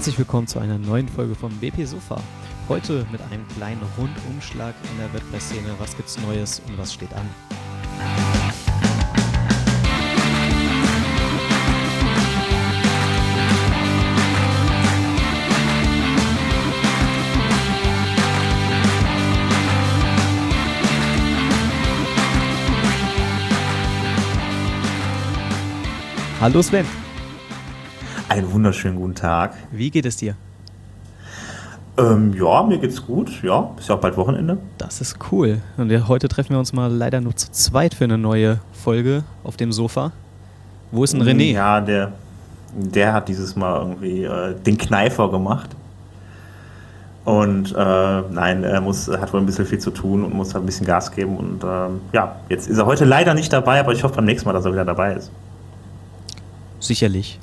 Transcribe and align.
Herzlich 0.00 0.16
willkommen 0.16 0.46
zu 0.46 0.58
einer 0.58 0.78
neuen 0.78 1.06
Folge 1.10 1.34
vom 1.34 1.52
BP 1.58 1.84
Sofa. 1.84 2.22
Heute 2.70 3.06
mit 3.12 3.20
einem 3.20 3.46
kleinen 3.48 3.82
Rundumschlag 3.98 4.74
in 4.90 4.96
der 4.96 5.12
WordPress-Szene. 5.12 5.74
Was 5.78 5.94
gibt's 5.94 6.18
Neues 6.22 6.62
und 6.66 6.78
was 6.78 6.94
steht 6.94 7.12
an? 7.12 7.28
Hallo 26.40 26.62
Sven, 26.62 26.86
Einen 28.30 28.52
wunderschönen 28.52 28.96
guten 28.96 29.16
Tag. 29.16 29.54
wie 29.72 29.90
geht 29.90 30.06
es 30.06 30.16
dir? 30.16 30.36
Ähm, 31.98 32.32
ja, 32.38 32.62
mir 32.62 32.78
geht's 32.78 33.04
gut. 33.04 33.42
Ja, 33.42 33.72
ist 33.76 33.88
ja 33.88 33.96
auch 33.96 34.00
bald 34.00 34.16
Wochenende. 34.16 34.56
Das 34.78 35.00
ist 35.00 35.18
cool. 35.32 35.60
Und 35.76 35.90
ja, 35.90 36.06
heute 36.06 36.28
treffen 36.28 36.50
wir 36.50 36.60
uns 36.60 36.72
mal 36.72 36.92
leider 36.92 37.20
nur 37.20 37.34
zu 37.34 37.50
zweit 37.50 37.92
für 37.92 38.04
eine 38.04 38.18
neue 38.18 38.60
Folge 38.72 39.24
auf 39.42 39.56
dem 39.56 39.72
Sofa. 39.72 40.12
Wo 40.92 41.02
ist 41.02 41.12
denn 41.12 41.24
René? 41.24 41.54
Ja, 41.54 41.80
der, 41.80 42.12
der 42.72 43.12
hat 43.14 43.26
dieses 43.26 43.56
Mal 43.56 43.80
irgendwie 43.80 44.22
äh, 44.22 44.54
den 44.54 44.78
Kneifer 44.78 45.28
gemacht. 45.28 45.70
Und 47.24 47.74
äh, 47.76 48.20
nein, 48.30 48.62
er 48.62 48.80
muss, 48.80 49.08
hat 49.08 49.32
wohl 49.32 49.40
ein 49.40 49.46
bisschen 49.46 49.66
viel 49.66 49.80
zu 49.80 49.90
tun 49.90 50.22
und 50.22 50.32
muss 50.34 50.54
halt 50.54 50.62
ein 50.62 50.66
bisschen 50.66 50.86
Gas 50.86 51.10
geben. 51.10 51.36
Und 51.36 51.64
ähm, 51.64 52.00
ja, 52.12 52.36
jetzt 52.48 52.68
ist 52.68 52.78
er 52.78 52.86
heute 52.86 53.06
leider 53.06 53.34
nicht 53.34 53.52
dabei, 53.52 53.80
aber 53.80 53.92
ich 53.92 54.04
hoffe 54.04 54.14
beim 54.14 54.26
nächsten 54.26 54.48
Mal, 54.48 54.52
dass 54.52 54.64
er 54.64 54.72
wieder 54.72 54.84
dabei 54.84 55.14
ist. 55.14 55.32
Sicherlich. 56.78 57.40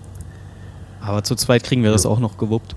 Aber 1.08 1.24
zu 1.24 1.36
zweit 1.36 1.64
kriegen 1.64 1.84
wir 1.84 1.92
das 1.92 2.06
auch 2.06 2.20
noch 2.20 2.38
gewuppt. 2.38 2.76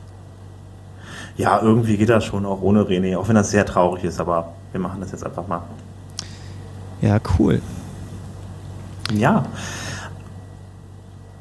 Ja, 1.37 1.61
irgendwie 1.61 1.97
geht 1.97 2.09
das 2.09 2.25
schon 2.25 2.47
auch 2.47 2.63
ohne 2.63 2.83
René, 2.83 3.19
auch 3.19 3.29
wenn 3.29 3.35
das 3.35 3.51
sehr 3.51 3.67
traurig 3.67 4.05
ist, 4.05 4.21
aber 4.21 4.53
wir 4.73 4.81
machen 4.81 5.01
das 5.01 5.11
jetzt 5.11 5.25
einfach 5.27 5.47
mal. 5.49 5.63
Ja, 7.01 7.19
cool. 7.39 7.61
Ja. 9.13 9.47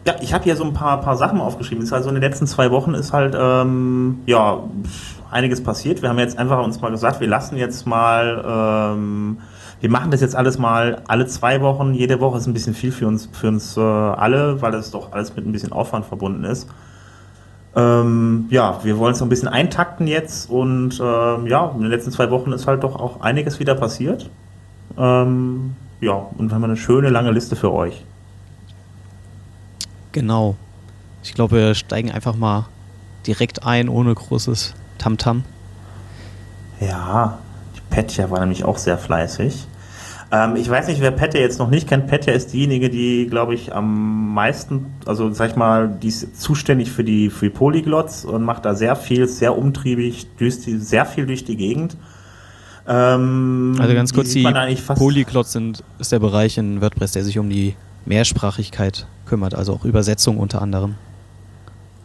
Ja, 0.08 0.16
ich 0.22 0.34
habe 0.34 0.46
hier 0.46 0.56
so 0.56 0.64
ein 0.64 0.74
paar, 0.74 1.02
paar 1.02 1.18
Sachen 1.18 1.40
aufgeschrieben. 1.40 1.84
Ist 1.84 1.94
also 1.94 2.10
in 2.10 2.16
den 2.16 2.24
letzten 2.24 2.48
zwei 2.48 2.72
Wochen 2.72 2.96
ist 2.96 3.14
halt 3.14 3.36
ähm, 3.38 4.22
ja 4.26 4.60
einiges 5.30 5.62
passiert. 5.62 6.02
Wir 6.02 6.10
haben 6.10 6.18
jetzt 6.18 6.40
einfach 6.40 6.64
uns 6.64 6.82
mal 6.82 6.90
gesagt, 6.90 7.20
wir 7.20 7.28
lassen 7.28 7.58
jetzt 7.58 7.86
mal, 7.86 8.94
ähm, 8.96 9.38
wir 9.82 9.90
machen 9.90 10.12
das 10.12 10.22
jetzt 10.22 10.36
alles 10.36 10.58
mal 10.58 11.02
alle 11.08 11.26
zwei 11.28 11.62
Wochen. 11.62 11.94
Jede 11.94 12.20
Woche 12.20 12.38
ist 12.38 12.48
ein 12.48 12.54
bisschen 12.54 12.74
viel 12.74 12.92
für 12.92 13.08
uns, 13.08 13.30
für 13.32 13.48
uns 13.48 13.78
äh, 13.78 13.80
alle, 13.80 14.62
weil 14.62 14.72
das 14.72 14.92
doch 14.92 15.14
alles 15.14 15.36
mit 15.36 15.46
ein 15.46 15.52
bisschen 15.52 15.72
Aufwand 15.72 16.06
verbunden 16.06 16.44
ist. 16.44 16.68
Ähm, 17.76 18.48
ja, 18.50 18.80
wir 18.84 18.98
wollen 18.98 19.14
es 19.14 19.20
so 19.20 19.26
ein 19.26 19.30
bisschen 19.30 19.48
eintakten 19.48 20.08
jetzt 20.08 20.50
und 20.50 21.00
ähm, 21.02 21.48
ja, 21.48 21.72
in 21.74 21.82
den 21.82 21.90
letzten 21.90 22.12
zwei 22.12 22.30
Wochen 22.32 22.52
ist 22.52 22.68
halt 22.68 22.84
doch 22.84 22.96
auch 22.96 23.22
einiges 23.22 23.60
wieder 23.60 23.76
passiert. 23.76 24.30
Ähm, 24.98 25.76
ja, 26.02 26.14
und 26.14 26.50
wir 26.50 26.56
haben 26.56 26.64
eine 26.64 26.78
schöne 26.78 27.10
lange 27.10 27.32
Liste 27.32 27.56
für 27.56 27.72
euch. 27.72 28.04
Genau. 30.12 30.56
Ich 31.24 31.34
glaube, 31.34 31.58
wir 31.58 31.76
steigen 31.76 32.12
einfach 32.12 32.36
mal 32.36 32.66
direkt 33.28 33.66
ein, 33.66 33.90
ohne 33.90 34.16
großes 34.16 34.74
Tamtam. 34.98 35.44
Ja, 36.80 37.38
die 37.48 37.49
Petja 37.90 38.30
war 38.30 38.40
nämlich 38.40 38.64
auch 38.64 38.78
sehr 38.78 38.98
fleißig. 38.98 39.68
Ähm, 40.32 40.56
ich 40.58 40.70
weiß 40.70 40.88
nicht, 40.88 41.02
wer 41.02 41.12
Petja 41.12 41.40
jetzt 41.40 41.58
noch 41.60 41.70
nicht 41.70 41.88
kennt. 41.88 42.08
Petja 42.08 42.34
ist 42.34 42.54
diejenige, 42.54 42.90
die, 42.90 43.26
glaube 43.28 43.56
ich, 43.56 43.74
am 43.74 44.34
meisten, 44.34 44.86
also 45.06 45.32
sag 45.32 45.50
ich 45.52 45.56
mal, 45.56 45.88
die 45.90 46.08
ist 46.10 46.40
zuständig 46.40 46.92
für 46.92 47.04
die, 47.04 47.30
für 47.30 47.46
die 47.46 47.56
Polyglots 47.56 48.26
und 48.26 48.44
macht 48.44 48.66
da 48.66 48.76
sehr 48.76 48.96
viel, 48.96 49.28
sehr 49.28 49.58
umtriebig, 49.58 50.28
düst 50.40 50.66
die, 50.68 50.78
sehr 50.78 51.06
viel 51.06 51.26
durch 51.26 51.46
die 51.46 51.58
Gegend. 51.58 51.98
Ähm, 52.88 53.76
Also 53.80 53.94
ganz 53.94 54.14
kurz, 54.14 54.30
die 54.34 54.44
fast- 54.44 55.00
Polyglots 55.00 55.52
sind, 55.52 55.84
ist 56.00 56.12
der 56.12 56.20
Bereich 56.20 56.58
in 56.58 56.82
WordPress, 56.82 57.14
der 57.14 57.24
sich 57.24 57.38
um 57.40 57.50
die 57.50 57.76
Mehrsprachigkeit 58.06 59.08
kümmert, 59.26 59.54
also 59.56 59.74
auch 59.74 59.86
Übersetzung 59.86 60.38
unter 60.38 60.62
anderem. 60.62 60.96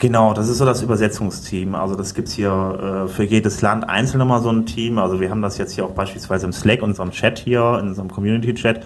Genau, 0.05 0.35
das 0.35 0.51
ist 0.51 0.59
so 0.59 0.67
das 0.67 0.83
Übersetzungsteam. 0.83 1.75
Also 1.75 1.95
das 1.95 2.13
gibt's 2.13 2.33
hier 2.33 3.07
äh, 3.07 3.09
für 3.09 3.25
jedes 3.25 3.63
Land 3.63 3.89
einzeln 3.89 4.19
nochmal 4.19 4.43
so 4.43 4.51
ein 4.51 4.67
Team. 4.67 4.99
Also 4.99 5.19
wir 5.19 5.31
haben 5.31 5.41
das 5.41 5.57
jetzt 5.57 5.73
hier 5.73 5.87
auch 5.87 5.93
beispielsweise 5.93 6.45
im 6.45 6.53
Slack, 6.53 6.83
unserem 6.83 7.11
Chat 7.11 7.39
hier, 7.39 7.79
in 7.81 7.89
unserem 7.89 8.11
Community-Chat, 8.11 8.85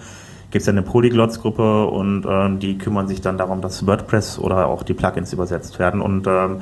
gibt's 0.49 0.65
ja 0.65 0.71
eine 0.71 0.81
Polyglots-Gruppe 0.81 1.87
und 1.87 2.25
ähm, 2.25 2.59
die 2.59 2.77
kümmern 2.77 3.09
sich 3.09 3.19
dann 3.19 3.37
darum, 3.37 3.59
dass 3.59 3.85
WordPress 3.85 4.39
oder 4.39 4.67
auch 4.67 4.81
die 4.81 4.93
Plugins 4.93 5.33
übersetzt 5.33 5.77
werden. 5.77 5.99
Und 5.99 6.25
ähm, 6.25 6.61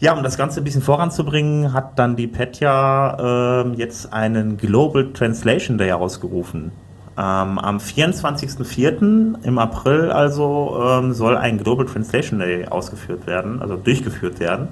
ja, 0.00 0.14
um 0.14 0.22
das 0.22 0.38
Ganze 0.38 0.62
ein 0.62 0.64
bisschen 0.64 0.80
voranzubringen, 0.80 1.74
hat 1.74 1.98
dann 1.98 2.16
die 2.16 2.28
Petja 2.28 3.60
ähm, 3.60 3.74
jetzt 3.74 4.10
einen 4.10 4.56
Global 4.56 5.12
Translation 5.12 5.76
Day 5.76 5.92
ausgerufen. 5.92 6.72
Ähm, 7.18 7.58
am 7.58 7.78
24.04. 7.78 9.42
im 9.42 9.58
April 9.58 10.10
also 10.10 10.78
ähm, 10.82 11.14
soll 11.14 11.36
ein 11.36 11.56
Global 11.56 11.86
Translation 11.86 12.40
Day 12.40 12.66
ausgeführt 12.66 13.26
werden, 13.26 13.62
also 13.62 13.76
durchgeführt 13.76 14.38
werden. 14.38 14.68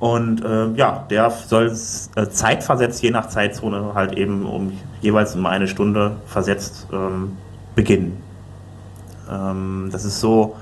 Und 0.00 0.42
ähm, 0.44 0.74
ja, 0.74 1.06
der 1.08 1.30
soll 1.30 1.66
äh, 2.16 2.26
zeitversetzt, 2.26 3.00
je 3.02 3.12
nach 3.12 3.28
Zeitzone, 3.28 3.94
halt 3.94 4.14
eben 4.14 4.44
um 4.44 4.72
jeweils 5.00 5.36
um 5.36 5.46
eine 5.46 5.68
Stunde 5.68 6.16
versetzt 6.26 6.88
ähm, 6.92 7.36
beginnen. 7.76 8.20
Ähm, 9.30 9.90
das 9.92 10.04
ist 10.04 10.18
so, 10.18 10.56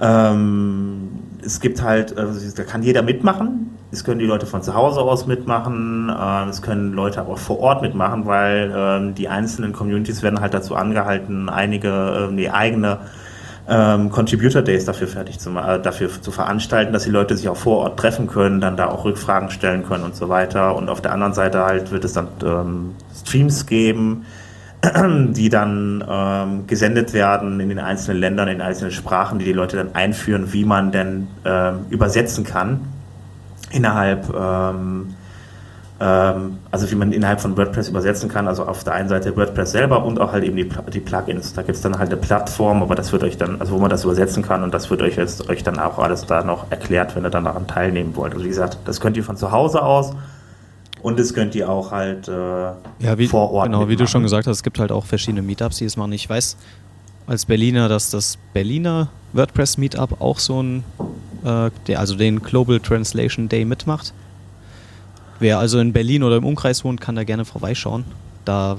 ähm, 0.00 1.10
es 1.40 1.60
gibt 1.60 1.82
halt, 1.82 2.18
also 2.18 2.40
da 2.56 2.64
kann 2.64 2.82
jeder 2.82 3.02
mitmachen. 3.02 3.77
Es 3.90 4.04
können 4.04 4.18
die 4.18 4.26
Leute 4.26 4.44
von 4.44 4.62
zu 4.62 4.74
Hause 4.74 5.00
aus 5.00 5.26
mitmachen. 5.26 6.12
Ähm, 6.14 6.48
es 6.48 6.60
können 6.60 6.92
Leute 6.92 7.20
aber 7.20 7.32
auch 7.32 7.38
vor 7.38 7.58
Ort 7.60 7.80
mitmachen, 7.80 8.26
weil 8.26 8.72
ähm, 8.76 9.14
die 9.14 9.28
einzelnen 9.28 9.72
Communities 9.72 10.22
werden 10.22 10.40
halt 10.40 10.52
dazu 10.52 10.74
angehalten, 10.74 11.48
einige 11.48 12.28
ähm, 12.28 12.36
die 12.36 12.50
eigene 12.50 12.98
ähm, 13.66 14.10
Contributor 14.10 14.60
Days 14.60 14.84
dafür 14.84 15.08
fertig 15.08 15.38
zu 15.38 15.50
äh, 15.50 15.80
dafür 15.80 16.10
zu 16.20 16.30
veranstalten, 16.30 16.92
dass 16.92 17.04
die 17.04 17.10
Leute 17.10 17.34
sich 17.36 17.48
auch 17.48 17.56
vor 17.56 17.78
Ort 17.78 17.98
treffen 17.98 18.26
können, 18.26 18.60
dann 18.60 18.76
da 18.76 18.88
auch 18.88 19.06
Rückfragen 19.06 19.50
stellen 19.50 19.84
können 19.86 20.04
und 20.04 20.14
so 20.14 20.28
weiter. 20.28 20.76
Und 20.76 20.90
auf 20.90 21.00
der 21.00 21.12
anderen 21.12 21.32
Seite 21.32 21.64
halt 21.64 21.90
wird 21.90 22.04
es 22.04 22.12
dann 22.12 22.28
ähm, 22.44 22.94
Streams 23.14 23.64
geben, 23.64 24.26
die 25.30 25.48
dann 25.48 26.04
ähm, 26.06 26.66
gesendet 26.66 27.14
werden 27.14 27.58
in 27.58 27.70
den 27.70 27.78
einzelnen 27.78 28.20
Ländern, 28.20 28.48
in 28.48 28.58
den 28.58 28.66
einzelnen 28.66 28.92
Sprachen, 28.92 29.38
die 29.38 29.46
die 29.46 29.54
Leute 29.54 29.78
dann 29.78 29.94
einführen, 29.94 30.52
wie 30.52 30.66
man 30.66 30.92
denn 30.92 31.28
ähm, 31.46 31.86
übersetzen 31.88 32.44
kann 32.44 32.80
innerhalb, 33.70 34.32
ähm, 34.34 35.14
ähm, 36.00 36.58
also 36.70 36.90
wie 36.90 36.94
man 36.94 37.12
innerhalb 37.12 37.40
von 37.40 37.56
WordPress 37.56 37.88
übersetzen 37.88 38.28
kann, 38.28 38.46
also 38.48 38.64
auf 38.64 38.84
der 38.84 38.94
einen 38.94 39.08
Seite 39.08 39.36
WordPress 39.36 39.72
selber 39.72 40.04
und 40.04 40.20
auch 40.20 40.32
halt 40.32 40.44
eben 40.44 40.56
die, 40.56 40.68
die 40.92 41.00
Plugins. 41.00 41.52
Da 41.54 41.62
gibt 41.62 41.76
es 41.76 41.82
dann 41.82 41.98
halt 41.98 42.10
eine 42.10 42.20
Plattform, 42.20 42.82
aber 42.82 42.94
das 42.94 43.12
wird 43.12 43.22
euch 43.24 43.36
dann, 43.36 43.60
also 43.60 43.72
wo 43.74 43.78
man 43.78 43.90
das 43.90 44.04
übersetzen 44.04 44.42
kann 44.42 44.62
und 44.62 44.72
das 44.72 44.90
wird 44.90 45.02
euch 45.02 45.16
jetzt 45.16 45.48
euch 45.48 45.62
dann 45.64 45.78
auch 45.78 45.98
alles 45.98 46.24
da 46.26 46.44
noch 46.44 46.70
erklärt, 46.70 47.16
wenn 47.16 47.24
ihr 47.24 47.30
dann 47.30 47.44
daran 47.44 47.66
teilnehmen 47.66 48.14
wollt. 48.16 48.32
Also 48.32 48.44
wie 48.44 48.48
gesagt, 48.48 48.78
das 48.84 49.00
könnt 49.00 49.16
ihr 49.16 49.24
von 49.24 49.36
zu 49.36 49.50
Hause 49.50 49.82
aus 49.82 50.12
und 51.02 51.18
das 51.18 51.34
könnt 51.34 51.54
ihr 51.56 51.68
auch 51.68 51.90
halt 51.90 52.28
äh, 52.28 52.32
Ja, 52.32 53.18
wie, 53.18 53.26
vor 53.28 53.50
Ort 53.52 53.66
genau, 53.66 53.80
wie 53.80 53.82
du 53.84 53.90
mitmachen. 53.90 54.08
schon 54.08 54.22
gesagt 54.22 54.46
hast, 54.46 54.58
es 54.58 54.62
gibt 54.62 54.78
halt 54.78 54.92
auch 54.92 55.04
verschiedene 55.04 55.42
Meetups, 55.42 55.78
die 55.78 55.84
das 55.84 55.96
machen. 55.96 56.12
Ich 56.12 56.28
weiß 56.28 56.56
als 57.26 57.44
Berliner, 57.44 57.88
dass 57.88 58.10
das 58.10 58.38
Berliner 58.54 59.08
WordPress 59.32 59.78
Meetup 59.78 60.20
auch 60.20 60.38
so 60.38 60.62
ein, 60.62 60.84
äh, 61.44 61.70
der, 61.86 62.00
also 62.00 62.14
den 62.16 62.42
Global 62.42 62.80
Translation 62.80 63.48
Day 63.48 63.64
mitmacht. 63.64 64.12
Wer 65.40 65.58
also 65.58 65.78
in 65.78 65.92
Berlin 65.92 66.22
oder 66.22 66.36
im 66.36 66.44
Umkreis 66.44 66.84
wohnt, 66.84 67.00
kann 67.00 67.14
da 67.14 67.24
gerne 67.24 67.44
vorbeischauen. 67.44 68.04
Da 68.44 68.76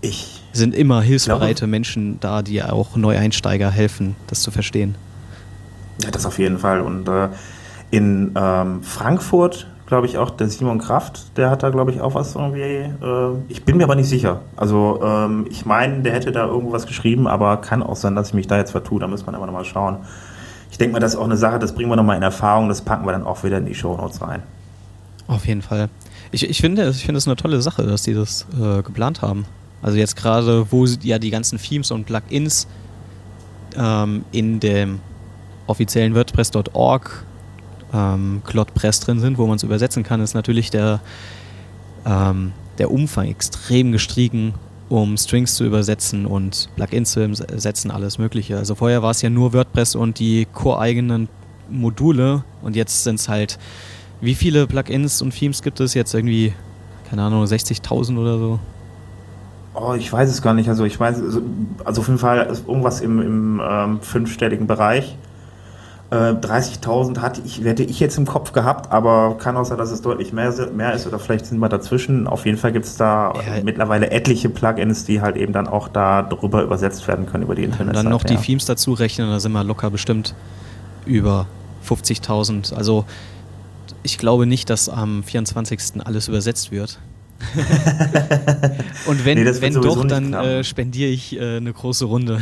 Ich 0.00 0.42
sind 0.52 0.74
immer 0.74 1.02
hilfsbereite 1.02 1.66
Menschen 1.66 2.20
da, 2.20 2.42
die 2.42 2.62
auch 2.62 2.96
Neueinsteiger 2.96 3.70
helfen, 3.70 4.16
das 4.26 4.42
zu 4.42 4.50
verstehen. 4.50 4.94
Ja, 6.02 6.10
das 6.10 6.26
auf 6.26 6.38
jeden 6.38 6.58
Fall. 6.58 6.80
Und 6.80 7.08
äh, 7.08 7.28
in 7.90 8.32
ähm, 8.36 8.82
Frankfurt, 8.82 9.66
glaube 9.86 10.06
ich, 10.06 10.18
auch 10.18 10.30
der 10.30 10.48
Simon 10.48 10.78
Kraft, 10.78 11.36
der 11.36 11.50
hat 11.50 11.62
da, 11.62 11.70
glaube 11.70 11.92
ich, 11.92 12.00
auch 12.00 12.14
was 12.14 12.34
irgendwie. 12.34 12.60
Äh, 12.60 12.90
ich 13.48 13.64
bin 13.64 13.76
mir 13.76 13.84
aber 13.84 13.94
nicht 13.94 14.08
sicher. 14.08 14.40
Also, 14.56 15.00
ähm, 15.02 15.46
ich 15.50 15.64
meine, 15.66 16.02
der 16.02 16.12
hätte 16.12 16.32
da 16.32 16.46
irgendwas 16.46 16.86
geschrieben, 16.86 17.26
aber 17.26 17.58
kann 17.58 17.82
auch 17.82 17.96
sein, 17.96 18.14
dass 18.14 18.28
ich 18.28 18.34
mich 18.34 18.46
da 18.46 18.56
jetzt 18.56 18.72
vertue. 18.72 19.00
Da 19.00 19.06
muss 19.06 19.26
man 19.26 19.34
aber 19.34 19.46
nochmal 19.46 19.64
schauen. 19.64 19.98
Ich 20.74 20.78
denke 20.78 20.94
mal, 20.94 20.98
das 20.98 21.12
ist 21.12 21.20
auch 21.20 21.24
eine 21.24 21.36
Sache, 21.36 21.60
das 21.60 21.72
bringen 21.72 21.88
wir 21.88 21.94
nochmal 21.94 22.16
in 22.16 22.24
Erfahrung, 22.24 22.68
das 22.68 22.82
packen 22.82 23.06
wir 23.06 23.12
dann 23.12 23.22
auch 23.22 23.44
wieder 23.44 23.58
in 23.58 23.64
die 23.64 23.76
Show 23.76 23.96
Notes 23.96 24.20
rein. 24.20 24.42
Auf 25.28 25.46
jeden 25.46 25.62
Fall. 25.62 25.88
Ich, 26.32 26.50
ich 26.50 26.60
finde, 26.60 26.90
ich 26.90 27.04
finde 27.04 27.18
es 27.18 27.28
eine 27.28 27.36
tolle 27.36 27.62
Sache, 27.62 27.84
dass 27.84 28.02
die 28.02 28.12
das 28.12 28.44
äh, 28.60 28.82
geplant 28.82 29.22
haben. 29.22 29.46
Also 29.82 29.98
jetzt 29.98 30.16
gerade, 30.16 30.72
wo 30.72 30.84
ja 30.84 31.20
die 31.20 31.30
ganzen 31.30 31.58
Themes 31.58 31.92
und 31.92 32.06
Plugins 32.06 32.66
ähm, 33.76 34.24
in 34.32 34.58
dem 34.58 34.98
offiziellen 35.68 36.16
WordPress.org 36.16 37.24
ähm, 37.92 38.42
ClotPress 38.44 38.98
drin 38.98 39.20
sind, 39.20 39.38
wo 39.38 39.46
man 39.46 39.54
es 39.54 39.62
übersetzen 39.62 40.02
kann, 40.02 40.20
ist 40.20 40.34
natürlich 40.34 40.72
der, 40.72 40.98
ähm, 42.04 42.50
der 42.78 42.90
Umfang 42.90 43.28
extrem 43.28 43.92
gestiegen, 43.92 44.54
um 44.88 45.16
Strings 45.16 45.54
zu 45.54 45.64
übersetzen 45.64 46.26
und 46.26 46.68
Plugins 46.76 47.12
zu 47.12 47.24
übersetzen, 47.24 47.90
alles 47.90 48.18
Mögliche. 48.18 48.56
Also 48.56 48.74
vorher 48.74 49.02
war 49.02 49.10
es 49.10 49.22
ja 49.22 49.30
nur 49.30 49.52
WordPress 49.52 49.94
und 49.94 50.18
die 50.18 50.46
core-eigenen 50.52 51.28
Module 51.70 52.44
und 52.62 52.76
jetzt 52.76 53.04
sind 53.04 53.18
es 53.20 53.28
halt, 53.28 53.58
wie 54.20 54.34
viele 54.34 54.66
Plugins 54.66 55.22
und 55.22 55.30
Themes 55.30 55.62
gibt 55.62 55.80
es 55.80 55.94
jetzt 55.94 56.14
irgendwie, 56.14 56.52
keine 57.08 57.22
Ahnung, 57.22 57.44
60.000 57.44 58.18
oder 58.18 58.38
so? 58.38 58.58
Oh, 59.74 59.94
ich 59.94 60.12
weiß 60.12 60.30
es 60.30 60.40
gar 60.40 60.54
nicht. 60.54 60.68
Also 60.68 60.84
ich 60.84 60.98
weiß, 60.98 61.20
also, 61.20 61.42
also 61.84 62.00
auf 62.00 62.06
jeden 62.06 62.18
Fall 62.18 62.46
ist 62.46 62.66
irgendwas 62.68 63.00
im, 63.00 63.20
im 63.20 63.62
ähm, 63.64 64.00
fünfstelligen 64.00 64.66
Bereich. 64.66 65.16
Äh, 66.10 66.16
30.000 66.16 67.18
hatte 67.18 67.40
ich, 67.44 67.64
hätte 67.64 67.82
ich 67.82 67.98
jetzt 67.98 68.18
im 68.18 68.26
Kopf 68.26 68.52
gehabt, 68.52 68.92
aber 68.92 69.36
kann 69.38 69.56
auch 69.56 69.64
sein, 69.64 69.78
dass 69.78 69.90
es 69.90 70.02
deutlich 70.02 70.32
mehr, 70.32 70.52
mehr 70.74 70.92
ist 70.92 71.06
oder 71.06 71.18
vielleicht 71.18 71.46
sind 71.46 71.58
wir 71.58 71.68
dazwischen. 71.68 72.26
Auf 72.26 72.44
jeden 72.44 72.58
Fall 72.58 72.72
gibt 72.72 72.84
es 72.84 72.96
da 72.96 73.32
ja. 73.34 73.62
mittlerweile 73.64 74.10
etliche 74.10 74.48
Plugins, 74.50 75.04
die 75.04 75.20
halt 75.20 75.36
eben 75.36 75.52
dann 75.52 75.66
auch 75.66 75.88
da 75.88 76.22
drüber 76.22 76.62
übersetzt 76.62 77.08
werden 77.08 77.26
können 77.26 77.44
über 77.44 77.54
die 77.54 77.64
Internetseite. 77.64 77.98
Und 77.98 78.04
dann 78.04 78.12
noch 78.12 78.24
ja. 78.28 78.36
die 78.36 78.36
Themes 78.36 78.66
dazu 78.66 78.92
rechnen, 78.92 79.30
da 79.30 79.40
sind 79.40 79.52
wir 79.52 79.64
locker 79.64 79.90
bestimmt 79.90 80.34
über 81.06 81.46
50.000. 81.88 82.74
Also 82.74 83.04
ich 84.02 84.18
glaube 84.18 84.46
nicht, 84.46 84.70
dass 84.70 84.88
am 84.88 85.24
24. 85.24 86.04
alles 86.04 86.28
übersetzt 86.28 86.70
wird. 86.70 87.00
Und 89.06 89.24
wenn, 89.24 89.42
nee, 89.42 89.50
wenn 89.60 89.74
doch, 89.74 90.04
dann 90.06 90.32
äh, 90.32 90.64
spendiere 90.64 91.10
ich 91.10 91.36
äh, 91.38 91.56
eine 91.56 91.72
große 91.72 92.04
Runde. 92.04 92.40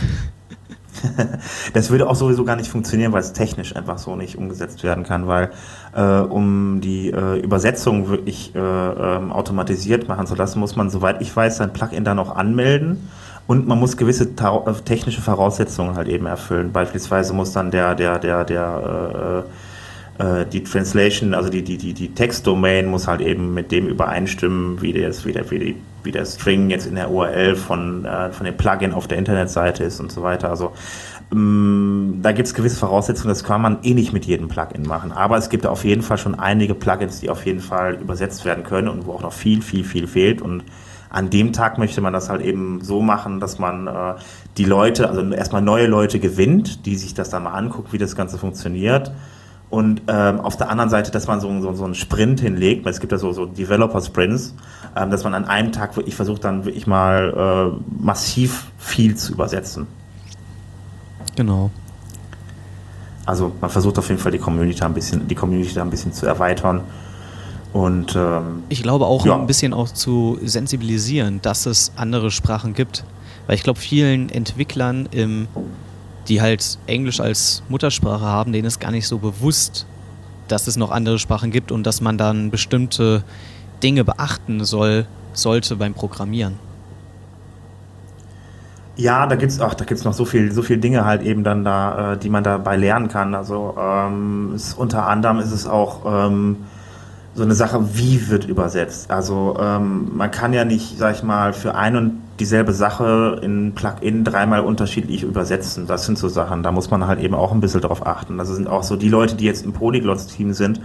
das 1.73 1.91
würde 1.91 2.09
auch 2.09 2.15
sowieso 2.15 2.45
gar 2.45 2.57
nicht 2.57 2.71
funktionieren, 2.71 3.13
weil 3.13 3.21
es 3.21 3.33
technisch 3.33 3.75
einfach 3.75 3.99
so 3.99 4.17
nicht 4.17 4.37
umgesetzt 4.37 4.83
werden 4.83 5.05
kann, 5.05 5.27
weil 5.27 5.51
äh, 5.95 6.03
um 6.03 6.81
die 6.81 7.11
äh, 7.11 7.39
Übersetzung 7.41 8.09
wirklich 8.09 8.55
äh, 8.55 8.59
ähm, 8.59 9.33
automatisiert 9.33 10.09
machen 10.09 10.27
zu 10.27 10.35
lassen, 10.35 10.61
muss 10.61 10.77
man, 10.77 10.91
soweit 10.91 11.21
ich 11.23 11.35
weiß, 11.35 11.57
sein 11.57 11.73
Plugin 11.73 12.05
dann 12.05 12.19
auch 12.19 12.35
anmelden 12.35 13.09
und 13.47 13.67
man 13.67 13.79
muss 13.79 13.97
gewisse 13.97 14.25
äh, 14.25 14.73
technische 14.85 15.21
Voraussetzungen 15.21 15.97
halt 15.97 16.09
eben 16.09 16.27
erfüllen. 16.27 16.73
Beispielsweise 16.73 17.33
muss 17.33 17.53
dann 17.53 17.71
der, 17.71 17.95
der, 17.95 18.19
der, 18.19 18.45
der 18.45 19.45
äh, 19.47 19.72
die 20.19 20.63
Translation, 20.63 21.35
also 21.35 21.49
die, 21.49 21.63
die, 21.63 21.79
die, 21.79 21.95
die 21.95 22.09
Textdomain 22.15 22.87
muss 22.87 23.09
halt 23.09 23.23
eben 23.23 23.55
mit 23.55 23.73
dem 23.73 23.89
übereinstimmen, 23.89 24.81
wie, 24.83 24.93
das, 24.93 25.25
wie, 25.25 25.33
der, 25.33 25.51
wie, 25.51 25.59
die, 25.59 25.77
wie 26.05 26.13
der 26.13 26.27
String 26.27 26.71
jetzt 26.71 26.87
in 26.87 26.97
der 26.97 27.11
URL 27.11 27.57
von, 27.57 28.05
äh, 28.05 28.31
von 28.31 28.45
dem 28.45 28.57
Plugin 28.57 28.93
auf 28.93 29.09
der 29.09 29.19
Internetseite 29.19 29.85
ist 29.85 30.01
und 30.01 30.13
so 30.13 30.23
weiter. 30.23 30.51
Also 30.51 30.73
ähm, 31.33 32.21
da 32.23 32.33
gibt 32.33 32.47
es 32.47 32.55
gewisse 32.55 32.77
Voraussetzungen, 32.77 33.31
das 33.31 33.43
kann 33.43 33.63
man 33.63 33.79
eh 33.83 33.95
nicht 33.95 34.13
mit 34.13 34.27
jedem 34.27 34.49
Plugin 34.49 34.83
machen. 34.83 35.13
Aber 35.13 35.39
es 35.39 35.49
gibt 35.49 35.67
auf 35.67 35.85
jeden 35.85 36.03
Fall 36.03 36.19
schon 36.19 36.35
einige 36.35 36.75
Plugins, 36.75 37.21
die 37.21 37.31
auf 37.31 37.47
jeden 37.47 37.61
Fall 37.61 37.95
übersetzt 37.95 38.45
werden 38.45 38.65
können 38.65 38.89
und 38.89 39.07
wo 39.07 39.13
auch 39.13 39.23
noch 39.23 39.33
viel, 39.33 39.63
viel, 39.63 39.85
viel 39.85 40.07
fehlt. 40.07 40.43
Und 40.43 40.63
an 41.09 41.31
dem 41.31 41.53
Tag 41.53 41.79
möchte 41.79 42.01
man 42.01 42.13
das 42.13 42.29
halt 42.29 42.43
eben 42.43 42.81
so 42.83 43.01
machen, 43.01 43.41
dass 43.41 43.59
man 43.59 43.87
äh, 43.87 44.15
die 44.59 44.65
Leute, 44.65 45.09
also 45.09 45.23
erstmal 45.33 45.63
neue 45.63 45.87
Leute 45.87 46.19
gewinnt, 46.21 46.87
die 46.87 46.97
sich 46.97 47.15
das 47.15 47.31
dann 47.31 47.45
mal 47.45 47.53
anguckt, 47.53 47.93
wie 47.93 47.99
das 47.99 48.15
Ganze 48.15 48.39
funktioniert 48.39 49.13
und 49.73 50.03
ähm, 50.07 50.39
auf 50.39 50.59
der 50.59 50.69
anderen 50.69 50.91
Seite, 50.91 51.11
dass 51.11 51.27
man 51.29 51.41
so, 51.41 51.49
so, 51.63 51.73
so 51.73 51.87
einen 51.87 51.95
Sprint 51.95 52.41
hinlegt, 52.41 52.85
weil 52.85 52.93
es 52.93 53.01
gibt 53.01 53.11
ja 53.11 53.17
so, 53.17 53.33
so 53.33 53.47
Developer-Sprints, 53.47 54.55
ähm, 54.95 55.11
dass 55.11 55.25
man 55.25 55.33
an 55.33 55.47
einem 55.47 55.73
Tag 55.73 55.97
wirklich 55.97 56.15
versucht, 56.15 56.45
dann 56.45 56.67
wirklich 56.67 56.87
mal 56.87 57.73
äh, 57.73 58.05
massiv 58.05 58.67
viel 58.77 59.17
zu 59.17 59.33
übersetzen. 59.33 59.87
Genau. 61.37 61.71
Also 63.25 63.53
man 63.63 63.71
versucht 63.71 63.99
auf 63.99 64.11
jeden 64.11 64.21
Fall 64.21 64.33
die 64.33 64.39
Community 64.39 64.83
ein 64.83 64.93
bisschen, 64.93 65.27
die 65.27 65.35
Community 65.35 65.73
da 65.73 65.81
ein 65.81 65.89
bisschen 65.89 66.13
zu 66.13 66.27
erweitern. 66.27 66.83
Und 67.73 68.15
ähm, 68.15 68.65
ich 68.69 68.83
glaube 68.83 69.07
auch 69.07 69.25
ja. 69.25 69.35
ein 69.35 69.47
bisschen 69.47 69.73
auch 69.73 69.89
zu 69.89 70.39
sensibilisieren, 70.45 71.41
dass 71.41 71.65
es 71.65 71.93
andere 71.97 72.31
Sprachen 72.31 72.75
gibt. 72.75 73.07
Weil 73.47 73.55
ich 73.55 73.63
glaube, 73.63 73.81
vielen 73.81 74.29
Entwicklern 74.29 75.09
im 75.13 75.49
die 76.29 76.41
halt 76.41 76.79
Englisch 76.87 77.21
als 77.21 77.63
Muttersprache 77.69 78.25
haben, 78.25 78.53
denen 78.53 78.67
ist 78.67 78.81
gar 78.81 78.91
nicht 78.91 79.07
so 79.07 79.19
bewusst, 79.19 79.87
dass 80.49 80.67
es 80.67 80.77
noch 80.77 80.91
andere 80.91 81.19
Sprachen 81.19 81.51
gibt 81.51 81.73
und 81.73 81.85
dass 81.85 82.01
man 82.01 82.19
dann 82.19 82.51
bestimmte 82.51 83.25
Dinge 83.83 84.05
beachten 84.05 84.65
soll, 84.65 85.07
sollte 85.33 85.77
beim 85.77 85.95
Programmieren. 85.95 86.59
Ja, 88.97 89.27
da 89.27 89.37
gibt's 89.37 89.59
auch, 89.61 89.75
da 89.75 89.85
gibt's 89.85 90.05
noch 90.05 90.13
so 90.13 90.25
viel, 90.25 90.53
so 90.53 90.63
viele 90.63 90.79
Dinge 90.79 91.05
halt 91.05 91.23
eben 91.23 91.45
dann 91.45 91.65
da, 91.65 92.13
äh, 92.13 92.19
die 92.19 92.29
man 92.29 92.45
dabei 92.45 92.77
lernen 92.77 93.09
kann. 93.09 93.35
Also 93.35 93.75
ähm, 93.81 94.53
ist, 94.55 94.77
unter 94.77 95.09
anderem 95.09 95.39
ist 95.39 95.51
es 95.51 95.67
auch 95.67 96.03
ähm, 96.07 96.59
so 97.35 97.43
eine 97.43 97.55
Sache, 97.55 97.97
wie 97.97 98.29
wird 98.29 98.45
übersetzt. 98.45 99.11
Also 99.11 99.57
ähm, 99.59 100.15
man 100.15 100.31
kann 100.31 100.53
ja 100.53 100.67
nicht, 100.67 100.99
sag 100.99 101.17
ich 101.17 101.23
mal, 101.23 101.55
für 101.55 101.75
ein 101.75 101.97
und 101.97 102.21
dieselbe 102.41 102.73
Sache 102.73 103.41
in 103.43 103.75
Plugin 103.75 104.25
dreimal 104.25 104.61
unterschiedlich 104.61 105.23
übersetzen. 105.23 105.87
Das 105.87 106.07
sind 106.07 106.19
so 106.19 106.29
Sachen, 106.29 106.63
da 106.63 106.73
muss 106.73 106.91
man 106.91 107.07
halt 107.07 107.21
eben 107.21 107.35
auch 107.35 107.53
ein 107.53 107.61
bisschen 107.61 107.81
drauf 107.81 108.07
achten. 108.07 108.39
Das 108.39 108.49
sind 108.49 108.69
auch 108.69 108.83
so 108.83 108.97
die 108.97 109.09
Leute, 109.09 109.35
die 109.35 109.45
jetzt 109.45 109.65
im 109.65 109.73
Polyglots-Team 109.73 110.53
sind, 110.53 110.81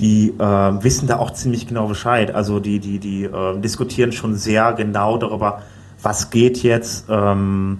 die 0.00 0.30
äh, 0.30 0.42
wissen 0.82 1.06
da 1.06 1.18
auch 1.18 1.32
ziemlich 1.32 1.66
genau 1.66 1.86
Bescheid. 1.86 2.34
Also 2.34 2.60
die, 2.60 2.80
die, 2.80 2.98
die 2.98 3.24
äh, 3.24 3.60
diskutieren 3.60 4.12
schon 4.12 4.34
sehr 4.34 4.72
genau 4.72 5.18
darüber, 5.18 5.62
was 6.02 6.30
geht 6.30 6.62
jetzt, 6.62 7.06
ähm, 7.08 7.78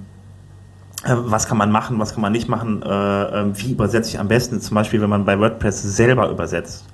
äh, 1.05 1.15
was 1.15 1.49
kann 1.49 1.59
man 1.59 1.73
machen, 1.73 1.99
was 1.99 2.13
kann 2.13 2.23
man 2.23 2.33
nicht 2.33 2.49
machen, 2.49 2.83
äh, 2.83 3.41
ähm, 3.41 3.53
wie 3.57 3.73
übersetze 3.73 4.11
ich 4.11 4.21
am 4.21 4.29
besten. 4.29 4.61
Zum 4.61 4.75
Beispiel, 4.75 5.01
wenn 5.01 5.11
man 5.11 5.25
bei 5.25 5.39
WordPress 5.39 5.83
selber 5.83 6.31
übersetzt 6.31 6.85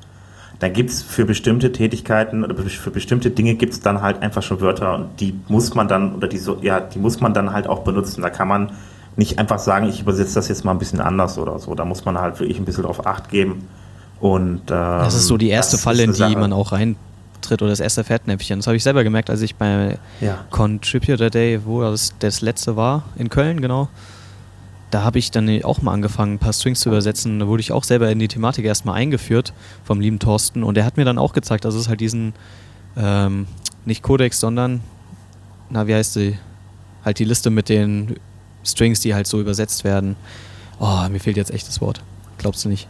da 0.60 0.68
gibt 0.68 0.90
es 0.90 1.02
für 1.02 1.24
bestimmte 1.24 1.72
Tätigkeiten 1.72 2.44
oder 2.44 2.54
für 2.54 2.90
bestimmte 2.90 3.30
Dinge 3.30 3.54
gibt 3.54 3.72
es 3.72 3.80
dann 3.80 4.02
halt 4.02 4.22
einfach 4.22 4.42
schon 4.42 4.60
Wörter 4.60 4.94
und 4.94 5.18
die 5.18 5.34
muss 5.48 5.74
man 5.74 5.88
dann 5.88 6.14
oder 6.14 6.28
die 6.28 6.36
so, 6.36 6.58
ja, 6.60 6.80
die 6.80 6.98
muss 6.98 7.20
man 7.20 7.32
dann 7.32 7.54
halt 7.54 7.66
auch 7.66 7.80
benutzen. 7.80 8.20
Da 8.20 8.28
kann 8.28 8.46
man 8.46 8.72
nicht 9.16 9.38
einfach 9.38 9.58
sagen, 9.58 9.88
ich 9.88 10.02
übersetze 10.02 10.34
das 10.34 10.48
jetzt 10.48 10.64
mal 10.64 10.72
ein 10.72 10.78
bisschen 10.78 11.00
anders 11.00 11.38
oder 11.38 11.58
so. 11.58 11.74
Da 11.74 11.86
muss 11.86 12.04
man 12.04 12.18
halt 12.18 12.38
wirklich 12.40 12.58
ein 12.58 12.66
bisschen 12.66 12.84
drauf 12.84 13.06
Acht 13.06 13.30
geben. 13.30 13.66
Und 14.20 14.60
ähm, 14.60 14.66
das 14.68 15.14
ist 15.14 15.28
so 15.28 15.38
die 15.38 15.48
erste 15.48 15.78
Falle, 15.78 16.02
in 16.02 16.12
die 16.12 16.18
Sache. 16.18 16.38
man 16.38 16.52
auch 16.52 16.72
reintritt 16.72 17.62
oder 17.62 17.70
das 17.70 17.80
erste 17.80 18.04
Fettnäpfchen. 18.04 18.58
Das 18.58 18.66
habe 18.66 18.76
ich 18.76 18.82
selber 18.82 19.02
gemerkt, 19.02 19.30
als 19.30 19.40
ich 19.40 19.56
bei 19.56 19.98
ja. 20.20 20.44
Contributor 20.50 21.30
Day, 21.30 21.60
wo 21.64 21.80
das, 21.80 22.12
das 22.18 22.42
letzte 22.42 22.76
war, 22.76 23.04
in 23.16 23.30
Köln, 23.30 23.62
genau 23.62 23.88
da 24.90 25.02
habe 25.02 25.18
ich 25.18 25.30
dann 25.30 25.62
auch 25.62 25.82
mal 25.82 25.92
angefangen, 25.92 26.34
ein 26.34 26.38
paar 26.38 26.52
Strings 26.52 26.80
zu 26.80 26.88
übersetzen. 26.88 27.38
Da 27.38 27.46
wurde 27.46 27.60
ich 27.60 27.72
auch 27.72 27.84
selber 27.84 28.10
in 28.10 28.18
die 28.18 28.28
Thematik 28.28 28.64
erstmal 28.64 28.96
eingeführt 28.96 29.52
vom 29.84 30.00
lieben 30.00 30.18
Thorsten 30.18 30.62
und 30.62 30.74
der 30.76 30.84
hat 30.84 30.96
mir 30.96 31.04
dann 31.04 31.18
auch 31.18 31.32
gezeigt, 31.32 31.64
dass 31.64 31.74
es 31.74 31.88
halt 31.88 32.00
diesen, 32.00 32.34
ähm, 32.96 33.46
nicht 33.84 34.02
Codex, 34.02 34.40
sondern, 34.40 34.80
na, 35.70 35.86
wie 35.86 35.94
heißt 35.94 36.14
sie? 36.14 36.38
Halt 37.04 37.18
die 37.18 37.24
Liste 37.24 37.50
mit 37.50 37.68
den 37.68 38.16
Strings, 38.64 39.00
die 39.00 39.14
halt 39.14 39.26
so 39.26 39.40
übersetzt 39.40 39.84
werden. 39.84 40.16
Oh, 40.78 41.08
mir 41.08 41.20
fehlt 41.20 41.36
jetzt 41.36 41.50
echt 41.50 41.68
das 41.68 41.80
Wort. 41.80 42.02
Glaubst 42.38 42.64
du 42.64 42.68
nicht? 42.68 42.88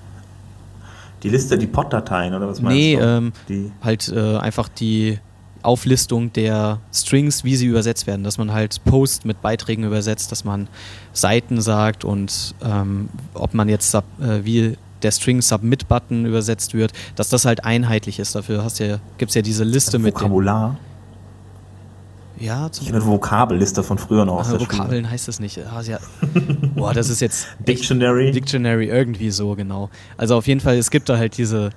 Die 1.23 1.29
Liste, 1.29 1.59
die 1.59 1.67
POT-Dateien 1.67 2.35
oder 2.35 2.49
was 2.49 2.61
meinst 2.63 2.77
nee, 2.77 2.97
du? 2.97 3.33
Nee, 3.49 3.57
ähm, 3.57 3.73
halt 3.83 4.09
äh, 4.09 4.37
einfach 4.39 4.69
die 4.69 5.19
Auflistung 5.63 6.33
der 6.33 6.79
Strings, 6.93 7.45
wie 7.45 7.57
sie 7.57 7.67
übersetzt 7.67 8.07
werden, 8.07 8.25
dass 8.25 8.39
man 8.39 8.53
halt 8.53 8.83
Post 8.85 9.25
mit 9.25 9.41
Beiträgen 9.43 9.85
übersetzt, 9.85 10.33
dass 10.33 10.45
man 10.45 10.69
Seiten 11.13 11.61
sagt 11.61 12.05
und 12.05 12.55
ähm, 12.65 13.09
ob 13.35 13.55
man 13.55 13.69
jetzt 13.69 13.95
äh, 13.95 14.01
wie 14.43 14.77
der 15.03 15.11
String 15.13 15.41
Submit 15.41 15.89
Button 15.89 16.27
übersetzt 16.27 16.75
wird, 16.75 16.93
dass 17.17 17.29
das 17.29 17.45
halt 17.45 17.65
einheitlich 17.65 18.19
ist. 18.19 18.35
Dafür 18.35 18.65
hast 18.65 18.79
ja, 18.79 18.99
gibt 19.19 19.31
es 19.31 19.35
ja 19.35 19.43
diese 19.43 19.65
Liste 19.65 19.93
das 19.93 20.03
mit 20.03 20.15
Vokabular. 20.15 20.77
Ja, 22.39 22.73
zum 22.73 22.87
ich 22.87 22.93
eine 22.93 23.05
Vokabelliste 23.05 23.83
von 23.83 23.99
früher 23.99 24.25
noch. 24.25 24.41
Aus 24.41 24.51
Vokabeln 24.51 25.05
Schule. 25.05 25.11
heißt 25.11 25.29
das 25.29 25.41
nicht. 25.41 25.59
Ah, 25.59 25.83
ja. 25.83 25.99
Boah, 26.75 26.95
das 26.95 27.11
ist 27.11 27.21
jetzt. 27.21 27.49
Dictionary. 27.69 28.31
Dictionary, 28.31 28.87
irgendwie 28.89 29.31
so, 29.31 29.55
genau. 29.55 29.91
Also 30.17 30.37
auf 30.37 30.47
jeden 30.47 30.61
Fall, 30.61 30.79
es 30.79 30.91
gibt 30.91 31.11
da 31.11 31.19
halt 31.19 31.37
diese, 31.37 31.69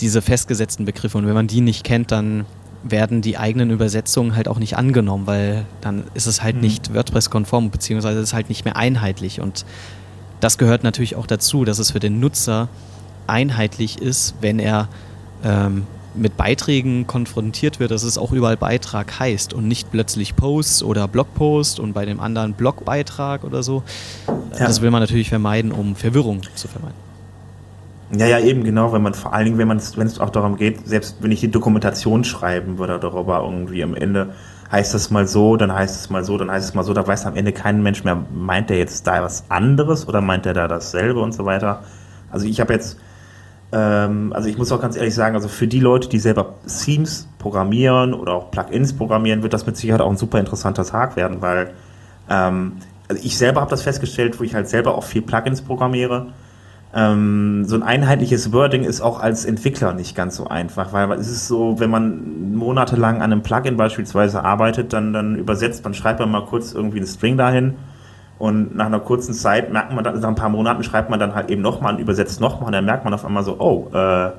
diese 0.00 0.20
festgesetzten 0.20 0.84
Begriffe 0.84 1.16
und 1.16 1.26
wenn 1.26 1.34
man 1.34 1.46
die 1.46 1.62
nicht 1.62 1.84
kennt, 1.84 2.12
dann 2.12 2.44
werden 2.82 3.20
die 3.20 3.36
eigenen 3.36 3.70
Übersetzungen 3.70 4.34
halt 4.34 4.48
auch 4.48 4.58
nicht 4.58 4.76
angenommen, 4.76 5.26
weil 5.26 5.66
dann 5.80 6.04
ist 6.14 6.26
es 6.26 6.42
halt 6.42 6.56
mhm. 6.56 6.62
nicht 6.62 6.94
WordPress-konform, 6.94 7.70
beziehungsweise 7.70 8.20
ist 8.20 8.28
es 8.28 8.34
halt 8.34 8.48
nicht 8.48 8.64
mehr 8.64 8.76
einheitlich. 8.76 9.40
Und 9.40 9.64
das 10.40 10.56
gehört 10.56 10.82
natürlich 10.82 11.16
auch 11.16 11.26
dazu, 11.26 11.64
dass 11.64 11.78
es 11.78 11.90
für 11.90 12.00
den 12.00 12.20
Nutzer 12.20 12.68
einheitlich 13.26 14.00
ist, 14.00 14.34
wenn 14.40 14.58
er 14.58 14.88
ähm, 15.44 15.86
mit 16.14 16.36
Beiträgen 16.36 17.06
konfrontiert 17.06 17.78
wird, 17.78 17.90
dass 17.90 18.02
es 18.02 18.18
auch 18.18 18.32
überall 18.32 18.56
Beitrag 18.56 19.20
heißt 19.20 19.52
und 19.52 19.68
nicht 19.68 19.92
plötzlich 19.92 20.34
Post 20.34 20.82
oder 20.82 21.06
Blogpost 21.06 21.78
und 21.78 21.92
bei 21.92 22.04
dem 22.04 22.18
anderen 22.18 22.54
Blogbeitrag 22.54 23.44
oder 23.44 23.62
so. 23.62 23.82
Ja. 24.26 24.66
Das 24.66 24.80
will 24.80 24.90
man 24.90 25.00
natürlich 25.00 25.28
vermeiden, 25.28 25.70
um 25.70 25.94
Verwirrung 25.94 26.40
zu 26.54 26.66
vermeiden. 26.66 27.09
Ja, 28.12 28.26
ja, 28.26 28.40
eben 28.40 28.64
genau, 28.64 28.92
wenn 28.92 29.02
man 29.02 29.14
vor 29.14 29.32
allen 29.32 29.44
Dingen, 29.44 29.58
wenn 29.58 29.68
man 29.68 29.80
wenn 29.94 30.06
es 30.06 30.18
auch 30.18 30.30
darum 30.30 30.56
geht, 30.56 30.86
selbst 30.86 31.18
wenn 31.20 31.30
ich 31.30 31.40
die 31.40 31.50
Dokumentation 31.50 32.24
schreiben 32.24 32.78
würde 32.78 32.98
darüber 32.98 33.42
irgendwie 33.44 33.84
am 33.84 33.94
Ende 33.94 34.34
heißt 34.70 34.94
es 34.94 35.10
mal 35.10 35.26
so, 35.26 35.56
dann 35.56 35.72
heißt 35.72 35.96
es 35.96 36.10
mal 36.10 36.24
so, 36.24 36.36
dann 36.38 36.50
heißt 36.50 36.68
es 36.68 36.74
mal 36.74 36.84
so, 36.84 36.92
da 36.92 37.06
weiß 37.06 37.26
am 37.26 37.36
Ende 37.36 37.52
kein 37.52 37.82
Mensch 37.82 38.04
mehr, 38.04 38.24
meint 38.34 38.70
der 38.70 38.78
jetzt 38.78 39.06
da 39.06 39.22
was 39.22 39.44
anderes 39.48 40.08
oder 40.08 40.20
meint 40.20 40.44
der 40.44 40.54
da 40.54 40.68
dasselbe 40.68 41.20
und 41.20 41.32
so 41.32 41.44
weiter. 41.44 41.82
Also 42.30 42.46
ich 42.46 42.60
habe 42.60 42.72
jetzt, 42.72 42.98
ähm, 43.72 44.32
also 44.32 44.48
ich 44.48 44.58
muss 44.58 44.70
auch 44.72 44.80
ganz 44.80 44.96
ehrlich 44.96 45.14
sagen, 45.14 45.34
also 45.34 45.48
für 45.48 45.66
die 45.66 45.80
Leute, 45.80 46.08
die 46.08 46.18
selber 46.18 46.54
Themes 46.66 47.28
programmieren 47.38 48.14
oder 48.14 48.34
auch 48.34 48.50
Plugins 48.50 48.92
programmieren, 48.92 49.42
wird 49.42 49.52
das 49.52 49.66
mit 49.66 49.76
Sicherheit 49.76 50.00
auch 50.00 50.10
ein 50.10 50.16
super 50.16 50.38
interessanter 50.38 50.84
Tag 50.84 51.16
werden, 51.16 51.42
weil 51.42 51.72
ähm, 52.28 52.74
also 53.08 53.22
ich 53.24 53.36
selber 53.38 53.60
habe 53.60 53.70
das 53.70 53.82
festgestellt, 53.82 54.38
wo 54.38 54.44
ich 54.44 54.54
halt 54.54 54.68
selber 54.68 54.96
auch 54.96 55.04
viel 55.04 55.22
Plugins 55.22 55.62
programmiere 55.62 56.28
ähm, 56.92 57.64
so 57.66 57.76
ein 57.76 57.82
einheitliches 57.82 58.52
Wording 58.52 58.82
ist 58.82 59.00
auch 59.00 59.20
als 59.20 59.44
Entwickler 59.44 59.92
nicht 59.92 60.16
ganz 60.16 60.36
so 60.36 60.48
einfach, 60.48 60.92
weil 60.92 61.12
es 61.12 61.28
ist 61.28 61.46
so, 61.46 61.78
wenn 61.78 61.90
man 61.90 62.54
monatelang 62.54 63.16
an 63.16 63.32
einem 63.32 63.42
Plugin 63.42 63.76
beispielsweise 63.76 64.42
arbeitet, 64.42 64.92
dann, 64.92 65.12
dann 65.12 65.36
übersetzt 65.36 65.84
man, 65.84 65.94
schreibt 65.94 66.18
man 66.18 66.30
mal 66.30 66.44
kurz 66.46 66.72
irgendwie 66.72 66.98
einen 66.98 67.06
String 67.06 67.36
dahin 67.36 67.74
und 68.40 68.74
nach 68.74 68.86
einer 68.86 68.98
kurzen 68.98 69.34
Zeit 69.34 69.72
merkt 69.72 69.92
man, 69.92 70.02
dann, 70.02 70.18
nach 70.18 70.28
ein 70.28 70.34
paar 70.34 70.48
Monaten 70.48 70.82
schreibt 70.82 71.10
man 71.10 71.20
dann 71.20 71.34
halt 71.34 71.50
eben 71.50 71.62
nochmal 71.62 71.94
und 71.94 72.00
übersetzt 72.00 72.40
nochmal 72.40 72.66
und 72.66 72.72
dann 72.72 72.84
merkt 72.84 73.04
man 73.04 73.14
auf 73.14 73.24
einmal 73.24 73.44
so, 73.44 73.60
oh, 73.60 73.88
äh, 73.94 74.30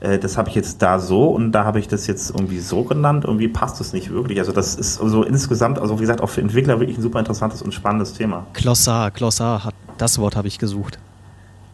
äh, 0.00 0.18
das 0.18 0.36
habe 0.36 0.50
ich 0.50 0.54
jetzt 0.54 0.82
da 0.82 0.98
so 0.98 1.30
und 1.30 1.52
da 1.52 1.64
habe 1.64 1.78
ich 1.78 1.88
das 1.88 2.06
jetzt 2.06 2.28
irgendwie 2.30 2.58
so 2.58 2.82
genannt, 2.84 3.24
irgendwie 3.24 3.48
passt 3.48 3.80
das 3.80 3.94
nicht 3.94 4.10
wirklich. 4.10 4.38
Also 4.38 4.52
das 4.52 4.74
ist 4.74 4.96
so 4.96 5.22
insgesamt, 5.22 5.78
also 5.78 5.96
wie 5.96 6.02
gesagt, 6.02 6.20
auch 6.20 6.28
für 6.28 6.42
Entwickler 6.42 6.78
wirklich 6.78 6.98
ein 6.98 7.02
super 7.02 7.20
interessantes 7.20 7.62
und 7.62 7.72
spannendes 7.72 8.12
Thema. 8.12 8.44
Glossar, 8.52 9.10
Glossar, 9.12 9.64
hat, 9.64 9.74
das 9.96 10.18
Wort 10.18 10.36
habe 10.36 10.48
ich 10.48 10.58
gesucht. 10.58 10.98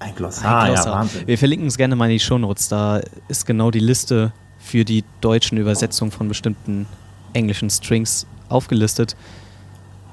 Ein 0.02 0.14
Glossar, 0.14 0.62
Ein 0.62 0.72
Glossar. 0.72 0.86
ja, 0.92 0.98
Wahnsinn. 1.00 1.26
Wir 1.26 1.38
verlinken 1.38 1.68
es 1.68 1.76
gerne 1.76 1.94
mal 1.96 2.06
in 2.06 2.12
die 2.12 2.20
Shownotes. 2.20 2.68
Da 2.68 3.00
ist 3.28 3.46
genau 3.46 3.70
die 3.70 3.78
Liste 3.80 4.32
für 4.58 4.84
die 4.84 5.04
deutschen 5.20 5.58
Übersetzungen 5.58 6.10
von 6.10 6.28
bestimmten 6.28 6.86
englischen 7.32 7.70
Strings 7.70 8.26
aufgelistet. 8.48 9.16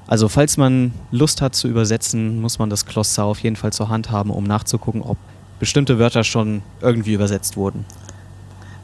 Also 0.06 0.28
falls 0.28 0.56
man 0.56 0.92
Lust 1.10 1.40
hat 1.42 1.54
zu 1.54 1.68
übersetzen, 1.68 2.40
muss 2.40 2.58
man 2.58 2.70
das 2.70 2.86
Glossar 2.86 3.26
auf 3.26 3.38
jeden 3.40 3.56
Fall 3.56 3.72
zur 3.72 3.88
Hand 3.88 4.10
haben, 4.10 4.30
um 4.30 4.44
nachzugucken, 4.44 5.02
ob 5.02 5.18
bestimmte 5.60 5.98
Wörter 5.98 6.24
schon 6.24 6.62
irgendwie 6.80 7.12
übersetzt 7.12 7.56
wurden. 7.56 7.84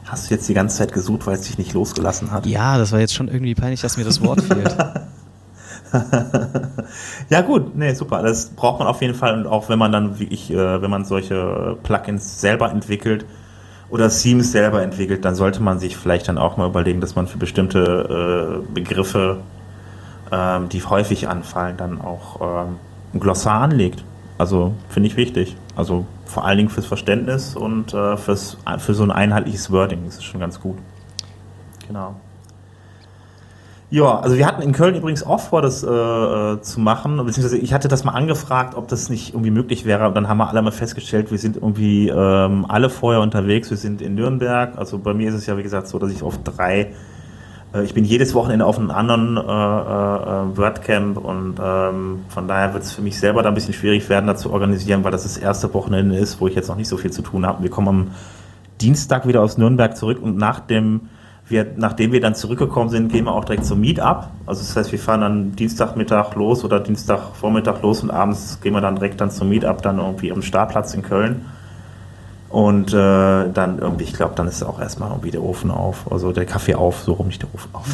Hast 0.05 0.29
du 0.29 0.35
jetzt 0.35 0.47
die 0.47 0.53
ganze 0.53 0.77
Zeit 0.77 0.93
gesucht, 0.93 1.25
weil 1.27 1.33
es 1.35 1.41
dich 1.41 1.57
nicht 1.57 1.73
losgelassen 1.73 2.31
hat? 2.31 2.45
Ja, 2.45 2.77
das 2.77 2.91
war 2.93 2.99
jetzt 2.99 3.13
schon 3.13 3.27
irgendwie 3.27 3.55
peinlich, 3.55 3.81
dass 3.81 3.97
mir 3.97 4.05
das 4.05 4.21
Wort 4.21 4.41
fehlt. 4.43 4.73
ja 7.29 7.41
gut, 7.41 7.75
nee, 7.75 7.93
super. 7.93 8.21
Das 8.21 8.49
braucht 8.49 8.79
man 8.79 8.87
auf 8.87 9.01
jeden 9.01 9.13
Fall 9.13 9.35
und 9.35 9.47
auch 9.47 9.69
wenn 9.69 9.79
man 9.79 9.91
dann 9.91 10.19
wirklich, 10.19 10.51
äh, 10.51 10.81
wenn 10.81 10.91
man 10.91 11.05
solche 11.05 11.77
Plugins 11.83 12.41
selber 12.41 12.71
entwickelt 12.71 13.25
oder 13.89 14.09
Themes 14.09 14.51
selber 14.51 14.81
entwickelt, 14.81 15.23
dann 15.25 15.35
sollte 15.35 15.61
man 15.61 15.79
sich 15.79 15.97
vielleicht 15.97 16.27
dann 16.27 16.37
auch 16.37 16.57
mal 16.57 16.67
überlegen, 16.67 17.01
dass 17.01 17.15
man 17.15 17.27
für 17.27 17.37
bestimmte 17.37 18.63
äh, 18.67 18.73
Begriffe, 18.73 19.37
ähm, 20.31 20.69
die 20.69 20.83
häufig 20.83 21.27
anfallen, 21.27 21.77
dann 21.77 22.01
auch 22.01 22.41
ähm, 22.41 22.75
ein 23.13 23.19
Glossar 23.19 23.61
anlegt. 23.61 24.03
Also 24.37 24.73
finde 24.89 25.07
ich 25.07 25.17
wichtig. 25.17 25.55
Also 25.75 26.05
vor 26.25 26.45
allen 26.45 26.57
Dingen 26.57 26.69
fürs 26.69 26.85
Verständnis 26.85 27.55
und 27.55 27.93
äh, 27.93 28.17
fürs, 28.17 28.57
für 28.79 28.93
so 28.93 29.03
ein 29.03 29.11
einheitliches 29.11 29.71
Wording. 29.71 30.01
Das 30.05 30.15
ist 30.15 30.25
schon 30.25 30.39
ganz 30.39 30.59
gut. 30.59 30.77
Genau. 31.87 32.15
Ja, 33.89 34.19
also 34.19 34.35
wir 34.35 34.45
hatten 34.45 34.61
in 34.61 34.73
Köln 34.73 34.95
übrigens 34.95 35.23
auch 35.23 35.39
vor, 35.39 35.61
das 35.61 35.81
äh, 35.81 35.87
äh, 35.87 36.61
zu 36.61 36.81
machen, 36.81 37.15
beziehungsweise 37.25 37.57
ich 37.57 37.73
hatte 37.73 37.87
das 37.87 38.03
mal 38.03 38.11
angefragt, 38.11 38.75
ob 38.75 38.89
das 38.89 39.09
nicht 39.09 39.29
irgendwie 39.29 39.51
möglich 39.51 39.85
wäre. 39.85 40.09
Und 40.09 40.15
dann 40.15 40.27
haben 40.27 40.39
wir 40.39 40.49
alle 40.49 40.61
mal 40.61 40.71
festgestellt, 40.71 41.31
wir 41.31 41.37
sind 41.37 41.55
irgendwie 41.55 42.09
ähm, 42.09 42.65
alle 42.67 42.89
vorher 42.89 43.21
unterwegs. 43.21 43.69
Wir 43.69 43.77
sind 43.77 44.01
in 44.01 44.15
Nürnberg. 44.15 44.77
Also 44.77 44.99
bei 44.99 45.13
mir 45.13 45.29
ist 45.29 45.35
es 45.35 45.45
ja, 45.45 45.57
wie 45.57 45.63
gesagt, 45.63 45.87
so, 45.87 45.99
dass 45.99 46.11
ich 46.11 46.21
auf 46.21 46.37
drei, 46.43 46.91
äh, 47.73 47.83
ich 47.83 47.93
bin 47.93 48.03
jedes 48.03 48.33
Wochenende 48.33 48.65
auf 48.65 48.77
einem 48.77 48.91
anderen 48.91 49.37
äh, 49.37 49.39
äh, 49.39 50.57
WordCamp 50.57 51.17
und 51.23 51.55
ähm, 51.63 52.25
von 52.27 52.47
daher 52.49 52.73
wird 52.73 52.83
es 52.83 52.91
für 52.91 53.01
mich 53.01 53.17
selber 53.17 53.41
da 53.41 53.47
ein 53.47 53.55
bisschen 53.55 53.73
schwierig 53.73 54.09
werden, 54.09 54.27
da 54.27 54.35
zu 54.35 54.51
organisieren, 54.51 55.05
weil 55.05 55.11
das 55.11 55.23
das 55.23 55.37
erste 55.37 55.73
Wochenende 55.73 56.17
ist, 56.17 56.41
wo 56.41 56.49
ich 56.49 56.55
jetzt 56.55 56.67
noch 56.67 56.75
nicht 56.75 56.89
so 56.89 56.97
viel 56.97 57.11
zu 57.11 57.21
tun 57.21 57.45
habe. 57.45 57.63
Wir 57.63 57.69
kommen 57.69 57.87
am 57.87 58.07
Dienstag 58.81 59.25
wieder 59.29 59.41
aus 59.41 59.57
Nürnberg 59.57 59.95
zurück 59.95 60.21
und 60.21 60.35
nach 60.35 60.59
dem 60.59 61.07
wir, 61.49 61.65
nachdem 61.77 62.11
wir 62.11 62.19
dann 62.19 62.35
zurückgekommen 62.35 62.89
sind, 62.89 63.11
gehen 63.11 63.25
wir 63.25 63.31
auch 63.31 63.45
direkt 63.45 63.65
zum 63.65 63.79
Meetup. 63.79 64.27
Also 64.45 64.61
das 64.61 64.75
heißt, 64.75 64.91
wir 64.91 64.99
fahren 64.99 65.21
dann 65.21 65.55
Dienstagmittag 65.55 66.35
los 66.35 66.65
oder 66.65 66.79
Dienstagvormittag 66.79 67.81
los 67.81 68.03
und 68.03 68.11
abends 68.11 68.59
gehen 68.61 68.73
wir 68.73 68.81
dann 68.81 68.95
direkt 68.95 69.21
dann 69.21 69.31
zum 69.31 69.49
Meetup 69.49 69.81
dann 69.81 69.97
irgendwie 69.97 70.31
am 70.31 70.41
Startplatz 70.41 70.93
in 70.93 71.03
Köln. 71.03 71.45
Und 72.49 72.93
äh, 72.93 73.49
dann 73.51 73.79
irgendwie, 73.79 74.05
ich 74.05 74.13
glaube, 74.13 74.33
dann 74.35 74.47
ist 74.47 74.63
auch 74.63 74.79
erstmal 74.79 75.09
irgendwie 75.09 75.31
der 75.31 75.43
Ofen 75.43 75.69
auf, 75.69 76.09
also 76.11 76.31
der 76.31 76.45
Kaffee 76.45 76.75
auf, 76.75 77.01
so 77.01 77.13
rum 77.13 77.27
nicht 77.27 77.41
der 77.41 77.53
Ofen 77.53 77.69
auf. 77.73 77.85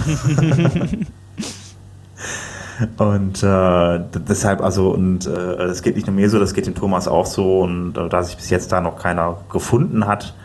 und 2.98 3.44
äh, 3.44 4.00
deshalb, 4.28 4.62
also, 4.62 4.92
und 4.92 5.26
äh, 5.26 5.58
das 5.58 5.82
geht 5.82 5.96
nicht 5.96 6.06
nur 6.06 6.16
mir 6.16 6.30
so, 6.30 6.40
das 6.40 6.54
geht 6.54 6.68
dem 6.68 6.76
Thomas 6.76 7.08
auch 7.08 7.26
so. 7.26 7.62
Und 7.62 7.98
äh, 7.98 8.10
da 8.10 8.22
sich 8.24 8.36
bis 8.36 8.52
jetzt 8.52 8.72
da 8.72 8.80
noch 8.80 8.98
keiner 8.98 9.38
gefunden 9.52 10.06
hat, 10.06 10.36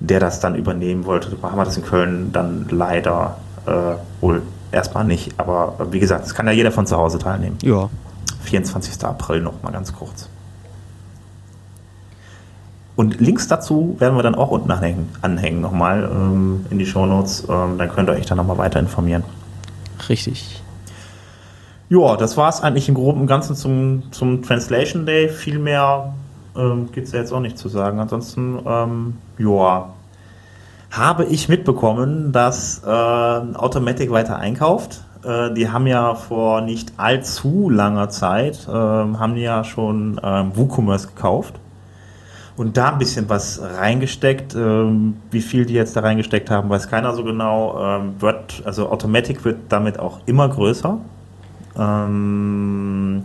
der 0.00 0.20
das 0.20 0.40
dann 0.40 0.54
übernehmen 0.54 1.04
wollte. 1.04 1.36
Haben 1.42 1.56
wir 1.56 1.64
das 1.64 1.76
in 1.76 1.84
Köln 1.84 2.32
dann 2.32 2.66
leider 2.70 3.36
äh, 3.66 3.94
wohl 4.20 4.42
erstmal 4.72 5.04
nicht. 5.04 5.32
Aber 5.38 5.76
äh, 5.78 5.92
wie 5.92 6.00
gesagt, 6.00 6.26
es 6.26 6.34
kann 6.34 6.46
ja 6.46 6.52
jeder 6.52 6.72
von 6.72 6.86
zu 6.86 6.96
Hause 6.96 7.18
teilnehmen. 7.18 7.58
Ja. 7.62 7.88
24. 8.42 9.04
April 9.04 9.40
noch 9.40 9.62
mal 9.62 9.70
ganz 9.70 9.92
kurz. 9.92 10.28
Und 12.96 13.20
Links 13.20 13.46
dazu 13.46 13.94
werden 14.00 14.16
wir 14.16 14.24
dann 14.24 14.34
auch 14.34 14.50
unten 14.50 14.72
anhängen, 14.72 15.08
anhängen 15.22 15.60
nochmal 15.60 16.10
ähm, 16.12 16.66
in 16.70 16.80
die 16.80 16.86
Shownotes. 16.86 17.46
Ähm, 17.48 17.78
dann 17.78 17.88
könnt 17.90 18.08
ihr 18.08 18.14
euch 18.14 18.26
dann 18.26 18.38
nochmal 18.38 18.58
weiter 18.58 18.80
informieren. 18.80 19.22
Richtig. 20.08 20.62
Ja, 21.90 22.16
das 22.16 22.36
war 22.36 22.48
es 22.48 22.60
eigentlich 22.60 22.88
im 22.88 22.96
Groben 22.96 23.20
und 23.20 23.26
Ganzen 23.28 23.54
zum, 23.54 24.02
zum 24.10 24.42
Translation 24.42 25.06
Day. 25.06 25.28
Viel 25.28 25.58
mehr 25.58 26.12
ähm, 26.58 26.90
gibt 26.92 27.06
es 27.06 27.12
ja 27.12 27.20
jetzt 27.20 27.32
auch 27.32 27.40
nicht 27.40 27.56
zu 27.56 27.68
sagen. 27.68 28.00
Ansonsten, 28.00 28.58
ähm, 28.66 29.16
ja, 29.38 29.90
habe 30.90 31.24
ich 31.24 31.48
mitbekommen, 31.48 32.32
dass 32.32 32.82
äh, 32.84 32.88
Automatic 32.88 34.10
weiter 34.10 34.36
einkauft. 34.36 35.02
Äh, 35.24 35.52
die 35.54 35.70
haben 35.70 35.86
ja 35.86 36.14
vor 36.14 36.60
nicht 36.60 36.92
allzu 36.96 37.70
langer 37.70 38.08
Zeit, 38.08 38.66
äh, 38.68 38.72
haben 38.72 39.36
ja 39.36 39.64
schon 39.64 40.20
ähm, 40.22 40.52
WooCommerce 40.54 41.08
gekauft 41.08 41.54
und 42.56 42.76
da 42.76 42.90
ein 42.90 42.98
bisschen 42.98 43.28
was 43.28 43.60
reingesteckt. 43.62 44.54
Ähm, 44.54 45.16
wie 45.30 45.40
viel 45.40 45.64
die 45.64 45.74
jetzt 45.74 45.96
da 45.96 46.00
reingesteckt 46.00 46.50
haben, 46.50 46.68
weiß 46.68 46.88
keiner 46.88 47.14
so 47.14 47.24
genau. 47.24 47.78
Ähm, 47.80 48.14
wird, 48.20 48.62
also 48.64 48.90
Automatic 48.90 49.44
wird 49.44 49.58
damit 49.68 49.98
auch 49.98 50.20
immer 50.26 50.48
größer. 50.48 50.98
Ähm, 51.78 53.22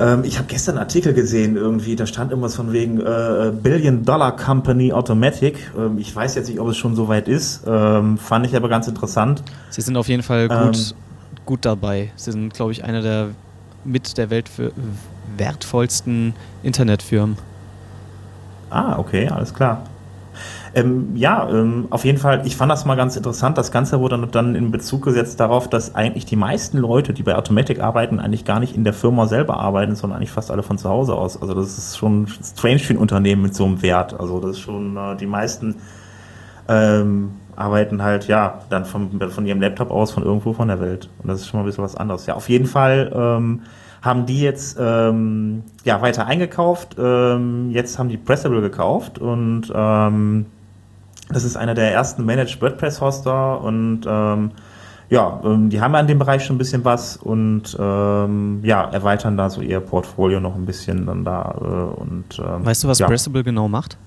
ähm, 0.00 0.24
ich 0.24 0.38
habe 0.38 0.48
gestern 0.48 0.76
einen 0.76 0.84
Artikel 0.84 1.12
gesehen, 1.12 1.56
irgendwie, 1.56 1.94
da 1.94 2.06
stand 2.06 2.30
irgendwas 2.30 2.56
von 2.56 2.72
wegen 2.72 3.00
äh, 3.00 3.52
Billion 3.62 4.04
Dollar 4.04 4.34
Company 4.34 4.92
Automatic. 4.92 5.70
Ähm, 5.78 5.98
ich 5.98 6.14
weiß 6.14 6.34
jetzt 6.34 6.48
nicht, 6.48 6.58
ob 6.58 6.68
es 6.68 6.78
schon 6.78 6.96
so 6.96 7.08
weit 7.08 7.28
ist. 7.28 7.62
Ähm, 7.66 8.16
fand 8.16 8.46
ich 8.46 8.56
aber 8.56 8.68
ganz 8.68 8.88
interessant. 8.88 9.42
Sie 9.68 9.82
sind 9.82 9.96
auf 9.96 10.08
jeden 10.08 10.22
Fall 10.22 10.48
gut, 10.48 10.76
ähm, 10.76 10.96
gut 11.44 11.64
dabei. 11.64 12.10
Sie 12.16 12.32
sind, 12.32 12.54
glaube 12.54 12.72
ich, 12.72 12.82
einer 12.82 13.02
der 13.02 13.28
mit 13.84 14.18
der 14.18 14.30
Welt 14.30 14.50
wertvollsten 15.36 16.34
Internetfirmen. 16.62 17.36
Ah, 18.70 18.98
okay, 18.98 19.28
alles 19.28 19.52
klar. 19.52 19.84
Ähm, 20.74 21.16
ja, 21.16 21.48
ähm, 21.50 21.88
auf 21.90 22.04
jeden 22.04 22.18
Fall, 22.18 22.42
ich 22.46 22.56
fand 22.56 22.70
das 22.70 22.84
mal 22.84 22.94
ganz 22.94 23.16
interessant. 23.16 23.58
Das 23.58 23.72
Ganze 23.72 24.00
wurde 24.00 24.24
dann 24.30 24.54
in 24.54 24.70
Bezug 24.70 25.02
gesetzt 25.02 25.40
darauf, 25.40 25.68
dass 25.68 25.94
eigentlich 25.94 26.26
die 26.26 26.36
meisten 26.36 26.78
Leute, 26.78 27.12
die 27.12 27.22
bei 27.22 27.34
Automatic 27.34 27.80
arbeiten, 27.80 28.20
eigentlich 28.20 28.44
gar 28.44 28.60
nicht 28.60 28.76
in 28.76 28.84
der 28.84 28.92
Firma 28.92 29.26
selber 29.26 29.58
arbeiten, 29.58 29.96
sondern 29.96 30.18
eigentlich 30.18 30.30
fast 30.30 30.50
alle 30.50 30.62
von 30.62 30.78
zu 30.78 30.88
Hause 30.88 31.14
aus. 31.14 31.40
Also 31.40 31.54
das 31.54 31.76
ist 31.76 31.98
schon 31.98 32.28
strange 32.28 32.78
für 32.78 32.94
ein 32.94 32.98
Unternehmen 32.98 33.42
mit 33.42 33.54
so 33.54 33.64
einem 33.64 33.82
Wert. 33.82 34.18
Also 34.18 34.38
das 34.38 34.52
ist 34.52 34.60
schon, 34.60 34.96
äh, 34.96 35.16
die 35.16 35.26
meisten 35.26 35.76
ähm, 36.68 37.32
arbeiten 37.56 38.02
halt, 38.02 38.28
ja, 38.28 38.60
dann 38.70 38.84
von, 38.84 39.20
von 39.30 39.46
ihrem 39.46 39.60
Laptop 39.60 39.90
aus, 39.90 40.12
von 40.12 40.22
irgendwo 40.22 40.52
von 40.52 40.68
der 40.68 40.80
Welt. 40.80 41.08
Und 41.18 41.28
das 41.28 41.40
ist 41.40 41.48
schon 41.48 41.58
mal 41.58 41.64
ein 41.64 41.66
bisschen 41.66 41.84
was 41.84 41.96
anderes. 41.96 42.26
Ja, 42.26 42.34
auf 42.34 42.48
jeden 42.48 42.66
Fall 42.66 43.10
ähm, 43.12 43.62
haben 44.02 44.24
die 44.26 44.40
jetzt 44.40 44.78
ähm, 44.80 45.64
ja, 45.84 46.00
weiter 46.00 46.26
eingekauft. 46.26 46.96
Ähm, 46.98 47.70
jetzt 47.70 47.98
haben 47.98 48.08
die 48.08 48.16
Pressable 48.16 48.60
gekauft 48.60 49.18
und 49.18 49.70
ähm, 49.74 50.46
das 51.32 51.44
ist 51.44 51.56
einer 51.56 51.74
der 51.74 51.92
ersten 51.92 52.24
Managed 52.24 52.60
WordPress-Hoster 52.60 53.60
und 53.60 54.02
ähm, 54.06 54.50
ja, 55.10 55.40
ähm, 55.44 55.70
die 55.70 55.80
haben 55.80 55.92
ja 55.92 56.00
in 56.00 56.06
dem 56.06 56.18
Bereich 56.20 56.44
schon 56.44 56.54
ein 56.54 56.58
bisschen 56.58 56.84
was 56.84 57.16
und 57.16 57.76
ähm, 57.78 58.60
ja, 58.62 58.84
erweitern 58.84 59.36
da 59.36 59.50
so 59.50 59.60
ihr 59.60 59.80
Portfolio 59.80 60.38
noch 60.38 60.54
ein 60.54 60.66
bisschen 60.66 61.04
dann 61.06 61.24
da. 61.24 61.54
Äh, 61.60 62.00
und, 62.00 62.38
ähm, 62.38 62.64
weißt 62.64 62.84
du, 62.84 62.88
was 62.88 63.00
ja. 63.00 63.08
Pressable 63.08 63.42
genau 63.42 63.68
macht? 63.68 63.98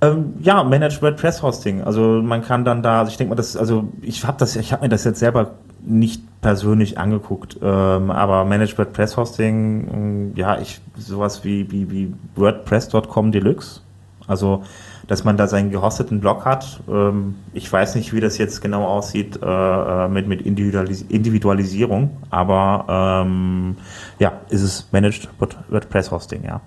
Ähm, 0.00 0.34
ja, 0.40 0.64
Managed 0.64 1.02
WordPress 1.02 1.42
Hosting. 1.42 1.82
Also 1.82 2.22
man 2.22 2.42
kann 2.42 2.64
dann 2.64 2.82
da, 2.82 3.00
also 3.00 3.10
ich 3.10 3.18
denke 3.18 3.30
mal, 3.30 3.36
das, 3.36 3.58
also 3.58 3.88
ich 4.00 4.24
habe 4.24 4.38
das, 4.38 4.56
ich 4.56 4.72
habe 4.72 4.84
mir 4.84 4.88
das 4.88 5.04
jetzt 5.04 5.18
selber 5.18 5.52
nicht 5.82 6.22
persönlich 6.40 6.98
angeguckt, 6.98 7.58
ähm, 7.62 8.10
aber 8.10 8.46
Managed 8.46 8.78
WordPress 8.78 9.18
Hosting, 9.18 10.32
ja, 10.34 10.58
ich 10.58 10.80
sowas 10.96 11.44
wie 11.44 11.70
wie, 11.70 11.90
wie 11.90 12.14
WordPress.com 12.36 13.32
Deluxe. 13.32 13.82
Also 14.26 14.62
dass 15.10 15.24
man 15.24 15.36
da 15.36 15.48
seinen 15.48 15.72
gehosteten 15.72 16.20
Blog 16.20 16.44
hat. 16.44 16.84
Ähm, 16.88 17.34
ich 17.52 17.70
weiß 17.70 17.96
nicht, 17.96 18.12
wie 18.12 18.20
das 18.20 18.38
jetzt 18.38 18.60
genau 18.60 18.86
aussieht 18.86 19.40
äh, 19.42 19.44
äh, 19.44 20.08
mit, 20.08 20.28
mit 20.28 20.40
Individualis 20.42 21.02
Individualisierung, 21.02 22.18
aber 22.30 23.24
ähm, 23.26 23.76
ja, 24.20 24.34
ist 24.50 24.62
es 24.62 24.86
Managed 24.92 25.28
WordPress 25.68 26.12
Hosting, 26.12 26.44
ja. 26.44 26.60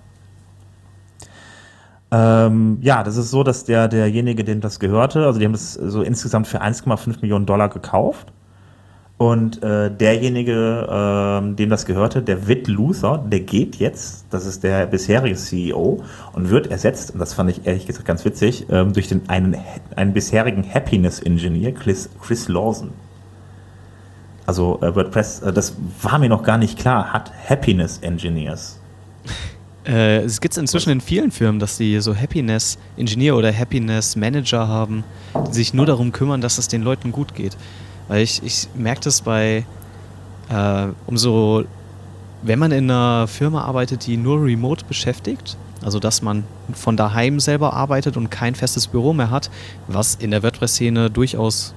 Ähm, 2.12 2.80
ja, 2.82 3.04
das 3.04 3.16
ist 3.16 3.32
so, 3.32 3.44
dass 3.44 3.64
der, 3.64 3.88
derjenige, 3.88 4.44
dem 4.44 4.60
das 4.60 4.82
gehörte, 4.82 5.26
also 5.26 5.40
die 5.40 5.46
haben 5.46 5.54
das 5.54 5.76
so 5.76 6.02
insgesamt 6.02 6.46
für 6.46 6.62
1,5 6.62 7.22
Millionen 7.22 7.46
Dollar 7.46 7.70
gekauft 7.70 8.34
Und 9.24 9.64
äh, 9.64 9.90
derjenige, 9.90 10.52
äh, 10.52 11.56
dem 11.56 11.70
das 11.70 11.86
gehörte, 11.86 12.22
der 12.22 12.50
Witt 12.50 12.68
Luther, 12.68 13.24
der 13.26 13.40
geht 13.40 13.78
jetzt, 13.78 14.26
das 14.32 14.46
ist 14.46 14.66
der 14.66 14.86
bisherige 14.86 15.38
CEO, 15.38 16.04
und 16.34 16.50
wird 16.50 16.68
ersetzt, 16.68 17.12
und 17.12 17.20
das 17.20 17.34
fand 17.34 17.50
ich 17.50 17.66
ehrlich 17.66 17.88
gesagt 17.88 18.06
ganz 18.06 18.26
witzig, 18.26 18.66
ähm, 18.70 18.92
durch 18.92 19.08
den, 19.08 19.30
einen, 19.30 19.56
einen 19.96 20.12
bisherigen 20.12 20.66
Happiness-Engineer, 20.70 21.74
Chris, 21.74 22.10
Chris 22.22 22.50
Lawson. 22.50 22.90
Also 24.46 24.80
äh, 24.82 24.94
WordPress, 24.94 25.40
äh, 25.40 25.54
das 25.54 25.78
war 26.02 26.20
mir 26.20 26.28
noch 26.28 26.44
gar 26.44 26.58
nicht 26.58 26.78
klar, 26.78 27.14
hat 27.14 27.32
Happiness-Engineers. 27.50 28.82
Äh, 29.86 30.20
es 30.20 30.40
gibt 30.40 30.54
es 30.54 30.58
inzwischen 30.58 30.92
in 30.92 31.02
vielen 31.02 31.30
Firmen, 31.30 31.60
dass 31.60 31.76
sie 31.76 32.00
so 32.00 32.16
Happiness-Engineer 32.16 33.36
oder 33.36 33.52
Happiness-Manager 33.52 34.66
haben, 34.66 35.04
die 35.50 35.56
sich 35.56 35.74
nur 35.74 35.86
darum 35.86 36.14
kümmern, 36.14 36.40
dass 36.40 36.58
es 36.58 36.70
den 36.70 36.84
Leuten 36.84 37.12
gut 37.12 37.36
geht. 37.36 37.58
Weil 38.14 38.22
ich, 38.22 38.44
ich 38.44 38.68
merke 38.76 39.02
das 39.02 39.22
bei, 39.22 39.66
äh, 40.48 40.88
umso, 41.08 41.64
wenn 42.44 42.60
man 42.60 42.72
in 42.72 42.92
einer 42.92 43.26
Firma 43.26 43.64
arbeitet, 43.64 44.06
die 44.06 44.18
nur 44.18 44.46
remote 44.46 44.86
beschäftigt, 44.86 45.58
also 45.84 45.98
dass 45.98 46.22
man 46.22 46.44
von 46.76 46.96
daheim 46.96 47.40
selber 47.40 47.74
arbeitet 47.74 48.16
und 48.16 48.30
kein 48.30 48.54
festes 48.54 48.86
Büro 48.86 49.14
mehr 49.14 49.32
hat, 49.32 49.50
was 49.88 50.14
in 50.14 50.30
der 50.30 50.44
WordPress-Szene 50.44 51.10
durchaus 51.10 51.74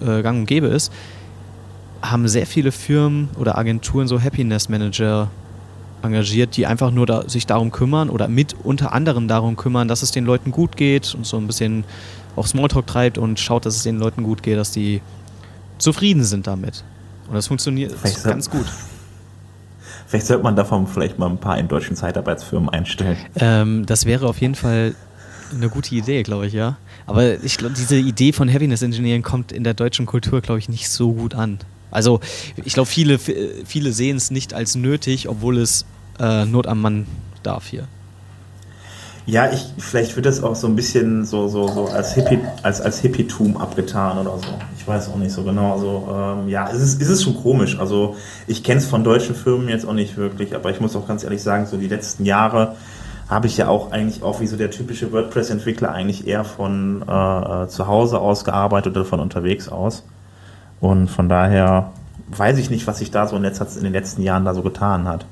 äh, 0.00 0.20
gang 0.22 0.40
und 0.40 0.46
gäbe 0.46 0.66
ist, 0.66 0.92
haben 2.02 2.26
sehr 2.26 2.48
viele 2.48 2.72
Firmen 2.72 3.28
oder 3.38 3.56
Agenturen 3.56 4.08
so 4.08 4.20
Happiness 4.20 4.68
Manager 4.68 5.30
engagiert, 6.02 6.56
die 6.56 6.66
einfach 6.66 6.90
nur 6.90 7.06
da, 7.06 7.28
sich 7.28 7.46
darum 7.46 7.70
kümmern 7.70 8.10
oder 8.10 8.26
mit 8.26 8.56
unter 8.64 8.92
anderem 8.92 9.28
darum 9.28 9.54
kümmern, 9.54 9.86
dass 9.86 10.02
es 10.02 10.10
den 10.10 10.24
Leuten 10.24 10.50
gut 10.50 10.76
geht 10.76 11.14
und 11.14 11.24
so 11.24 11.36
ein 11.36 11.46
bisschen 11.46 11.84
auch 12.34 12.48
Smalltalk 12.48 12.88
treibt 12.88 13.16
und 13.16 13.38
schaut, 13.38 13.64
dass 13.64 13.76
es 13.76 13.84
den 13.84 14.00
Leuten 14.00 14.24
gut 14.24 14.42
geht, 14.42 14.58
dass 14.58 14.72
die 14.72 15.02
zufrieden 15.78 16.24
sind 16.24 16.46
damit. 16.46 16.84
Und 17.28 17.34
das 17.34 17.46
funktioniert 17.46 17.92
vielleicht 17.92 18.24
ganz 18.24 18.50
gut. 18.50 18.66
Vielleicht 20.06 20.26
sollte 20.26 20.42
man 20.42 20.56
davon 20.56 20.86
vielleicht 20.86 21.18
mal 21.18 21.28
ein 21.28 21.38
paar 21.38 21.58
in 21.58 21.68
deutschen 21.68 21.94
Zeitarbeitsfirmen 21.94 22.70
einstellen. 22.70 23.18
Ähm, 23.36 23.84
das 23.84 24.06
wäre 24.06 24.26
auf 24.26 24.40
jeden 24.40 24.54
Fall 24.54 24.94
eine 25.54 25.68
gute 25.68 25.94
Idee, 25.94 26.22
glaube 26.22 26.46
ich, 26.46 26.54
ja. 26.54 26.78
Aber 27.06 27.42
ich 27.42 27.58
glaube, 27.58 27.74
diese 27.74 27.96
Idee 27.96 28.32
von 28.32 28.52
Happiness 28.52 28.82
Engineering 28.82 29.22
kommt 29.22 29.52
in 29.52 29.64
der 29.64 29.74
deutschen 29.74 30.06
Kultur, 30.06 30.40
glaube 30.40 30.58
ich, 30.60 30.68
nicht 30.68 30.88
so 30.88 31.12
gut 31.12 31.34
an. 31.34 31.58
Also 31.90 32.20
ich 32.64 32.74
glaube, 32.74 32.88
viele, 32.88 33.18
viele 33.18 33.92
sehen 33.92 34.16
es 34.16 34.30
nicht 34.30 34.54
als 34.54 34.74
nötig, 34.74 35.28
obwohl 35.28 35.58
es 35.58 35.84
äh, 36.18 36.44
Not 36.44 36.66
am 36.66 36.80
Mann 36.80 37.06
darf 37.42 37.66
hier. 37.66 37.86
Ja, 39.28 39.52
ich, 39.52 39.74
vielleicht 39.76 40.16
wird 40.16 40.24
das 40.24 40.42
auch 40.42 40.56
so 40.56 40.66
ein 40.66 40.74
bisschen 40.74 41.26
so, 41.26 41.48
so, 41.48 41.68
so 41.68 41.84
als, 41.88 42.14
Hippie, 42.14 42.40
als, 42.62 42.80
als 42.80 43.00
Hippietum 43.00 43.58
abgetan 43.58 44.16
oder 44.16 44.38
so. 44.38 44.54
Ich 44.78 44.88
weiß 44.88 45.10
auch 45.10 45.16
nicht 45.16 45.32
so 45.32 45.42
genau. 45.42 45.74
Also, 45.74 46.08
ähm, 46.10 46.48
ja, 46.48 46.66
es 46.70 46.80
ist, 46.80 47.02
es 47.02 47.10
ist 47.10 47.24
schon 47.24 47.36
komisch. 47.36 47.78
Also, 47.78 48.16
ich 48.46 48.64
kenne 48.64 48.78
es 48.78 48.86
von 48.86 49.04
deutschen 49.04 49.34
Firmen 49.34 49.68
jetzt 49.68 49.86
auch 49.86 49.92
nicht 49.92 50.16
wirklich, 50.16 50.54
aber 50.54 50.70
ich 50.70 50.80
muss 50.80 50.96
auch 50.96 51.06
ganz 51.06 51.24
ehrlich 51.24 51.42
sagen, 51.42 51.66
so 51.66 51.76
die 51.76 51.88
letzten 51.88 52.24
Jahre 52.24 52.76
habe 53.28 53.48
ich 53.48 53.58
ja 53.58 53.68
auch 53.68 53.92
eigentlich 53.92 54.22
auch 54.22 54.40
wie 54.40 54.46
so 54.46 54.56
der 54.56 54.70
typische 54.70 55.12
WordPress-Entwickler 55.12 55.92
eigentlich 55.92 56.26
eher 56.26 56.44
von 56.44 57.04
äh, 57.06 57.64
äh 57.64 57.68
zu 57.68 57.86
Hause 57.86 58.20
aus 58.20 58.46
gearbeitet 58.46 58.96
oder 58.96 59.04
von 59.04 59.20
unterwegs 59.20 59.68
aus. 59.68 60.04
Und 60.80 61.08
von 61.08 61.28
daher 61.28 61.90
weiß 62.28 62.56
ich 62.56 62.70
nicht, 62.70 62.86
was 62.86 62.96
sich 63.00 63.10
da 63.10 63.26
so 63.26 63.36
in, 63.36 63.42
letzter, 63.42 63.66
in 63.76 63.84
den 63.84 63.92
letzten 63.92 64.22
Jahren 64.22 64.46
da 64.46 64.54
so 64.54 64.62
getan 64.62 65.06
hat. 65.06 65.26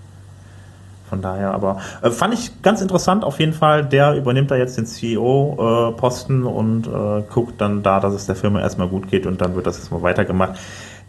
Von 1.08 1.22
daher, 1.22 1.52
aber 1.52 1.78
äh, 2.02 2.10
fand 2.10 2.34
ich 2.34 2.62
ganz 2.62 2.80
interessant 2.82 3.24
auf 3.24 3.38
jeden 3.38 3.52
Fall. 3.52 3.84
Der 3.84 4.14
übernimmt 4.14 4.50
da 4.50 4.56
jetzt 4.56 4.76
den 4.76 4.86
CEO-Posten 4.86 6.44
äh, 6.44 6.48
und 6.48 6.86
äh, 6.88 7.22
guckt 7.32 7.60
dann 7.60 7.82
da, 7.82 8.00
dass 8.00 8.12
es 8.12 8.26
der 8.26 8.34
Firma 8.34 8.60
erstmal 8.60 8.88
gut 8.88 9.08
geht 9.08 9.26
und 9.26 9.40
dann 9.40 9.54
wird 9.54 9.66
das 9.66 9.78
jetzt 9.78 9.92
mal 9.92 10.02
weitergemacht. 10.02 10.58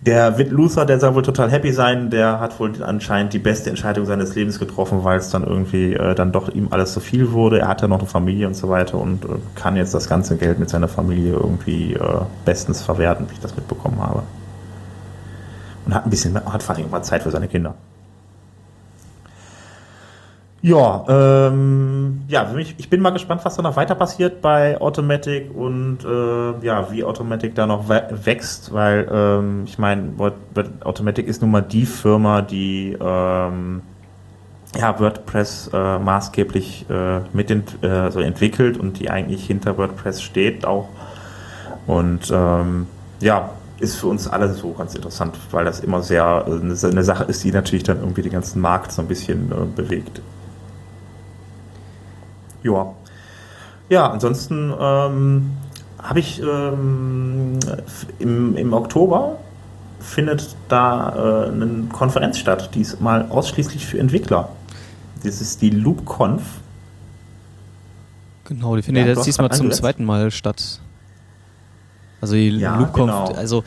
Der 0.02 0.38
Witt 0.38 0.52
Luther, 0.52 0.86
der 0.86 1.00
soll 1.00 1.16
wohl 1.16 1.24
total 1.24 1.50
happy 1.50 1.72
sein, 1.74 2.12
der 2.12 2.40
hat 2.40 2.60
wohl 2.60 2.84
anscheinend 2.84 3.34
die 3.34 3.40
beste 3.40 3.72
Entscheidung 3.72 4.06
seines 4.06 4.36
Lebens 4.36 4.60
getroffen, 4.60 5.04
weil 5.04 5.18
es 5.18 5.32
dann 5.32 5.44
irgendwie 5.44 5.94
äh, 5.94 6.14
dann 6.14 6.32
doch 6.32 6.50
ihm 6.50 6.68
alles 6.70 6.94
zu 6.94 7.00
viel 7.00 7.32
wurde. 7.32 7.60
Er 7.60 7.68
hat 7.68 7.82
ja 7.82 7.88
noch 7.88 7.98
eine 7.98 8.08
Familie 8.08 8.46
und 8.46 8.54
so 8.54 8.70
weiter 8.70 9.00
und 9.00 9.26
äh, 9.26 9.30
kann 9.56 9.76
jetzt 9.76 9.96
das 9.96 10.08
ganze 10.08 10.38
Geld 10.38 10.60
mit 10.60 10.70
seiner 10.70 10.88
Familie 10.88 11.34
irgendwie 11.34 11.94
äh, 11.94 12.00
bestens 12.46 12.84
verwerten, 12.84 13.28
wie 13.30 13.34
ich 13.34 13.40
das 13.40 13.56
mitbekommen 13.56 14.00
habe. 14.00 14.22
Und 15.88 15.96
hat 15.96 16.06
ein 16.06 16.12
bisschen, 16.12 16.36
hat 16.46 16.62
vor 16.62 16.76
allem 16.76 16.92
mal 16.92 17.02
Zeit 17.02 17.24
für 17.24 17.32
seine 17.32 17.48
Kinder. 17.48 17.74
Ja, 20.68 21.06
ähm, 21.08 22.24
ja, 22.28 22.54
ich 22.58 22.90
bin 22.90 23.00
mal 23.00 23.12
gespannt, 23.12 23.40
was 23.46 23.56
da 23.56 23.62
noch 23.62 23.78
weiter 23.78 23.96
passiert 23.96 24.42
bei 24.42 24.82
Automatic 24.82 25.50
und 25.56 26.00
äh, 26.04 26.66
ja, 26.66 26.92
wie 26.92 27.06
Automatic 27.06 27.56
da 27.56 27.66
noch 27.66 27.88
wächst, 27.88 28.74
weil 28.74 29.08
ähm, 29.10 29.64
ich 29.66 29.80
meine, 29.80 30.12
Automatic 30.84 31.26
ist 31.26 31.42
nun 31.42 31.52
mal 31.52 31.62
die 31.62 31.86
Firma, 31.86 32.42
die 32.42 32.98
ähm, 33.00 33.82
ja, 34.78 35.00
WordPress 35.00 35.70
äh, 35.72 36.00
maßgeblich 36.00 36.86
äh, 36.90 37.22
mit 37.32 37.50
ent 37.50 37.82
äh, 37.82 38.12
so 38.12 38.20
entwickelt 38.20 38.78
und 38.78 39.00
die 39.00 39.10
eigentlich 39.10 39.48
hinter 39.48 39.78
WordPress 39.78 40.22
steht 40.22 40.66
auch. 40.66 40.90
Und 41.86 42.30
ähm, 42.30 42.88
ja, 43.22 43.52
ist 43.80 43.96
für 43.96 44.08
uns 44.08 44.28
alle 44.28 44.54
so 44.54 44.74
ganz 44.74 44.96
interessant, 44.96 45.38
weil 45.52 45.64
das 45.64 45.80
immer 45.80 46.04
sehr 46.04 46.44
äh, 46.46 46.52
eine 46.60 47.04
Sache 47.06 47.24
ist, 47.24 47.46
die 47.46 47.54
natürlich 47.54 47.84
dann 47.84 48.02
irgendwie 48.02 48.24
den 48.24 48.34
ganzen 48.34 48.60
Markt 48.60 48.92
so 48.92 49.02
ein 49.02 49.08
bisschen 49.08 49.50
äh, 49.50 49.66
bewegt. 49.74 50.22
Ja. 52.68 52.94
Ja, 53.90 54.12
ansonsten 54.12 54.74
ähm, 54.80 55.52
habe 56.02 56.20
ich 56.20 56.42
ähm, 56.42 57.58
im, 58.20 58.56
im 58.56 58.74
Oktober 58.74 59.38
findet 60.00 60.56
da 60.68 61.46
äh, 61.46 61.52
eine 61.52 61.86
Konferenz 61.92 62.38
statt, 62.38 62.70
diesmal 62.76 63.30
ausschließlich 63.30 63.86
für 63.86 64.00
Entwickler. 64.00 64.50
Das 65.24 65.42
ist 65.42 65.62
die 65.62 65.70
LoopConf. 65.70 66.44
Genau, 68.46 68.76
die 68.76 68.82
findet 68.82 69.06
ja, 69.06 69.14
jetzt 69.14 69.26
diesmal 69.26 69.52
zum 69.52 69.72
zweiten 69.72 70.06
Mal 70.06 70.32
statt. 70.32 70.80
Also 72.22 72.36
die 72.36 72.50
ja, 72.50 72.78
LoopConf, 72.78 73.12
genau. 73.12 73.34
also 73.34 73.64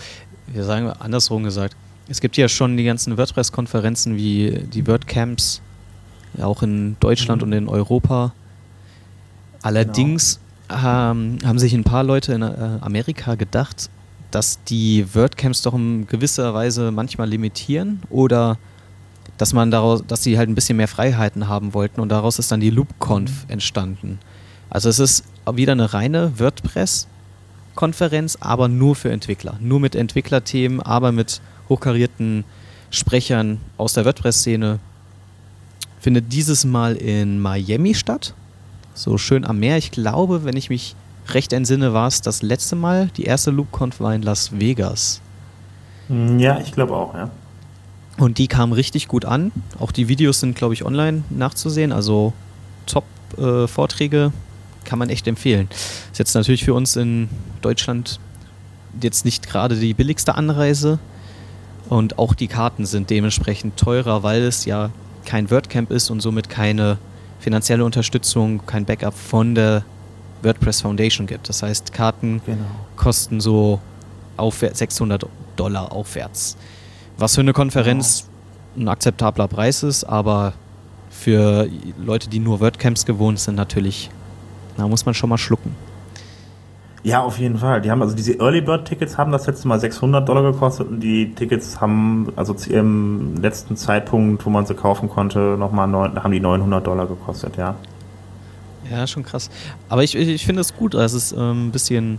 wir 0.46 0.64
sagen 0.64 0.90
andersrum 0.98 1.44
gesagt, 1.44 1.76
es 2.08 2.20
gibt 2.20 2.36
ja 2.36 2.48
schon 2.48 2.76
die 2.76 2.84
ganzen 2.84 3.16
WordPress-Konferenzen 3.16 4.16
wie 4.16 4.64
die 4.72 4.86
WordCamps, 4.86 5.62
ja 6.36 6.46
auch 6.46 6.62
in 6.62 6.96
Deutschland 7.00 7.42
mhm. 7.42 7.48
und 7.48 7.52
in 7.52 7.68
Europa. 7.68 8.32
Allerdings 9.62 10.40
genau. 10.68 11.10
ähm, 11.10 11.38
haben 11.44 11.58
sich 11.58 11.74
ein 11.74 11.84
paar 11.84 12.04
Leute 12.04 12.32
in 12.32 12.42
äh, 12.42 12.78
Amerika 12.80 13.34
gedacht, 13.34 13.90
dass 14.30 14.62
die 14.64 15.06
WordCamps 15.14 15.62
doch 15.62 15.74
in 15.74 16.06
gewisser 16.06 16.54
Weise 16.54 16.92
manchmal 16.92 17.28
limitieren 17.28 18.00
oder 18.10 18.58
dass 19.38 19.52
man 19.52 19.70
daraus, 19.70 20.04
dass 20.06 20.22
sie 20.22 20.38
halt 20.38 20.48
ein 20.48 20.54
bisschen 20.54 20.76
mehr 20.76 20.88
Freiheiten 20.88 21.48
haben 21.48 21.74
wollten 21.74 22.00
und 22.00 22.10
daraus 22.10 22.38
ist 22.38 22.52
dann 22.52 22.60
die 22.60 22.70
LoopConf 22.70 23.44
mhm. 23.44 23.50
entstanden. 23.50 24.18
Also 24.68 24.88
es 24.88 24.98
ist 24.98 25.24
wieder 25.52 25.72
eine 25.72 25.92
reine 25.92 26.38
WordPress-Konferenz, 26.38 28.38
aber 28.40 28.68
nur 28.68 28.94
für 28.94 29.10
Entwickler. 29.10 29.56
Nur 29.60 29.80
mit 29.80 29.96
Entwicklerthemen, 29.96 30.80
aber 30.80 31.10
mit 31.10 31.40
hochkarierten 31.68 32.44
Sprechern 32.90 33.58
aus 33.76 33.94
der 33.94 34.04
WordPress-Szene. 34.04 34.78
Findet 36.00 36.32
dieses 36.32 36.64
Mal 36.64 36.96
in 36.96 37.40
Miami 37.40 37.94
statt 37.94 38.34
so 39.00 39.16
schön 39.16 39.46
am 39.46 39.58
Meer. 39.58 39.78
Ich 39.78 39.90
glaube, 39.90 40.44
wenn 40.44 40.56
ich 40.56 40.68
mich 40.68 40.94
recht 41.28 41.52
entsinne, 41.52 41.94
war 41.94 42.06
es 42.06 42.20
das 42.20 42.42
letzte 42.42 42.76
Mal. 42.76 43.08
Die 43.16 43.24
erste 43.24 43.50
LoopConf 43.50 44.00
war 44.00 44.14
in 44.14 44.22
Las 44.22 44.58
Vegas. 44.58 45.20
Hm, 46.08 46.38
ja, 46.38 46.60
ich 46.60 46.72
glaube 46.72 46.94
auch, 46.94 47.14
ja. 47.14 47.30
Und 48.18 48.36
die 48.36 48.48
kam 48.48 48.72
richtig 48.72 49.08
gut 49.08 49.24
an. 49.24 49.52
Auch 49.78 49.92
die 49.92 50.08
Videos 50.08 50.40
sind, 50.40 50.54
glaube 50.54 50.74
ich, 50.74 50.84
online 50.84 51.22
nachzusehen. 51.30 51.92
Also 51.92 52.34
Top-Vorträge 52.84 54.32
äh, 54.34 54.86
kann 54.86 54.98
man 54.98 55.08
echt 55.08 55.26
empfehlen. 55.26 55.68
Ist 56.12 56.18
jetzt 56.18 56.34
natürlich 56.34 56.64
für 56.64 56.74
uns 56.74 56.96
in 56.96 57.30
Deutschland 57.62 58.20
jetzt 59.00 59.24
nicht 59.24 59.48
gerade 59.48 59.76
die 59.76 59.94
billigste 59.94 60.34
Anreise. 60.34 60.98
Und 61.88 62.18
auch 62.18 62.34
die 62.34 62.48
Karten 62.48 62.84
sind 62.84 63.08
dementsprechend 63.08 63.78
teurer, 63.78 64.22
weil 64.22 64.42
es 64.42 64.66
ja 64.66 64.90
kein 65.24 65.50
WordCamp 65.50 65.90
ist 65.90 66.10
und 66.10 66.20
somit 66.20 66.50
keine 66.50 66.98
finanzielle 67.40 67.84
Unterstützung, 67.84 68.64
kein 68.66 68.84
Backup 68.84 69.14
von 69.14 69.54
der 69.54 69.84
WordPress 70.42 70.82
Foundation 70.82 71.26
gibt. 71.26 71.48
Das 71.48 71.62
heißt, 71.62 71.92
Karten 71.92 72.40
genau. 72.44 72.58
kosten 72.96 73.40
so 73.40 73.80
aufwärts, 74.36 74.78
600 74.78 75.26
Dollar 75.56 75.92
aufwärts. 75.92 76.56
Was 77.18 77.34
für 77.34 77.40
eine 77.40 77.52
Konferenz 77.52 78.28
genau. 78.74 78.90
ein 78.90 78.92
akzeptabler 78.92 79.48
Preis 79.48 79.82
ist, 79.82 80.04
aber 80.04 80.54
für 81.10 81.68
Leute, 81.98 82.28
die 82.28 82.38
nur 82.38 82.60
WordCamps 82.60 83.04
gewohnt 83.04 83.40
sind, 83.40 83.56
natürlich, 83.56 84.10
da 84.76 84.86
muss 84.86 85.04
man 85.04 85.14
schon 85.14 85.28
mal 85.28 85.38
schlucken. 85.38 85.74
Ja, 87.02 87.22
auf 87.22 87.38
jeden 87.38 87.56
Fall. 87.56 87.80
Die 87.80 87.90
haben 87.90 88.02
also 88.02 88.14
diese 88.14 88.38
Early 88.38 88.60
Bird 88.60 88.86
Tickets 88.86 89.16
haben 89.16 89.32
das 89.32 89.46
letzte 89.46 89.66
Mal 89.68 89.80
600 89.80 90.28
Dollar 90.28 90.52
gekostet 90.52 90.88
und 90.88 91.00
die 91.00 91.34
Tickets 91.34 91.80
haben 91.80 92.30
also 92.36 92.52
zu 92.52 92.70
ihrem 92.70 93.36
letzten 93.40 93.76
Zeitpunkt, 93.76 94.44
wo 94.44 94.50
man 94.50 94.66
sie 94.66 94.74
kaufen 94.74 95.08
konnte, 95.08 95.56
nochmal 95.58 95.88
neun, 95.88 96.22
haben 96.22 96.32
die 96.32 96.40
900 96.40 96.86
Dollar 96.86 97.06
gekostet, 97.06 97.56
ja. 97.56 97.74
Ja, 98.90 99.06
schon 99.06 99.22
krass. 99.22 99.50
Aber 99.88 100.02
ich, 100.02 100.14
ich, 100.14 100.28
ich 100.28 100.44
finde 100.44 100.60
es 100.60 100.76
gut, 100.76 100.94
dass 100.94 101.12
es 101.14 101.32
ähm, 101.32 101.68
ein 101.68 101.70
bisschen 101.70 102.18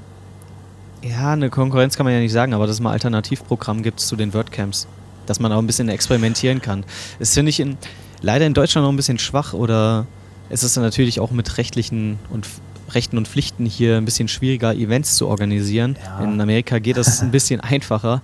Ja, 1.04 1.34
eine 1.34 1.50
Konkurrenz 1.50 1.96
kann 1.96 2.06
man 2.06 2.14
ja 2.14 2.20
nicht 2.20 2.32
sagen, 2.32 2.54
aber 2.54 2.66
dass 2.66 2.76
es 2.76 2.80
mal 2.82 2.92
Alternativprogramm 2.92 3.84
gibt 3.84 4.00
zu 4.00 4.16
den 4.16 4.34
WordCamps. 4.34 4.88
Dass 5.28 5.40
man 5.40 5.52
auch 5.52 5.60
ein 5.60 5.68
bisschen 5.68 5.90
experimentieren 5.90 6.62
kann. 6.62 6.86
Das 7.20 7.36
finde 7.36 7.52
ich 7.52 7.60
in, 7.60 7.78
leider 8.22 8.48
in 8.48 8.56
Deutschland 8.56 8.86
noch 8.86 8.92
ein 8.92 8.96
bisschen 8.96 9.20
schwach 9.20 9.54
oder 9.54 10.08
es 10.50 10.64
ist 10.64 10.76
natürlich 10.78 11.20
auch 11.20 11.32
mit 11.32 11.58
rechtlichen 11.58 12.18
und 12.30 12.48
Rechten 12.96 13.18
und 13.18 13.28
Pflichten 13.28 13.66
hier 13.66 13.98
ein 13.98 14.06
bisschen 14.06 14.28
schwieriger, 14.28 14.74
Events 14.74 15.16
zu 15.16 15.28
organisieren. 15.28 15.98
Ja. 16.04 16.24
In 16.24 16.40
Amerika 16.40 16.80
geht 16.80 16.98
das 16.98 17.22
ein 17.22 17.32
bisschen 17.32 17.60
einfacher. 17.62 18.22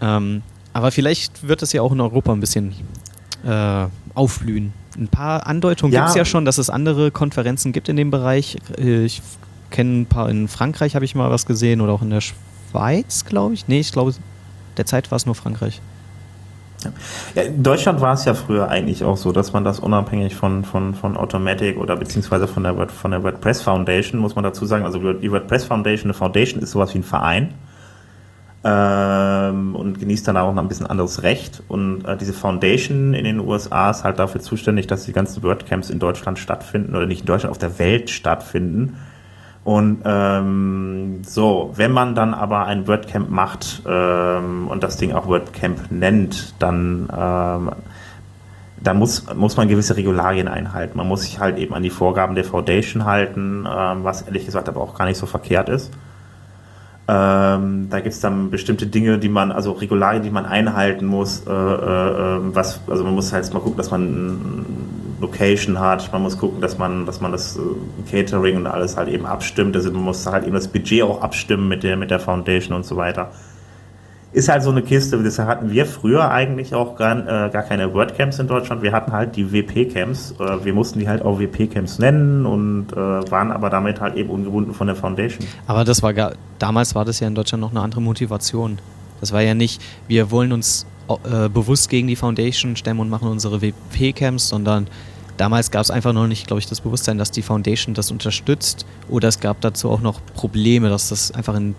Ähm, 0.00 0.42
aber 0.72 0.90
vielleicht 0.90 1.46
wird 1.46 1.62
es 1.62 1.72
ja 1.72 1.82
auch 1.82 1.92
in 1.92 2.00
Europa 2.00 2.32
ein 2.32 2.40
bisschen 2.40 2.74
äh, 3.44 3.86
aufblühen. 4.14 4.72
Ein 4.96 5.08
paar 5.08 5.46
Andeutungen 5.46 5.92
ja. 5.92 6.00
gibt 6.00 6.10
es 6.10 6.16
ja 6.16 6.24
schon, 6.24 6.44
dass 6.44 6.58
es 6.58 6.70
andere 6.70 7.10
Konferenzen 7.10 7.72
gibt 7.72 7.88
in 7.88 7.96
dem 7.96 8.10
Bereich. 8.10 8.58
Äh, 8.78 9.04
ich 9.04 9.22
kenne 9.70 10.00
ein 10.00 10.06
paar 10.06 10.28
in 10.28 10.48
Frankreich, 10.48 10.94
habe 10.94 11.04
ich 11.04 11.14
mal 11.14 11.30
was 11.30 11.46
gesehen, 11.46 11.80
oder 11.80 11.92
auch 11.92 12.02
in 12.02 12.10
der 12.10 12.20
Schweiz, 12.20 13.24
glaube 13.24 13.54
ich. 13.54 13.68
Nee, 13.68 13.80
ich 13.80 13.92
glaube, 13.92 14.14
derzeit 14.76 15.10
war 15.10 15.16
es 15.16 15.26
nur 15.26 15.34
Frankreich. 15.34 15.80
Ja, 17.34 17.42
in 17.42 17.62
Deutschland 17.62 18.00
war 18.00 18.14
es 18.14 18.24
ja 18.24 18.34
früher 18.34 18.68
eigentlich 18.68 19.04
auch 19.04 19.16
so, 19.16 19.32
dass 19.32 19.52
man 19.52 19.64
das 19.64 19.80
unabhängig 19.80 20.34
von, 20.34 20.64
von, 20.64 20.94
von 20.94 21.16
Automatic 21.16 21.76
oder 21.76 21.96
beziehungsweise 21.96 22.48
von 22.48 22.62
der, 22.62 22.88
von 22.88 23.10
der 23.10 23.22
WordPress 23.22 23.62
Foundation, 23.62 24.20
muss 24.20 24.34
man 24.34 24.44
dazu 24.44 24.64
sagen, 24.64 24.84
also 24.84 25.12
die 25.12 25.30
WordPress 25.30 25.64
Foundation, 25.64 26.06
eine 26.06 26.14
Foundation 26.14 26.62
ist 26.62 26.70
sowas 26.70 26.94
wie 26.94 26.98
ein 26.98 27.04
Verein 27.04 27.54
ähm, 28.64 29.74
und 29.74 29.98
genießt 29.98 30.28
dann 30.28 30.36
auch 30.36 30.52
noch 30.52 30.62
ein 30.62 30.68
bisschen 30.68 30.86
anderes 30.86 31.22
Recht. 31.22 31.62
Und 31.68 32.04
äh, 32.04 32.16
diese 32.16 32.32
Foundation 32.32 33.14
in 33.14 33.24
den 33.24 33.40
USA 33.40 33.90
ist 33.90 34.04
halt 34.04 34.18
dafür 34.18 34.40
zuständig, 34.40 34.86
dass 34.86 35.04
die 35.04 35.12
ganzen 35.12 35.42
WordCamps 35.42 35.90
in 35.90 35.98
Deutschland 35.98 36.38
stattfinden 36.38 36.94
oder 36.94 37.06
nicht 37.06 37.20
in 37.20 37.26
Deutschland, 37.26 37.52
auf 37.52 37.58
der 37.58 37.78
Welt 37.78 38.10
stattfinden. 38.10 38.96
Und 39.62 39.98
ähm, 40.04 41.20
so, 41.22 41.72
wenn 41.74 41.92
man 41.92 42.14
dann 42.14 42.32
aber 42.32 42.64
ein 42.64 42.88
WordCamp 42.88 43.28
macht 43.28 43.82
ähm, 43.86 44.68
und 44.68 44.82
das 44.82 44.96
Ding 44.96 45.12
auch 45.12 45.26
WordCamp 45.26 45.90
nennt, 45.90 46.54
dann, 46.58 47.08
ähm, 47.14 47.70
dann 48.82 48.96
muss, 48.96 49.26
muss 49.34 49.58
man 49.58 49.68
gewisse 49.68 49.96
Regularien 49.96 50.48
einhalten. 50.48 50.96
Man 50.96 51.06
muss 51.06 51.22
sich 51.22 51.38
halt 51.40 51.58
eben 51.58 51.74
an 51.74 51.82
die 51.82 51.90
Vorgaben 51.90 52.34
der 52.34 52.44
Foundation 52.44 53.04
halten, 53.04 53.66
ähm, 53.70 54.02
was 54.02 54.22
ehrlich 54.22 54.46
gesagt 54.46 54.68
aber 54.68 54.80
auch 54.80 54.96
gar 54.96 55.04
nicht 55.04 55.18
so 55.18 55.26
verkehrt 55.26 55.68
ist. 55.68 55.92
Ähm, 57.06 57.88
da 57.90 57.98
gibt 57.98 58.14
es 58.14 58.20
dann 58.20 58.50
bestimmte 58.50 58.86
Dinge, 58.86 59.18
die 59.18 59.28
man, 59.28 59.50
also 59.50 59.72
Regularien, 59.72 60.22
die 60.22 60.30
man 60.30 60.46
einhalten 60.46 61.06
muss. 61.06 61.44
Äh, 61.44 61.50
äh, 61.50 62.36
ähm, 62.36 62.54
was, 62.54 62.80
also 62.86 63.02
man 63.02 63.14
muss 63.14 63.32
halt 63.32 63.52
mal 63.52 63.58
gucken, 63.58 63.76
dass 63.76 63.90
man 63.90 64.40
Location 65.20 65.78
hat. 65.78 66.12
Man 66.12 66.22
muss 66.22 66.38
gucken, 66.38 66.60
dass 66.60 66.78
man, 66.78 67.06
dass 67.06 67.20
man 67.20 67.32
das 67.32 67.56
äh, 67.56 67.60
Catering 68.10 68.56
und 68.56 68.66
alles 68.66 68.96
halt 68.96 69.08
eben 69.08 69.26
abstimmt. 69.26 69.76
Also 69.76 69.90
man 69.92 70.02
muss 70.02 70.26
halt 70.26 70.44
eben 70.44 70.54
das 70.54 70.68
Budget 70.68 71.02
auch 71.02 71.22
abstimmen 71.22 71.68
mit 71.68 71.82
der, 71.82 71.96
mit 71.96 72.10
der 72.10 72.20
Foundation 72.20 72.76
und 72.76 72.84
so 72.84 72.96
weiter 72.96 73.30
ist 74.32 74.48
halt 74.48 74.62
so 74.62 74.70
eine 74.70 74.82
Kiste, 74.82 75.20
das 75.22 75.38
hatten 75.38 75.72
wir 75.72 75.86
früher 75.86 76.30
eigentlich 76.30 76.74
auch 76.74 76.96
gar, 76.96 77.18
äh, 77.18 77.50
gar 77.50 77.62
keine 77.62 77.92
WordCamps 77.92 78.38
in 78.38 78.46
Deutschland. 78.46 78.82
Wir 78.82 78.92
hatten 78.92 79.12
halt 79.12 79.34
die 79.34 79.52
WP-Camps. 79.52 80.34
Äh, 80.38 80.64
wir 80.64 80.72
mussten 80.72 81.00
die 81.00 81.08
halt 81.08 81.22
auch 81.22 81.40
WP-Camps 81.40 81.98
nennen 81.98 82.46
und 82.46 82.92
äh, 82.92 82.96
waren 82.96 83.50
aber 83.50 83.70
damit 83.70 84.00
halt 84.00 84.14
eben 84.14 84.30
ungebunden 84.30 84.72
von 84.72 84.86
der 84.86 84.94
Foundation. 84.96 85.46
Aber 85.66 85.84
das 85.84 86.02
war 86.02 86.14
gar, 86.14 86.32
damals 86.58 86.94
war 86.94 87.04
das 87.04 87.18
ja 87.18 87.26
in 87.26 87.34
Deutschland 87.34 87.60
noch 87.60 87.70
eine 87.70 87.80
andere 87.80 88.00
Motivation. 88.00 88.78
Das 89.20 89.32
war 89.32 89.40
ja 89.40 89.54
nicht, 89.54 89.82
wir 90.06 90.30
wollen 90.30 90.52
uns 90.52 90.86
äh, 91.10 91.48
bewusst 91.48 91.88
gegen 91.88 92.08
die 92.08 92.16
Foundation 92.16 92.76
stemmen 92.76 93.00
und 93.00 93.08
machen 93.08 93.28
unsere 93.28 93.60
WP-Camps, 93.60 94.48
sondern 94.48 94.86
damals 95.36 95.70
gab 95.70 95.82
es 95.82 95.90
einfach 95.90 96.12
noch 96.12 96.26
nicht, 96.26 96.46
glaube 96.46 96.60
ich, 96.60 96.66
das 96.66 96.80
Bewusstsein, 96.80 97.18
dass 97.18 97.30
die 97.30 97.42
Foundation 97.42 97.94
das 97.94 98.10
unterstützt 98.10 98.86
oder 99.08 99.28
es 99.28 99.40
gab 99.40 99.60
dazu 99.60 99.90
auch 99.90 100.00
noch 100.00 100.20
Probleme, 100.34 100.88
dass 100.88 101.08
das 101.08 101.32
einfach 101.32 101.54
in 101.54 101.74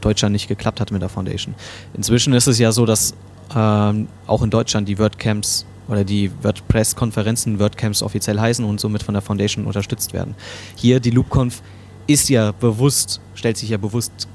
Deutschland 0.00 0.32
nicht 0.32 0.48
geklappt 0.48 0.80
hat 0.80 0.90
mit 0.90 1.02
der 1.02 1.08
Foundation. 1.08 1.54
Inzwischen 1.94 2.32
ist 2.34 2.46
es 2.46 2.58
ja 2.58 2.72
so, 2.72 2.86
dass 2.86 3.14
ähm, 3.54 4.08
auch 4.26 4.42
in 4.42 4.50
Deutschland 4.50 4.88
die 4.88 4.98
WordCamps 4.98 5.64
oder 5.88 6.04
die 6.04 6.30
WordPress-Konferenzen 6.42 7.58
WordCamps 7.58 8.02
offiziell 8.02 8.40
heißen 8.40 8.64
und 8.64 8.80
somit 8.80 9.02
von 9.02 9.14
der 9.14 9.22
Foundation 9.22 9.66
unterstützt 9.66 10.12
werden. 10.12 10.34
Hier 10.74 11.00
die 11.00 11.10
LoopConf 11.10 11.62
ist 12.06 12.28
ja 12.28 12.52
bewusst, 12.52 13.20
stellt 13.34 13.56
sich 13.56 13.70
ja 13.70 13.78
bewusst 13.78 14.28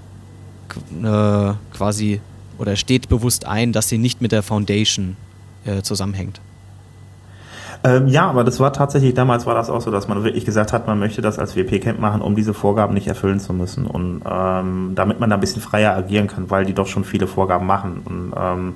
äh, 1.04 1.54
quasi 1.74 2.22
oder 2.62 2.76
steht 2.76 3.10
bewusst 3.10 3.48
ein, 3.48 3.74
dass 3.74 3.90
sie 3.90 3.98
nicht 3.98 4.22
mit 4.22 4.32
der 4.32 4.44
Foundation 4.44 5.18
äh, 5.66 5.82
zusammenhängt. 5.82 6.40
Ähm, 7.84 8.08
ja, 8.08 8.30
aber 8.30 8.44
das 8.44 8.60
war 8.60 8.72
tatsächlich, 8.72 9.16
damals 9.16 9.48
war 9.48 9.56
das 9.56 9.72
auch 9.72 9.82
so, 9.82 9.90
dass 9.90 10.08
man 10.08 10.24
wirklich 10.24 10.46
gesagt 10.46 10.72
hat, 10.72 10.86
man 10.86 11.00
möchte 11.00 11.24
das 11.24 11.40
als 11.40 11.56
WP-Camp 11.56 12.00
machen, 12.00 12.22
um 12.22 12.36
diese 12.36 12.54
Vorgaben 12.54 12.94
nicht 12.94 13.08
erfüllen 13.08 13.40
zu 13.40 13.54
müssen. 13.54 13.88
Und 13.88 14.22
ähm, 14.30 14.92
damit 14.94 15.20
man 15.20 15.32
da 15.32 15.38
ein 15.38 15.40
bisschen 15.40 15.64
freier 15.64 15.96
agieren 15.96 16.28
kann, 16.28 16.52
weil 16.52 16.66
die 16.66 16.76
doch 16.76 16.86
schon 16.86 17.04
viele 17.04 17.26
Vorgaben 17.26 17.66
machen. 17.66 18.02
Und 18.06 18.34
ähm, 18.38 18.74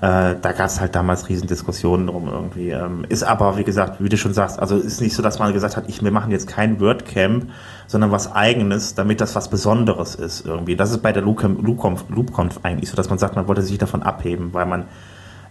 äh, 0.00 0.36
da 0.40 0.52
gab 0.52 0.66
es 0.66 0.80
halt 0.80 0.94
damals 0.94 1.28
Riesendiskussionen 1.28 2.06
drum 2.06 2.26
irgendwie. 2.26 2.70
Ähm, 2.70 3.04
ist 3.10 3.22
aber, 3.22 3.58
wie 3.58 3.64
gesagt, 3.64 4.02
wie 4.02 4.08
du 4.08 4.16
schon 4.16 4.32
sagst, 4.32 4.58
also 4.58 4.76
ist 4.76 5.02
nicht 5.02 5.14
so, 5.14 5.22
dass 5.22 5.38
man 5.38 5.52
gesagt 5.52 5.76
hat, 5.76 5.84
ich, 5.88 6.02
wir 6.02 6.10
machen 6.10 6.30
jetzt 6.30 6.48
kein 6.48 6.80
WordCamp, 6.80 7.50
sondern 7.86 8.10
was 8.10 8.32
eigenes, 8.32 8.94
damit 8.94 9.20
das 9.20 9.34
was 9.34 9.50
Besonderes 9.50 10.14
ist 10.14 10.46
irgendwie. 10.46 10.74
Das 10.74 10.90
ist 10.90 11.02
bei 11.02 11.12
der 11.12 11.22
LoopConf, 11.22 12.04
LoopConf 12.08 12.60
eigentlich 12.62 12.88
so, 12.88 12.96
dass 12.96 13.10
man 13.10 13.18
sagt, 13.18 13.36
man 13.36 13.46
wollte 13.46 13.60
sich 13.60 13.76
davon 13.76 14.02
abheben, 14.02 14.54
weil 14.54 14.64
man 14.64 14.86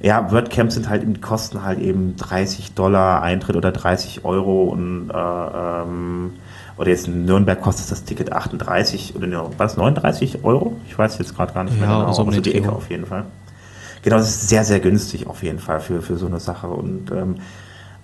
ja, 0.01 0.31
WordCamps 0.31 0.75
sind 0.75 0.89
halt, 0.89 1.03
die 1.05 1.21
kosten 1.21 1.63
halt 1.63 1.77
eben 1.79 2.15
30 2.15 2.73
Dollar 2.73 3.21
Eintritt 3.21 3.55
oder 3.55 3.71
30 3.71 4.25
Euro 4.25 4.63
und 4.63 5.11
äh, 5.11 5.13
ähm, 5.13 6.31
oder 6.77 6.89
jetzt 6.89 7.07
in 7.07 7.25
Nürnberg 7.25 7.59
kostet 7.59 7.91
das 7.91 8.05
Ticket 8.05 8.31
38 8.31 9.15
oder 9.15 9.27
war 9.29 9.51
das 9.57 9.75
39 9.75 10.45
Euro? 10.45 10.77
Ich 10.87 10.97
weiß 10.97 11.17
jetzt 11.17 11.35
gerade 11.35 11.53
gar 11.53 11.65
nicht 11.65 11.73
ja, 11.73 11.81
mehr 11.81 11.89
genau. 11.89 12.07
Also, 12.07 12.23
also 12.23 12.39
die 12.39 12.55
Ecke 12.55 12.71
auf 12.71 12.89
jeden 12.89 13.05
Fall. 13.05 13.25
Genau, 14.01 14.17
das 14.17 14.29
ist 14.29 14.49
sehr, 14.49 14.63
sehr 14.63 14.79
günstig 14.79 15.27
auf 15.27 15.43
jeden 15.43 15.59
Fall 15.59 15.79
für, 15.79 16.01
für 16.01 16.17
so 16.17 16.27
eine 16.27 16.39
Sache. 16.39 16.67
Und 16.67 17.11
ähm, 17.11 17.35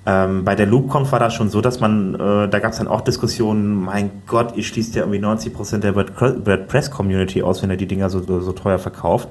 ähm, 0.06 0.44
bei 0.46 0.56
der 0.56 0.68
LoopConf 0.68 1.12
war 1.12 1.20
das 1.20 1.34
schon 1.34 1.50
so, 1.50 1.62
dass 1.62 1.80
man, 1.80 2.14
äh, 2.16 2.48
da 2.48 2.60
gab 2.60 2.74
es 2.74 2.78
dann 2.78 2.88
auch 2.88 3.02
Diskussionen, 3.02 3.76
mein 3.76 4.12
Gott, 4.28 4.56
ihr 4.56 4.64
schließt 4.64 4.94
ja 4.96 5.02
irgendwie 5.02 5.20
90% 5.20 5.80
der 5.80 5.96
WordPress-Community 5.96 7.42
aus, 7.42 7.64
wenn 7.64 7.72
ihr 7.72 7.78
die 7.78 7.88
Dinger 7.88 8.10
so, 8.10 8.22
so, 8.22 8.40
so 8.40 8.52
teuer 8.52 8.78
verkauft. 8.78 9.30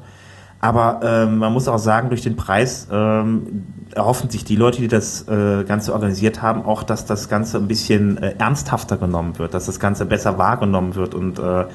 Aber 0.61 1.00
ähm, 1.05 1.38
man 1.38 1.53
muss 1.53 1.68
auch 1.68 1.79
sagen, 1.79 2.09
durch 2.09 2.22
den 2.22 2.37
Preis 2.37 2.88
ähm, 2.90 3.66
erhoffen 3.94 4.31
sich 4.31 4.44
die 4.44 4.57
Leute, 4.57 4.81
die 4.81 4.88
das 4.88 5.29
äh, 5.29 5.62
Ganze 5.64 5.92
organisiert 5.92 6.40
haben, 6.40 6.64
auch, 6.64 6.83
dass 6.83 7.05
das 7.05 7.29
Ganze 7.29 7.59
ein 7.59 7.68
bisschen 7.68 8.16
äh, 8.16 8.35
ernsthafter 8.38 8.96
genommen 8.96 9.38
wird, 9.38 9.53
dass 9.53 9.66
das 9.66 9.79
Ganze 9.79 10.07
besser 10.07 10.38
wahrgenommen 10.38 10.94
wird 10.94 11.14
und 11.14 11.38
äh, 11.38 11.66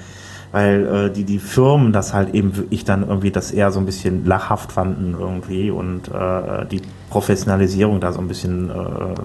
weil 0.52 0.86
äh, 0.86 1.12
die, 1.12 1.24
die 1.24 1.40
Firmen 1.40 1.94
das 1.94 2.14
halt 2.14 2.34
eben 2.34 2.56
wirklich 2.56 2.84
dann 2.86 3.08
irgendwie 3.08 3.32
das 3.32 3.52
eher 3.52 3.72
so 3.72 3.80
ein 3.80 3.86
bisschen 3.86 4.26
lachhaft 4.26 4.72
fanden 4.72 5.16
irgendwie 5.20 5.72
und 5.72 6.08
äh, 6.08 6.66
die 6.66 6.82
Professionalisierung 7.10 8.00
da 8.00 8.12
so 8.14 8.20
ein 8.20 8.28
bisschen, 8.28 8.70
äh, 8.70 8.74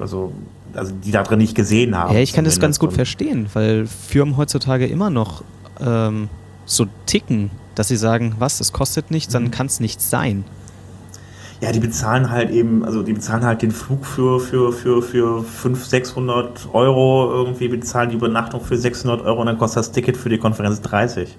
also, 0.00 0.32
also 0.74 0.92
die 0.92 1.10
da 1.10 1.22
drin 1.22 1.38
nicht 1.38 1.54
gesehen 1.54 1.96
haben. 1.96 2.14
Ja, 2.14 2.20
ich 2.20 2.32
kann 2.32 2.44
das 2.44 2.60
ganz 2.60 2.78
gut 2.78 2.92
verstehen, 2.92 3.46
weil 3.54 3.86
Firmen 3.86 4.36
heutzutage 4.36 4.86
immer 4.86 5.10
noch 5.10 5.42
ähm, 5.80 6.28
so 6.66 6.86
ticken 7.06 7.50
dass 7.74 7.88
sie 7.88 7.96
sagen, 7.96 8.36
was, 8.38 8.58
das 8.58 8.72
kostet 8.72 9.10
nichts, 9.10 9.32
dann 9.32 9.44
mhm. 9.44 9.50
kann 9.50 9.66
es 9.66 9.80
nichts 9.80 10.10
sein. 10.10 10.44
Ja, 11.60 11.72
die 11.72 11.80
bezahlen 11.80 12.30
halt 12.30 12.50
eben, 12.50 12.84
also 12.84 13.02
die 13.02 13.12
bezahlen 13.12 13.44
halt 13.44 13.62
den 13.62 13.70
Flug 13.70 14.04
für, 14.04 14.40
für, 14.40 14.72
für, 14.72 15.02
für 15.02 15.42
500, 15.42 15.90
600 15.90 16.68
Euro, 16.72 17.30
irgendwie 17.32 17.68
bezahlen 17.68 18.10
die 18.10 18.16
Übernachtung 18.16 18.60
für 18.60 18.76
600 18.76 19.22
Euro 19.22 19.40
und 19.40 19.46
dann 19.46 19.58
kostet 19.58 19.78
das 19.78 19.92
Ticket 19.92 20.16
für 20.16 20.28
die 20.28 20.38
Konferenz 20.38 20.80
30. 20.82 21.38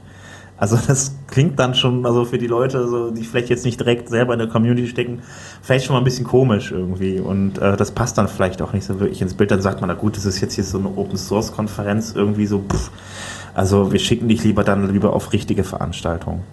Also 0.58 0.78
das 0.88 1.16
klingt 1.28 1.60
dann 1.60 1.76
schon, 1.76 2.06
also 2.06 2.24
für 2.24 2.38
die 2.38 2.48
Leute, 2.48 2.78
also 2.78 3.12
die 3.12 3.24
vielleicht 3.24 3.50
jetzt 3.50 3.66
nicht 3.66 3.80
direkt 3.80 4.08
selber 4.10 4.34
in 4.34 4.40
der 4.40 4.48
Community 4.48 4.88
stecken, 4.88 5.22
vielleicht 5.62 5.86
schon 5.86 5.94
mal 5.94 6.00
ein 6.00 6.06
bisschen 6.06 6.26
komisch 6.26 6.72
irgendwie. 6.72 7.20
Und 7.20 7.58
äh, 7.58 7.76
das 7.76 7.92
passt 7.92 8.18
dann 8.18 8.30
vielleicht 8.30 8.62
auch 8.62 8.72
nicht 8.72 8.86
so 8.86 9.00
wirklich 9.00 9.22
ins 9.22 9.34
Bild. 9.34 9.52
Dann 9.52 9.62
sagt 9.62 9.82
man, 9.82 9.90
na 9.90 9.96
gut, 9.96 10.16
das 10.16 10.26
ist 10.26 10.40
jetzt 10.40 10.54
hier 10.56 10.64
so 10.64 10.78
eine 10.78 10.88
Open 10.88 11.18
Source 11.18 11.52
Konferenz, 11.52 12.14
irgendwie 12.16 12.46
so, 12.46 12.60
pff, 12.60 12.90
also 13.54 13.92
wir 13.92 14.00
schicken 14.00 14.30
dich 14.30 14.44
lieber 14.44 14.64
dann 14.64 14.92
lieber 14.92 15.14
auf 15.14 15.34
richtige 15.34 15.64
Veranstaltungen. 15.64 16.44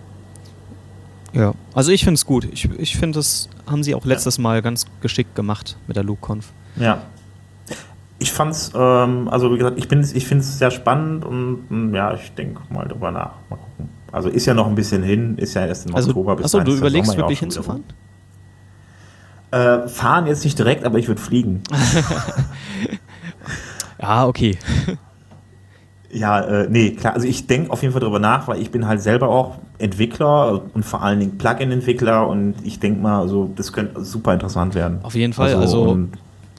Ja, 1.33 1.55
also 1.75 1.93
ich 1.93 2.05
finde 2.05 2.17
es 2.17 2.27
gut. 2.27 2.47
Ich, 2.53 2.69
ich 2.79 2.97
finde, 2.97 3.19
das 3.19 3.49
haben 3.67 3.83
sie 3.83 3.95
auch 3.95 4.05
letztes 4.05 4.37
ja. 4.37 4.43
Mal 4.43 4.63
ganz 4.63 4.87
geschickt 5.01 5.35
gemacht 5.35 5.77
mit 5.87 5.97
der 5.97 6.05
LukeConf. 6.05 6.53
Ja. 6.77 7.03
Ich 8.19 8.31
fand's, 8.31 8.71
ähm, 8.75 9.29
also 9.29 9.53
wie 9.53 9.59
gesagt, 9.59 9.79
ich, 9.79 9.91
ich 9.91 10.27
finde 10.27 10.45
es 10.45 10.59
sehr 10.59 10.71
spannend 10.71 11.25
und 11.25 11.93
ja, 11.95 12.15
ich 12.15 12.33
denke 12.35 12.61
mal 12.73 12.87
drüber 12.87 13.11
nach. 13.11 13.33
Mal 13.49 13.57
gucken. 13.57 13.89
Also 14.13 14.29
ist 14.29 14.45
ja 14.47 14.55
noch 14.55 14.67
ein 14.67 14.75
bisschen 14.75 15.03
hin, 15.03 15.39
ist 15.39 15.55
ja 15.55 15.65
erst 15.65 15.87
im 15.87 15.95
also, 15.95 16.11
Oktober 16.11 16.37
bis 16.37 16.45
Achso, 16.47 16.61
du 16.61 16.77
überlegst 16.77 17.17
wirklich 17.17 17.41
hinzufahren? 17.41 17.83
Äh, 19.51 19.89
fahren 19.89 20.27
jetzt 20.27 20.45
nicht 20.45 20.59
direkt, 20.59 20.85
aber 20.85 20.99
ich 20.99 21.09
würde 21.09 21.21
fliegen. 21.21 21.63
ja, 24.01 24.27
okay. 24.29 24.59
Ja, 26.11 26.41
äh, 26.41 26.69
nee, 26.69 26.91
klar. 26.93 27.15
Also 27.15 27.27
ich 27.27 27.47
denke 27.47 27.71
auf 27.71 27.83
jeden 27.83 27.93
Fall 27.93 28.01
darüber 28.01 28.19
nach, 28.19 28.49
weil 28.49 28.61
ich 28.61 28.71
bin 28.71 28.87
halt 28.87 29.01
selber 29.01 29.29
auch 29.29 29.59
Entwickler 29.83 30.63
und 30.75 30.85
vor 30.85 31.03
allen 31.03 31.21
Dingen 31.21 31.39
Plugin-Entwickler 31.39 32.27
und 32.29 32.55
ich 32.63 32.79
denke 32.79 33.01
mal, 33.01 33.21
also 33.21 33.51
das 33.57 33.73
könnte 33.73 34.05
super 34.05 34.33
interessant 34.33 34.75
werden. 34.75 35.01
Auf 35.03 35.15
jeden 35.15 35.33
Fall, 35.33 35.55
also, 35.55 35.83
also 35.83 36.09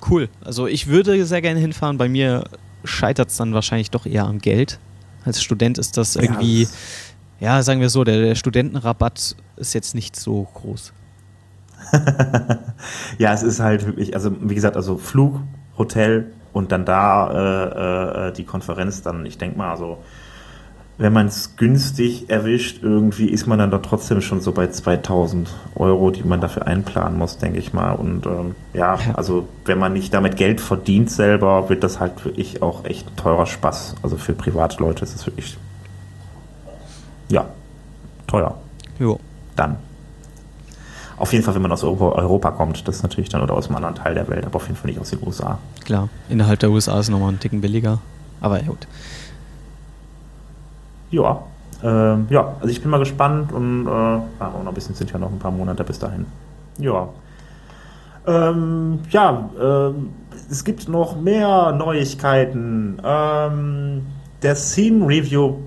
cool. 0.10 0.30
Also 0.44 0.68
ich 0.68 0.88
würde 0.88 1.26
sehr 1.26 1.42
gerne 1.42 1.60
hinfahren. 1.60 1.98
Bei 1.98 2.10
mir 2.10 2.44
scheitert 2.84 3.30
es 3.30 3.38
dann 3.38 3.54
wahrscheinlich 3.54 3.92
doch 3.92 4.06
eher 4.06 4.26
am 4.26 4.40
Geld. 4.40 4.80
Als 5.26 5.42
Student 5.42 5.78
ist 5.78 5.96
das 5.96 6.18
irgendwie, 6.18 6.64
ja, 7.40 7.58
ja, 7.58 7.64
sagen 7.64 7.80
wir 7.80 7.90
so, 7.90 8.04
der, 8.04 8.20
der 8.20 8.36
Studentenrabatt 8.36 9.36
ist 9.56 9.74
jetzt 9.74 9.96
nicht 9.96 10.16
so 10.18 10.48
groß. 10.54 10.92
ja, 13.18 13.34
es 13.34 13.44
ist 13.44 13.60
halt 13.60 13.86
wirklich, 13.86 14.16
also 14.16 14.36
wie 14.42 14.56
gesagt, 14.56 14.76
also 14.76 14.98
Flug, 14.98 15.40
Hotel 15.78 16.32
und 16.52 16.72
dann 16.72 16.86
da 16.86 17.32
äh, 17.32 18.28
äh, 18.28 18.34
die 18.34 18.44
Konferenz 18.44 19.02
dann, 19.02 19.26
ich 19.26 19.38
denke 19.38 19.58
mal, 19.58 19.72
also 19.72 20.00
wenn 20.98 21.12
man 21.12 21.28
es 21.28 21.56
günstig 21.56 22.30
erwischt, 22.30 22.84
irgendwie 22.84 23.28
ist 23.28 23.48
man 23.48 23.58
dann 23.58 23.72
doch 23.72 23.82
trotzdem 23.82 24.22
schon 24.22 24.42
so 24.42 24.52
bei 24.52 24.68
2000 24.68 25.50
Euro, 25.76 26.12
die 26.12 26.24
man 26.24 26.40
dafür 26.40 26.68
einplanen 26.68 27.18
muss, 27.18 27.38
denke 27.40 27.58
ich 27.58 27.74
mal. 27.74 27.94
Und 27.94 28.26
ähm, 28.28 28.56
ja, 28.74 29.00
also 29.14 29.48
wenn 29.66 29.80
man 29.80 29.94
nicht 29.94 30.14
damit 30.14 30.38
Geld 30.38 30.62
verdient 30.62 31.10
selber, 31.10 31.70
wird 31.70 31.84
das 31.84 32.00
halt 32.00 32.24
wirklich 32.26 32.62
auch 32.62 32.86
echt 32.86 33.08
ein 33.08 33.16
teurer 33.16 33.48
Spaß. 33.48 33.96
Also 34.04 34.18
für 34.18 34.34
Privatleute 34.34 35.04
ist 35.04 35.16
es 35.16 35.26
wirklich, 35.26 35.58
ja, 37.30 37.46
teuer. 38.28 38.56
Jo. 39.00 39.20
Dann. 39.56 39.78
Auf 41.18 41.32
jeden 41.32 41.44
Fall, 41.44 41.56
wenn 41.56 41.62
man 41.62 41.72
aus 41.72 41.84
Europa 41.84 42.52
kommt, 42.52 42.88
das 42.88 42.98
ist 42.98 43.04
natürlich 43.04 43.30
dann 43.30 43.42
oder 43.42 43.56
aus 43.56 43.68
einem 43.68 43.78
anderen 43.78 43.96
Teil 43.96 44.14
der 44.14 44.28
Welt, 44.28 44.46
aber 44.46 44.58
auf 44.58 44.68
jeden 44.68 44.76
Fall 44.76 44.90
nicht 44.90 45.00
aus 45.00 45.10
den 45.10 45.26
USA. 45.26 45.58
Klar, 45.86 46.10
innerhalb 46.30 46.60
der 46.60 46.70
USA 46.70 47.00
ist 47.00 47.08
es 47.08 47.10
nochmal 47.10 47.30
ein 47.30 47.40
Ticken 47.40 47.62
billiger. 47.62 48.00
Aber 48.42 48.60
ja, 48.60 48.68
gut. 48.68 48.88
Ja, 51.14 51.44
äh, 51.84 52.34
ja, 52.34 52.56
also 52.60 52.70
ich 52.70 52.82
bin 52.82 52.90
mal 52.90 52.98
gespannt 52.98 53.54
und 53.54 53.86
äh, 53.86 53.90
auch 53.90 54.28
noch 54.40 54.68
ein 54.68 54.74
bisschen 54.74 54.96
sind 54.96 55.12
ja 55.12 55.20
noch 55.20 55.32
ein 55.32 55.38
paar 55.38 55.52
Monate 55.52 55.84
bis 55.84 56.00
dahin. 56.00 56.26
Ja. 56.80 57.10
Ähm, 58.26 59.00
ja, 59.12 59.50
äh, 59.60 59.94
es 60.50 60.64
gibt 60.64 60.90
noch 60.90 61.22
mehr 61.22 61.72
Neuigkeiten. 61.74 63.00
Ähm, 63.04 64.08
der 64.42 64.56
Theme 64.56 65.06
Review 65.06 65.58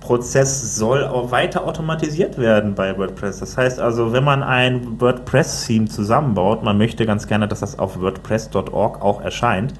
Prozess 0.00 0.74
soll 0.76 1.04
auch 1.04 1.30
weiter 1.30 1.64
automatisiert 1.64 2.38
werden 2.38 2.74
bei 2.74 2.98
WordPress. 2.98 3.38
Das 3.38 3.56
heißt 3.56 3.78
also, 3.78 4.12
wenn 4.12 4.24
man 4.24 4.42
ein 4.42 5.00
WordPress-Theme 5.00 5.86
zusammenbaut, 5.86 6.64
man 6.64 6.76
möchte 6.76 7.06
ganz 7.06 7.28
gerne, 7.28 7.46
dass 7.46 7.60
das 7.60 7.78
auf 7.78 8.00
WordPress.org 8.00 9.00
auch 9.00 9.20
erscheint, 9.20 9.74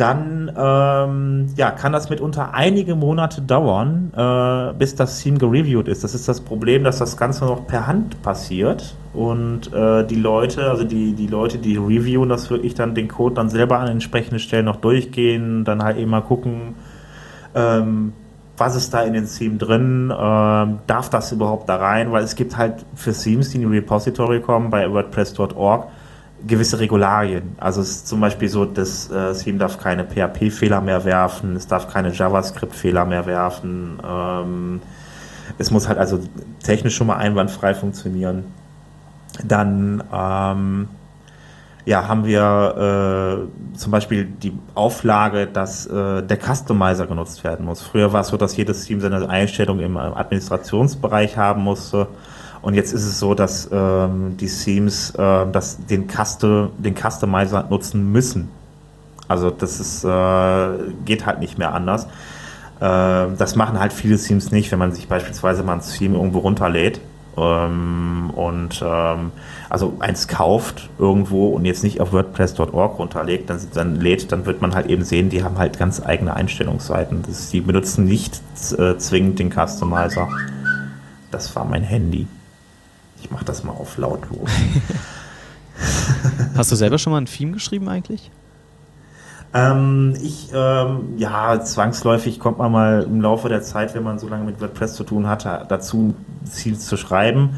dann 0.00 0.50
ähm, 0.56 1.46
ja, 1.56 1.70
kann 1.70 1.92
das 1.92 2.08
mitunter 2.08 2.54
einige 2.54 2.94
Monate 2.94 3.42
dauern, 3.42 4.12
äh, 4.16 4.72
bis 4.78 4.94
das 4.94 5.20
Theme 5.20 5.38
gereviewt 5.38 5.88
ist. 5.88 6.02
Das 6.02 6.14
ist 6.14 6.26
das 6.26 6.40
Problem, 6.40 6.84
dass 6.84 6.98
das 6.98 7.16
Ganze 7.16 7.44
noch 7.44 7.66
per 7.66 7.86
Hand 7.86 8.22
passiert 8.22 8.96
und 9.12 9.72
äh, 9.74 10.06
die 10.06 10.14
Leute, 10.14 10.70
also 10.70 10.84
die, 10.84 11.12
die 11.12 11.26
Leute, 11.26 11.58
die 11.58 11.76
reviewen 11.76 12.28
das 12.28 12.50
wirklich 12.50 12.74
dann 12.74 12.94
den 12.94 13.08
Code 13.08 13.34
dann 13.34 13.50
selber 13.50 13.78
an 13.78 13.88
entsprechenden 13.88 14.38
Stellen 14.38 14.64
noch 14.64 14.76
durchgehen, 14.76 15.64
dann 15.64 15.82
halt 15.82 15.98
eben 15.98 16.10
mal 16.10 16.22
gucken, 16.22 16.74
ähm, 17.54 18.14
was 18.56 18.76
ist 18.76 18.94
da 18.94 19.02
in 19.02 19.14
den 19.14 19.26
Theme 19.26 19.56
drin, 19.56 20.12
ähm, 20.16 20.78
darf 20.86 21.10
das 21.10 21.32
überhaupt 21.32 21.68
da 21.68 21.76
rein, 21.76 22.12
weil 22.12 22.22
es 22.22 22.36
gibt 22.36 22.56
halt 22.56 22.84
für 22.94 23.12
Themes, 23.12 23.50
die 23.50 23.62
in 23.62 23.70
die 23.70 23.76
Repository 23.76 24.40
kommen 24.40 24.70
bei 24.70 24.90
WordPress.org, 24.90 25.88
gewisse 26.46 26.78
Regularien. 26.80 27.56
Also 27.58 27.80
es 27.80 27.90
ist 27.90 28.08
zum 28.08 28.20
Beispiel 28.20 28.48
so, 28.48 28.64
das 28.64 29.10
äh, 29.10 29.32
Theme 29.34 29.58
darf 29.58 29.78
keine 29.78 30.04
PHP-Fehler 30.04 30.80
mehr 30.80 31.04
werfen, 31.04 31.56
es 31.56 31.66
darf 31.66 31.88
keine 31.88 32.12
JavaScript-Fehler 32.12 33.04
mehr 33.04 33.26
werfen. 33.26 33.98
Ähm, 34.06 34.82
es 35.58 35.70
muss 35.70 35.88
halt 35.88 35.98
also 35.98 36.20
technisch 36.62 36.96
schon 36.96 37.08
mal 37.08 37.16
einwandfrei 37.16 37.74
funktionieren. 37.74 38.44
Dann 39.44 40.02
ähm, 40.12 40.88
ja, 41.84 42.06
haben 42.06 42.24
wir 42.24 43.48
äh, 43.72 43.76
zum 43.76 43.92
Beispiel 43.92 44.24
die 44.24 44.52
Auflage, 44.74 45.46
dass 45.46 45.86
äh, 45.86 46.22
der 46.22 46.38
Customizer 46.38 47.06
genutzt 47.06 47.42
werden 47.42 47.66
muss. 47.66 47.82
Früher 47.82 48.12
war 48.12 48.20
es 48.20 48.28
so, 48.28 48.36
dass 48.36 48.56
jedes 48.56 48.84
Team 48.84 49.00
seine 49.00 49.28
Einstellung 49.28 49.80
im 49.80 49.96
Administrationsbereich 49.96 51.36
haben 51.36 51.62
musste. 51.62 52.08
Und 52.62 52.74
jetzt 52.74 52.92
ist 52.92 53.04
es 53.04 53.18
so, 53.18 53.34
dass 53.34 53.68
ähm, 53.72 54.36
die 54.38 54.48
Themes 54.48 55.10
äh, 55.10 55.46
das, 55.50 55.78
den, 55.86 56.06
Custo, 56.06 56.70
den 56.78 56.94
Customizer 56.94 57.66
nutzen 57.70 58.12
müssen. 58.12 58.50
Also 59.28 59.50
das 59.50 59.80
ist, 59.80 60.04
äh, 60.04 60.92
geht 61.04 61.24
halt 61.24 61.40
nicht 61.40 61.56
mehr 61.56 61.72
anders. 61.72 62.04
Äh, 62.80 63.26
das 63.38 63.56
machen 63.56 63.78
halt 63.78 63.92
viele 63.92 64.18
Themes 64.18 64.50
nicht, 64.50 64.70
wenn 64.72 64.78
man 64.78 64.92
sich 64.92 65.08
beispielsweise 65.08 65.62
mal 65.62 65.74
ein 65.74 65.80
Theme 65.80 66.16
irgendwo 66.16 66.40
runterlädt 66.40 67.00
ähm, 67.36 68.30
und 68.34 68.82
ähm, 68.84 69.32
also 69.68 69.96
eins 70.00 70.28
kauft 70.28 70.90
irgendwo 70.98 71.50
und 71.50 71.64
jetzt 71.64 71.84
nicht 71.84 72.00
auf 72.00 72.12
WordPress.org 72.12 72.98
runterlegt, 72.98 73.50
dann, 73.50 73.60
dann 73.72 73.96
lädt, 73.96 74.32
dann 74.32 74.46
wird 74.46 74.60
man 74.60 74.74
halt 74.74 74.86
eben 74.86 75.04
sehen, 75.04 75.30
die 75.30 75.44
haben 75.44 75.58
halt 75.58 75.78
ganz 75.78 76.04
eigene 76.04 76.34
Einstellungsseiten. 76.34 77.22
Das, 77.26 77.50
die 77.50 77.60
benutzen 77.60 78.04
nicht 78.04 78.40
äh, 78.78 78.96
zwingend 78.96 79.38
den 79.38 79.50
Customizer. 79.50 80.28
Das 81.30 81.54
war 81.54 81.64
mein 81.64 81.82
Handy. 81.82 82.26
Ich 83.22 83.30
mache 83.30 83.44
das 83.44 83.64
mal 83.64 83.72
auf 83.72 83.98
lautlos. 83.98 84.50
Hast 86.56 86.72
du 86.72 86.76
selber 86.76 86.98
schon 86.98 87.12
mal 87.12 87.20
ein 87.20 87.26
Theme 87.26 87.52
geschrieben 87.52 87.88
eigentlich? 87.88 88.30
Ähm, 89.52 90.14
ich, 90.22 90.48
ähm, 90.54 91.14
ja, 91.16 91.60
zwangsläufig 91.60 92.38
kommt 92.38 92.58
man 92.58 92.70
mal 92.70 93.02
im 93.02 93.20
Laufe 93.20 93.48
der 93.48 93.62
Zeit, 93.62 93.94
wenn 93.94 94.04
man 94.04 94.18
so 94.18 94.28
lange 94.28 94.44
mit 94.44 94.60
WordPress 94.60 94.94
zu 94.94 95.02
tun 95.02 95.26
hatte, 95.26 95.64
dazu, 95.68 96.14
Ziel 96.44 96.78
zu 96.78 96.96
schreiben. 96.96 97.50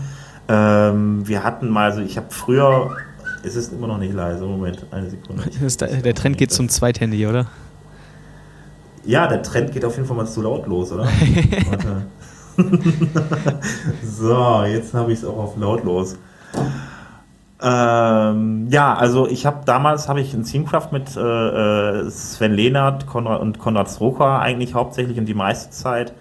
Ähm, 0.49 1.29
wir 1.29 1.45
hatten 1.45 1.69
mal, 1.69 1.91
also 1.91 2.01
ich 2.01 2.17
habe 2.17 2.29
früher, 2.31 2.97
es 3.43 3.57
ist 3.57 3.73
immer 3.73 3.89
noch 3.89 3.99
nicht 3.99 4.15
leise, 4.15 4.45
Moment, 4.45 4.87
eine 4.91 5.11
Sekunde. 5.11 5.45
Der, 5.81 6.03
der 6.03 6.15
Trend 6.15 6.39
geht 6.39 6.51
zum 6.51 6.69
Zweithandy, 6.69 7.27
oder? 7.27 7.47
Ja, 9.05 9.27
der 9.27 9.43
Trend 9.43 9.73
geht 9.73 9.85
auf 9.85 9.97
jeden 9.97 10.07
Fall 10.07 10.17
mal 10.17 10.27
zu 10.27 10.43
laut 10.43 10.67
los, 10.67 10.93
oder? 10.93 11.05
Warte. 11.71 12.07
so, 14.05 14.65
jetzt 14.65 14.95
habe 14.95 15.13
ich 15.13 15.19
es 15.19 15.25
auch 15.25 15.39
auf 15.39 15.57
lautlos. 15.57 16.17
Ähm, 17.63 18.67
ja, 18.71 18.95
also 18.95 19.29
ich 19.29 19.47
habe 19.47 19.61
damals 19.65 20.09
habe 20.09 20.21
ich 20.21 20.35
in 20.35 20.43
Teamcraft 20.43 20.89
mit 20.91 21.17
äh, 21.17 21.21
äh, 21.21 22.11
Sven 22.11 22.55
Lehnert 22.55 23.07
Konrad 23.07 23.41
und 23.41 23.59
Konrad 23.61 23.89
Stroker 23.89 24.41
eigentlich 24.41 24.75
hauptsächlich 24.75 25.19
und 25.19 25.27
die 25.27 25.35
meiste 25.35 25.71
Zeit. 25.71 26.13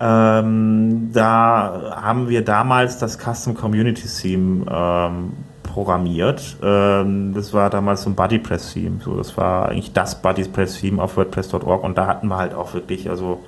Ähm, 0.00 1.10
da 1.12 2.00
haben 2.02 2.30
wir 2.30 2.42
damals 2.42 2.96
das 2.96 3.18
Custom 3.18 3.54
Community 3.54 4.08
Theme 4.08 4.64
ähm, 4.70 5.32
programmiert. 5.62 6.56
Ähm, 6.62 7.34
das 7.34 7.52
war 7.52 7.68
damals 7.68 8.02
so 8.02 8.10
ein 8.10 8.14
BuddyPress 8.14 8.72
Theme. 8.72 9.00
So, 9.04 9.16
das 9.16 9.36
war 9.36 9.68
eigentlich 9.68 9.92
das 9.92 10.22
BuddyPress 10.22 10.80
Theme 10.80 11.02
auf 11.02 11.18
WordPress.org 11.18 11.84
und 11.84 11.98
da 11.98 12.06
hatten 12.06 12.28
wir 12.28 12.38
halt 12.38 12.54
auch 12.54 12.72
wirklich 12.72 13.10
also 13.10 13.40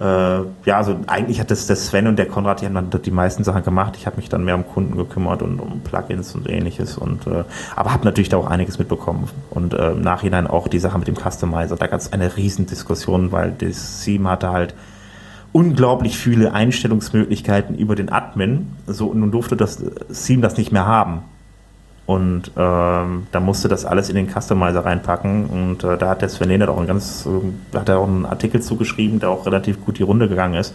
äh, 0.00 0.04
ja, 0.64 0.78
also 0.78 0.98
eigentlich 1.08 1.40
hat 1.40 1.50
das 1.50 1.66
der 1.66 1.76
Sven 1.76 2.06
und 2.06 2.16
der 2.16 2.26
Konrad, 2.26 2.62
die 2.62 2.66
haben 2.66 2.74
dann 2.74 2.90
die 2.90 3.10
meisten 3.10 3.44
Sachen 3.44 3.62
gemacht. 3.62 3.96
Ich 3.98 4.06
habe 4.06 4.16
mich 4.16 4.30
dann 4.30 4.44
mehr 4.44 4.54
um 4.54 4.66
Kunden 4.66 4.96
gekümmert 4.96 5.42
und 5.42 5.60
um 5.60 5.80
Plugins 5.80 6.34
und 6.34 6.48
ähnliches. 6.48 6.96
Und 6.96 7.26
äh, 7.26 7.44
aber 7.76 7.92
habe 7.92 8.06
natürlich 8.06 8.30
da 8.30 8.38
auch 8.38 8.46
einiges 8.46 8.78
mitbekommen. 8.78 9.28
Und 9.50 9.74
äh, 9.74 9.92
im 9.92 10.00
Nachhinein 10.00 10.46
auch 10.46 10.68
die 10.68 10.78
Sache 10.78 10.98
mit 10.98 11.06
dem 11.06 11.16
Customizer. 11.16 11.76
Da 11.76 11.86
gab 11.86 12.00
es 12.00 12.14
eine 12.14 12.34
Riesendiskussion, 12.34 13.30
weil 13.30 13.52
das 13.52 14.02
Theme 14.02 14.30
hatte 14.30 14.50
halt 14.50 14.74
unglaublich 15.52 16.16
viele 16.16 16.54
Einstellungsmöglichkeiten 16.54 17.76
über 17.76 17.94
den 17.94 18.10
Admin. 18.10 18.68
So, 18.86 19.08
und 19.08 19.20
nun 19.20 19.32
durfte 19.32 19.54
das 19.54 19.82
Theme 20.24 20.40
das 20.40 20.56
nicht 20.56 20.72
mehr 20.72 20.86
haben. 20.86 21.24
Und 22.06 22.50
ähm, 22.56 23.26
da 23.30 23.40
musste 23.40 23.68
das 23.68 23.84
alles 23.84 24.08
in 24.08 24.16
den 24.16 24.28
Customizer 24.28 24.84
reinpacken. 24.84 25.46
Und 25.46 25.84
äh, 25.84 25.96
da 25.96 26.08
hat 26.08 26.22
der 26.22 26.28
Sven 26.28 26.48
Lehnert 26.48 26.68
auch 26.68 26.78
ein 26.78 26.86
ganz, 26.86 27.26
äh, 27.26 27.76
hat 27.76 27.88
er 27.88 27.98
auch 27.98 28.08
einen 28.08 28.26
Artikel 28.26 28.60
zugeschrieben, 28.60 29.20
der 29.20 29.30
auch 29.30 29.46
relativ 29.46 29.84
gut 29.84 29.98
die 29.98 30.02
Runde 30.02 30.28
gegangen 30.28 30.54
ist, 30.54 30.74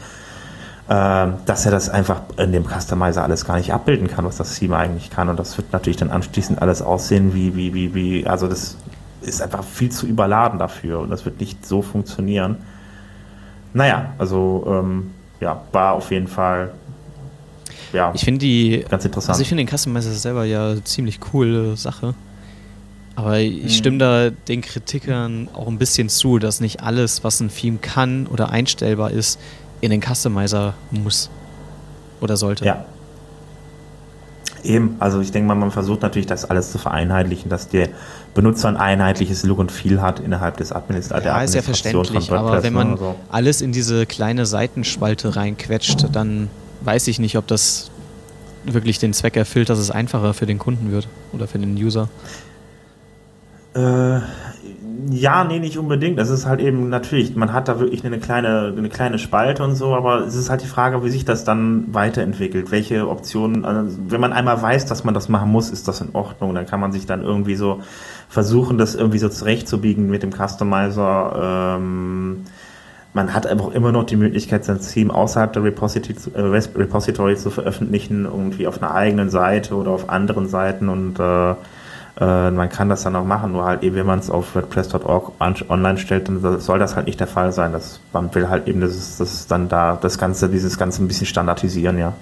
äh, 0.87 1.27
dass 1.45 1.65
er 1.65 1.71
das 1.71 1.89
einfach 1.89 2.21
in 2.37 2.53
dem 2.53 2.65
Customizer 2.65 3.23
alles 3.23 3.45
gar 3.45 3.57
nicht 3.57 3.73
abbilden 3.73 4.07
kann, 4.07 4.23
was 4.23 4.37
das 4.37 4.55
Theme 4.55 4.77
eigentlich 4.77 5.09
kann. 5.09 5.27
Und 5.27 5.37
das 5.37 5.57
wird 5.57 5.73
natürlich 5.73 5.97
dann 5.97 6.09
anschließend 6.09 6.61
alles 6.61 6.81
aussehen 6.81 7.33
wie, 7.33 7.55
wie, 7.55 7.73
wie, 7.73 7.93
wie, 7.93 8.27
also 8.27 8.47
das 8.47 8.77
ist 9.21 9.41
einfach 9.41 9.63
viel 9.63 9.91
zu 9.91 10.07
überladen 10.07 10.59
dafür 10.59 10.99
und 10.99 11.09
das 11.09 11.25
wird 11.25 11.39
nicht 11.39 11.65
so 11.65 11.81
funktionieren. 11.81 12.57
Naja, 13.73 14.13
also 14.17 14.63
ähm, 14.67 15.11
ja, 15.41 15.61
war 15.71 15.93
auf 15.93 16.11
jeden 16.11 16.27
Fall 16.27 16.71
ja, 17.93 18.11
ich 18.13 18.23
finde 18.23 18.39
die 18.39 18.85
ganz 18.89 19.05
interessant. 19.05 19.31
Also 19.31 19.41
ich 19.41 19.47
finde 19.47 19.63
den 19.63 19.77
Customizer 19.77 20.11
selber 20.11 20.45
ja 20.45 20.75
ziemlich 20.83 21.19
coole 21.19 21.77
Sache. 21.77 22.13
Aber 23.15 23.39
ich 23.39 23.63
mhm. 23.63 23.69
stimme 23.69 23.97
da 23.97 24.29
den 24.29 24.61
Kritikern 24.61 25.47
auch 25.53 25.67
ein 25.67 25.77
bisschen 25.77 26.09
zu, 26.09 26.37
dass 26.37 26.59
nicht 26.59 26.81
alles, 26.81 27.23
was 27.23 27.39
ein 27.39 27.49
Theme 27.49 27.77
kann 27.77 28.27
oder 28.27 28.49
einstellbar 28.49 29.11
ist, 29.11 29.39
in 29.81 29.91
den 29.91 30.01
Customizer 30.01 30.73
muss 30.91 31.29
oder 32.19 32.37
sollte. 32.37 32.65
Ja. 32.65 32.85
Eben, 34.63 34.95
also 34.99 35.21
ich 35.21 35.31
denke 35.31 35.47
mal, 35.47 35.55
man 35.55 35.69
versucht 35.69 36.01
natürlich, 36.01 36.25
das 36.25 36.43
alles 36.49 36.71
zu 36.71 36.79
vereinheitlichen, 36.79 37.49
dass 37.49 37.69
der 37.69 37.89
Benutzer 38.33 38.67
ein 38.67 38.77
einheitliches 38.77 39.43
Look 39.43 39.59
und 39.59 39.71
Feel 39.71 40.01
hat 40.01 40.19
innerhalb 40.19 40.57
des 40.57 40.71
Administ 40.71 41.11
ja, 41.11 41.41
ist 41.41 41.53
ja 41.53 41.61
verständlich, 41.61 42.31
aber 42.31 42.63
wenn 42.63 42.73
man 42.73 42.97
so. 42.97 43.15
alles 43.29 43.61
in 43.61 43.71
diese 43.71 44.07
kleine 44.07 44.47
Seitenspalte 44.47 45.35
reinquetscht, 45.35 46.07
dann 46.11 46.49
weiß 46.81 47.07
ich 47.07 47.19
nicht, 47.19 47.37
ob 47.37 47.47
das 47.47 47.91
wirklich 48.65 48.99
den 48.99 49.13
Zweck 49.13 49.37
erfüllt, 49.37 49.69
dass 49.69 49.79
es 49.79 49.91
einfacher 49.91 50.33
für 50.33 50.45
den 50.45 50.59
Kunden 50.59 50.91
wird 50.91 51.07
oder 51.33 51.47
für 51.47 51.59
den 51.59 51.75
User. 51.75 52.09
Äh, 53.75 54.19
ja, 55.11 55.43
nee, 55.43 55.59
nicht 55.59 55.77
unbedingt. 55.77 56.19
Es 56.19 56.29
ist 56.29 56.45
halt 56.45 56.61
eben 56.61 56.89
natürlich, 56.89 57.35
man 57.35 57.53
hat 57.53 57.67
da 57.67 57.79
wirklich 57.79 58.03
eine 58.05 58.19
kleine, 58.19 58.73
eine 58.75 58.89
kleine 58.89 59.19
Spalte 59.19 59.63
und 59.63 59.75
so, 59.75 59.93
aber 59.93 60.21
es 60.21 60.35
ist 60.35 60.49
halt 60.49 60.63
die 60.63 60.67
Frage, 60.67 61.03
wie 61.03 61.09
sich 61.09 61.25
das 61.25 61.43
dann 61.43 61.93
weiterentwickelt. 61.93 62.71
Welche 62.71 63.07
Optionen, 63.07 63.65
also 63.65 63.97
wenn 64.07 64.21
man 64.21 64.33
einmal 64.33 64.61
weiß, 64.61 64.85
dass 64.85 65.03
man 65.03 65.13
das 65.13 65.29
machen 65.29 65.51
muss, 65.51 65.69
ist 65.69 65.87
das 65.87 66.01
in 66.01 66.09
Ordnung. 66.13 66.55
Dann 66.55 66.65
kann 66.65 66.79
man 66.79 66.91
sich 66.91 67.05
dann 67.05 67.21
irgendwie 67.21 67.55
so 67.55 67.81
versuchen, 68.29 68.77
das 68.77 68.95
irgendwie 68.95 69.19
so 69.19 69.29
zurechtzubiegen 69.29 70.09
mit 70.09 70.23
dem 70.23 70.31
Customizer. 70.31 71.77
Ähm, 71.77 72.45
man 73.15 73.33
hat 73.33 73.47
einfach 73.47 73.69
immer 73.69 73.93
noch 73.93 74.03
die 74.03 74.17
Möglichkeit, 74.17 74.65
sein 74.65 74.81
Theme 74.81 75.13
außerhalb 75.13 75.53
der 75.53 75.63
Repository, 75.63 76.17
äh, 76.33 76.41
Repository 76.77 77.37
zu 77.37 77.49
veröffentlichen, 77.49 78.25
irgendwie 78.25 78.67
auf 78.67 78.83
einer 78.83 78.93
eigenen 78.93 79.29
Seite 79.29 79.75
oder 79.75 79.91
auf 79.91 80.09
anderen 80.09 80.49
Seiten 80.49 80.89
und 80.89 81.17
äh, 81.17 81.51
äh, 81.51 82.51
man 82.51 82.67
kann 82.67 82.89
das 82.89 83.03
dann 83.03 83.15
auch 83.15 83.23
machen, 83.23 83.53
nur 83.53 83.63
halt 83.63 83.83
eben, 83.83 83.95
wenn 83.95 84.05
man 84.05 84.19
es 84.19 84.29
auf 84.29 84.53
WordPress.org 84.53 85.31
online 85.39 85.97
stellt, 85.97 86.27
dann 86.27 86.59
soll 86.59 86.77
das 86.77 86.97
halt 86.97 87.07
nicht 87.07 87.21
der 87.21 87.27
Fall 87.27 87.53
sein. 87.53 87.71
Das, 87.71 88.01
man 88.11 88.35
will 88.35 88.49
halt 88.49 88.67
eben, 88.67 88.81
dass 88.81 88.91
es, 88.91 89.17
dass 89.17 89.47
dann 89.47 89.69
da 89.69 89.97
das 89.99 90.17
Ganze, 90.17 90.49
dieses 90.49 90.77
Ganze 90.77 91.01
ein 91.01 91.07
bisschen 91.07 91.25
standardisieren, 91.25 91.97
ja. 91.97 92.13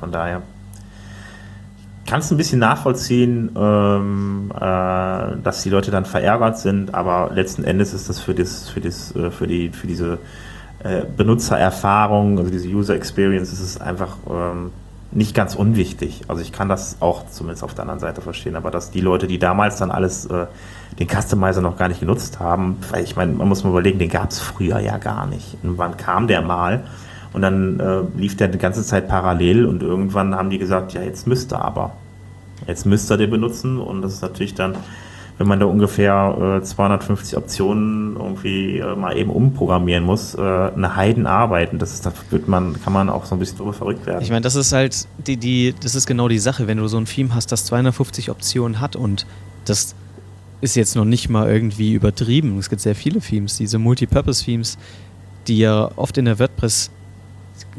Von 0.00 0.10
daher 0.10 0.40
kann 2.06 2.20
es 2.20 2.30
ein 2.30 2.36
bisschen 2.36 2.60
nachvollziehen, 2.60 3.50
ähm, 3.56 4.52
äh, 4.54 4.60
dass 4.60 5.62
die 5.62 5.70
Leute 5.70 5.90
dann 5.90 6.04
verärgert 6.04 6.58
sind, 6.58 6.94
aber 6.94 7.30
letzten 7.34 7.64
Endes 7.64 7.92
ist 7.92 8.08
das 8.08 8.20
für 8.20 8.34
das, 8.34 8.68
für 8.68 8.80
das, 8.80 9.14
äh, 9.16 9.30
für 9.30 9.46
die, 9.46 9.70
für 9.70 9.86
diese 9.86 10.18
äh, 10.82 11.02
Benutzererfahrung, 11.16 12.38
also 12.38 12.50
diese 12.50 12.68
User 12.68 12.94
Experience, 12.94 13.52
ist 13.52 13.60
es 13.60 13.80
einfach 13.80 14.16
ähm, 14.30 14.70
nicht 15.10 15.34
ganz 15.34 15.54
unwichtig. 15.54 16.22
Also 16.28 16.42
ich 16.42 16.52
kann 16.52 16.68
das 16.68 16.96
auch 17.00 17.28
zumindest 17.30 17.64
auf 17.64 17.74
der 17.74 17.82
anderen 17.82 18.00
Seite 18.00 18.20
verstehen, 18.20 18.56
aber 18.56 18.70
dass 18.70 18.90
die 18.90 19.00
Leute, 19.00 19.26
die 19.26 19.38
damals 19.38 19.76
dann 19.78 19.90
alles 19.90 20.26
äh, 20.26 20.46
den 20.98 21.08
Customizer 21.08 21.60
noch 21.60 21.76
gar 21.76 21.88
nicht 21.88 22.00
genutzt 22.00 22.38
haben, 22.40 22.78
weil 22.90 23.02
ich 23.02 23.16
meine, 23.16 23.32
man 23.32 23.48
muss 23.48 23.64
mal 23.64 23.70
überlegen, 23.70 23.98
den 23.98 24.10
gab 24.10 24.30
es 24.30 24.38
früher 24.38 24.78
ja 24.78 24.98
gar 24.98 25.26
nicht. 25.26 25.56
Und 25.62 25.78
wann 25.78 25.96
kam 25.96 26.26
der 26.26 26.42
mal? 26.42 26.84
Und 27.36 27.42
dann 27.42 27.78
äh, 27.78 28.00
lief 28.18 28.36
der 28.36 28.48
die 28.48 28.58
ganze 28.58 28.82
Zeit 28.82 29.08
parallel 29.08 29.66
und 29.66 29.82
irgendwann 29.82 30.34
haben 30.34 30.50
die 30.50 30.58
gesagt, 30.58 30.94
ja, 30.94 31.02
jetzt 31.02 31.26
müsste 31.26 31.60
aber. 31.60 31.92
Jetzt 32.66 32.86
müsste 32.86 33.14
er 33.14 33.18
den 33.18 33.30
benutzen 33.30 33.78
und 33.78 34.02
das 34.02 34.14
ist 34.14 34.22
natürlich 34.22 34.54
dann 34.54 34.74
wenn 35.38 35.46
man 35.46 35.60
da 35.60 35.66
ungefähr 35.66 36.60
äh, 36.62 36.64
250 36.64 37.36
Optionen 37.36 38.16
irgendwie 38.16 38.78
äh, 38.78 38.96
mal 38.96 39.16
eben 39.16 39.30
umprogrammieren 39.30 40.02
muss, 40.02 40.34
äh, 40.34 40.40
eine 40.40 40.96
Heidenarbeit. 40.96 41.72
Und 41.72 41.82
das 41.82 41.92
ist, 41.92 42.06
da 42.06 42.12
wird 42.30 42.48
man, 42.48 42.80
kann 42.82 42.92
man 42.92 43.10
auch 43.10 43.26
so 43.26 43.34
ein 43.34 43.38
bisschen 43.38 43.58
drüber 43.58 43.74
verrückt 43.74 44.06
werden. 44.06 44.22
Ich 44.22 44.30
meine, 44.30 44.40
das 44.40 44.54
ist 44.54 44.72
halt 44.72 45.06
die, 45.18 45.36
die, 45.36 45.74
das 45.78 45.94
ist 45.94 46.06
genau 46.06 46.28
die 46.28 46.38
Sache, 46.38 46.66
wenn 46.66 46.78
du 46.78 46.88
so 46.88 46.96
ein 46.96 47.04
Theme 47.04 47.34
hast, 47.34 47.52
das 47.52 47.66
250 47.66 48.30
Optionen 48.30 48.80
hat 48.80 48.96
und 48.96 49.26
das 49.66 49.94
ist 50.62 50.74
jetzt 50.74 50.96
noch 50.96 51.04
nicht 51.04 51.28
mal 51.28 51.50
irgendwie 51.50 51.92
übertrieben. 51.92 52.58
Es 52.58 52.70
gibt 52.70 52.80
sehr 52.80 52.94
viele 52.94 53.20
Themes, 53.20 53.58
diese 53.58 53.78
Multipurpose-Themes, 53.78 54.78
die 55.48 55.58
ja 55.58 55.90
oft 55.96 56.16
in 56.16 56.24
der 56.24 56.38
WordPress 56.38 56.90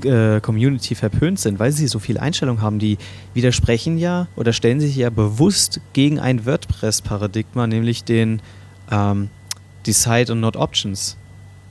äh, 0.03 0.39
Community 0.41 0.95
verpönt 0.95 1.39
sind, 1.39 1.59
weil 1.59 1.71
sie 1.71 1.87
so 1.87 1.99
viele 1.99 2.21
Einstellungen 2.21 2.61
haben, 2.61 2.79
die 2.79 2.97
widersprechen 3.33 3.97
ja 3.97 4.27
oder 4.35 4.53
stellen 4.53 4.79
sich 4.79 4.95
ja 4.95 5.09
bewusst 5.09 5.81
gegen 5.93 6.19
ein 6.19 6.45
WordPress-Paradigma, 6.45 7.67
nämlich 7.67 8.03
den 8.03 8.41
ähm, 8.91 9.29
Decide 9.85 10.33
und 10.33 10.39
Not 10.39 10.55
Options. 10.55 11.17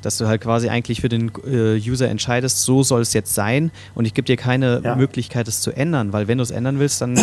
Dass 0.02 0.18
du 0.18 0.28
halt 0.28 0.42
quasi 0.42 0.68
eigentlich 0.68 1.00
für 1.00 1.08
den 1.08 1.32
äh, 1.46 1.76
User 1.76 2.08
entscheidest, 2.08 2.62
so 2.62 2.82
soll 2.82 3.00
es 3.00 3.12
jetzt 3.12 3.34
sein 3.34 3.70
und 3.94 4.04
ich 4.04 4.14
gebe 4.14 4.26
dir 4.26 4.36
keine 4.36 4.80
ja. 4.84 4.94
Möglichkeit, 4.94 5.48
es 5.48 5.60
zu 5.60 5.72
ändern, 5.72 6.12
weil 6.12 6.28
wenn 6.28 6.38
du 6.38 6.42
es 6.42 6.50
ändern 6.50 6.78
willst, 6.78 7.00
dann 7.00 7.18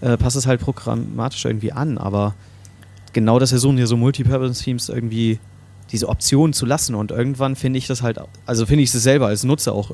äh, 0.00 0.16
passt 0.16 0.36
es 0.36 0.46
halt 0.46 0.60
programmatisch 0.60 1.44
irgendwie 1.44 1.72
an. 1.72 1.98
Aber 1.98 2.34
genau 3.12 3.38
das 3.38 3.50
versuchen 3.50 3.76
hier 3.76 3.86
so 3.86 3.96
Multipurpose-Themes 3.96 4.88
irgendwie 4.88 5.38
diese 5.92 6.08
Option 6.08 6.52
zu 6.52 6.66
lassen 6.66 6.94
und 6.94 7.10
irgendwann 7.10 7.54
finde 7.54 7.78
ich 7.78 7.86
das 7.86 8.02
halt, 8.02 8.18
also 8.44 8.66
finde 8.66 8.82
ich 8.82 8.92
es 8.92 9.02
selber 9.02 9.28
als 9.28 9.44
Nutzer 9.44 9.72
auch 9.72 9.92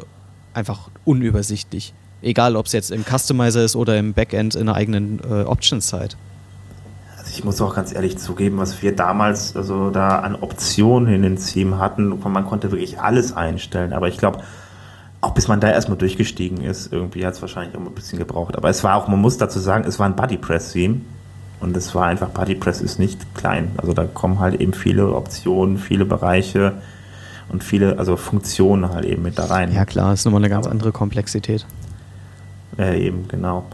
einfach 0.54 0.90
unübersichtlich. 1.04 1.92
Egal, 2.22 2.56
ob 2.56 2.66
es 2.66 2.72
jetzt 2.72 2.90
im 2.90 3.04
Customizer 3.04 3.64
ist 3.64 3.74
oder 3.74 3.98
im 3.98 4.12
Backend 4.12 4.54
in 4.54 4.66
der 4.66 4.76
eigenen 4.76 5.20
äh, 5.28 5.42
Options-Site. 5.42 6.16
Also 7.18 7.30
ich 7.30 7.44
muss 7.44 7.60
auch 7.60 7.74
ganz 7.74 7.92
ehrlich 7.92 8.18
zugeben, 8.18 8.58
was 8.58 8.82
wir 8.82 8.94
damals 8.94 9.56
also 9.56 9.90
da 9.90 10.20
an 10.20 10.36
Optionen 10.36 11.12
in 11.12 11.22
den 11.22 11.36
Theme 11.36 11.78
hatten, 11.78 12.18
man 12.20 12.46
konnte 12.46 12.70
wirklich 12.70 13.00
alles 13.00 13.32
einstellen, 13.32 13.92
aber 13.92 14.08
ich 14.08 14.18
glaube, 14.18 14.42
auch 15.20 15.34
bis 15.34 15.46
man 15.46 15.60
da 15.60 15.70
erstmal 15.70 15.96
durchgestiegen 15.96 16.62
ist, 16.62 16.92
irgendwie 16.92 17.24
hat 17.24 17.34
es 17.34 17.42
wahrscheinlich 17.42 17.76
auch 17.76 17.80
ein 17.80 17.94
bisschen 17.94 18.18
gebraucht. 18.18 18.56
Aber 18.56 18.68
es 18.68 18.82
war 18.82 18.96
auch, 18.96 19.06
man 19.06 19.20
muss 19.20 19.38
dazu 19.38 19.60
sagen, 19.60 19.84
es 19.86 19.98
war 19.98 20.06
ein 20.06 20.16
Bodypress-Theme. 20.16 21.00
Und 21.60 21.76
es 21.76 21.94
war 21.94 22.06
einfach, 22.06 22.30
Bodypress 22.30 22.80
ist 22.80 22.98
nicht 22.98 23.36
klein. 23.36 23.70
Also 23.76 23.92
da 23.92 24.02
kommen 24.02 24.40
halt 24.40 24.60
eben 24.60 24.74
viele 24.74 25.14
Optionen, 25.14 25.78
viele 25.78 26.04
Bereiche 26.04 26.72
und 27.48 27.64
viele, 27.64 27.98
also 27.98 28.16
Funktionen 28.16 28.90
halt 28.90 29.04
eben 29.04 29.22
mit 29.22 29.38
da 29.38 29.46
rein. 29.46 29.72
Ja 29.72 29.84
klar, 29.84 30.12
ist 30.12 30.24
nochmal 30.24 30.40
eine 30.40 30.48
ganz 30.48 30.66
aber, 30.66 30.72
andere 30.72 30.92
Komplexität. 30.92 31.66
Ja, 32.78 32.92
eben, 32.94 33.28
genau. 33.28 33.64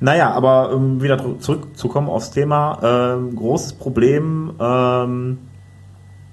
Naja, 0.00 0.30
aber 0.30 0.72
um 0.72 1.02
wieder 1.02 1.38
zurückzukommen 1.40 2.08
aufs 2.08 2.30
Thema, 2.30 2.78
ähm, 2.82 3.34
großes 3.34 3.74
Problem, 3.74 4.52
ähm, 4.60 5.38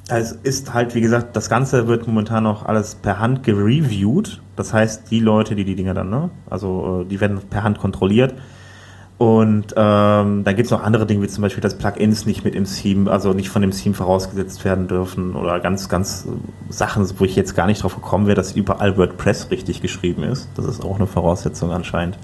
es 0.08 0.34
ist 0.34 0.74
halt, 0.74 0.94
wie 0.94 1.02
gesagt, 1.02 1.36
das 1.36 1.50
Ganze 1.50 1.88
wird 1.88 2.06
momentan 2.06 2.44
noch 2.44 2.66
alles 2.66 2.94
per 2.94 3.20
Hand 3.20 3.42
gereviewt. 3.42 4.40
Das 4.56 4.72
heißt, 4.72 5.10
die 5.10 5.20
Leute, 5.20 5.56
die 5.56 5.66
die 5.66 5.76
Dinger 5.76 5.96
dann, 5.96 6.12
ne, 6.12 6.30
also 6.48 7.02
äh, 7.02 7.06
die 7.06 7.20
werden 7.20 7.40
per 7.50 7.64
Hand 7.64 7.80
kontrolliert 7.80 8.36
und 9.18 9.74
ähm, 9.78 10.44
dann 10.44 10.56
gibt 10.56 10.66
es 10.66 10.72
noch 10.72 10.84
andere 10.84 11.06
Dinge, 11.06 11.22
wie 11.22 11.28
zum 11.28 11.42
Beispiel, 11.42 11.62
dass 11.62 11.78
Plugins 11.78 12.26
nicht 12.26 12.44
mit 12.44 12.54
im 12.54 12.66
Theme, 12.66 13.10
also 13.10 13.32
nicht 13.32 13.50
von 13.50 13.62
dem 13.62 13.72
Theme 13.72 13.96
vorausgesetzt 13.96 14.66
werden 14.66 14.90
dürfen 14.90 15.36
oder 15.36 15.62
ganz, 15.62 15.88
ganz 15.88 16.28
Sachen, 16.70 17.08
wo 17.18 17.24
ich 17.24 17.36
jetzt 17.38 17.56
gar 17.56 17.66
nicht 17.66 17.82
drauf 17.82 17.96
gekommen 17.96 18.28
wäre, 18.28 18.36
dass 18.36 18.52
überall 18.52 18.98
WordPress 18.98 19.52
richtig 19.52 19.82
geschrieben 19.82 20.24
ist. 20.24 20.50
Das 20.56 20.66
ist 20.66 20.84
auch 20.84 20.98
eine 20.98 21.08
Voraussetzung 21.08 21.72
anscheinend. 21.72 22.18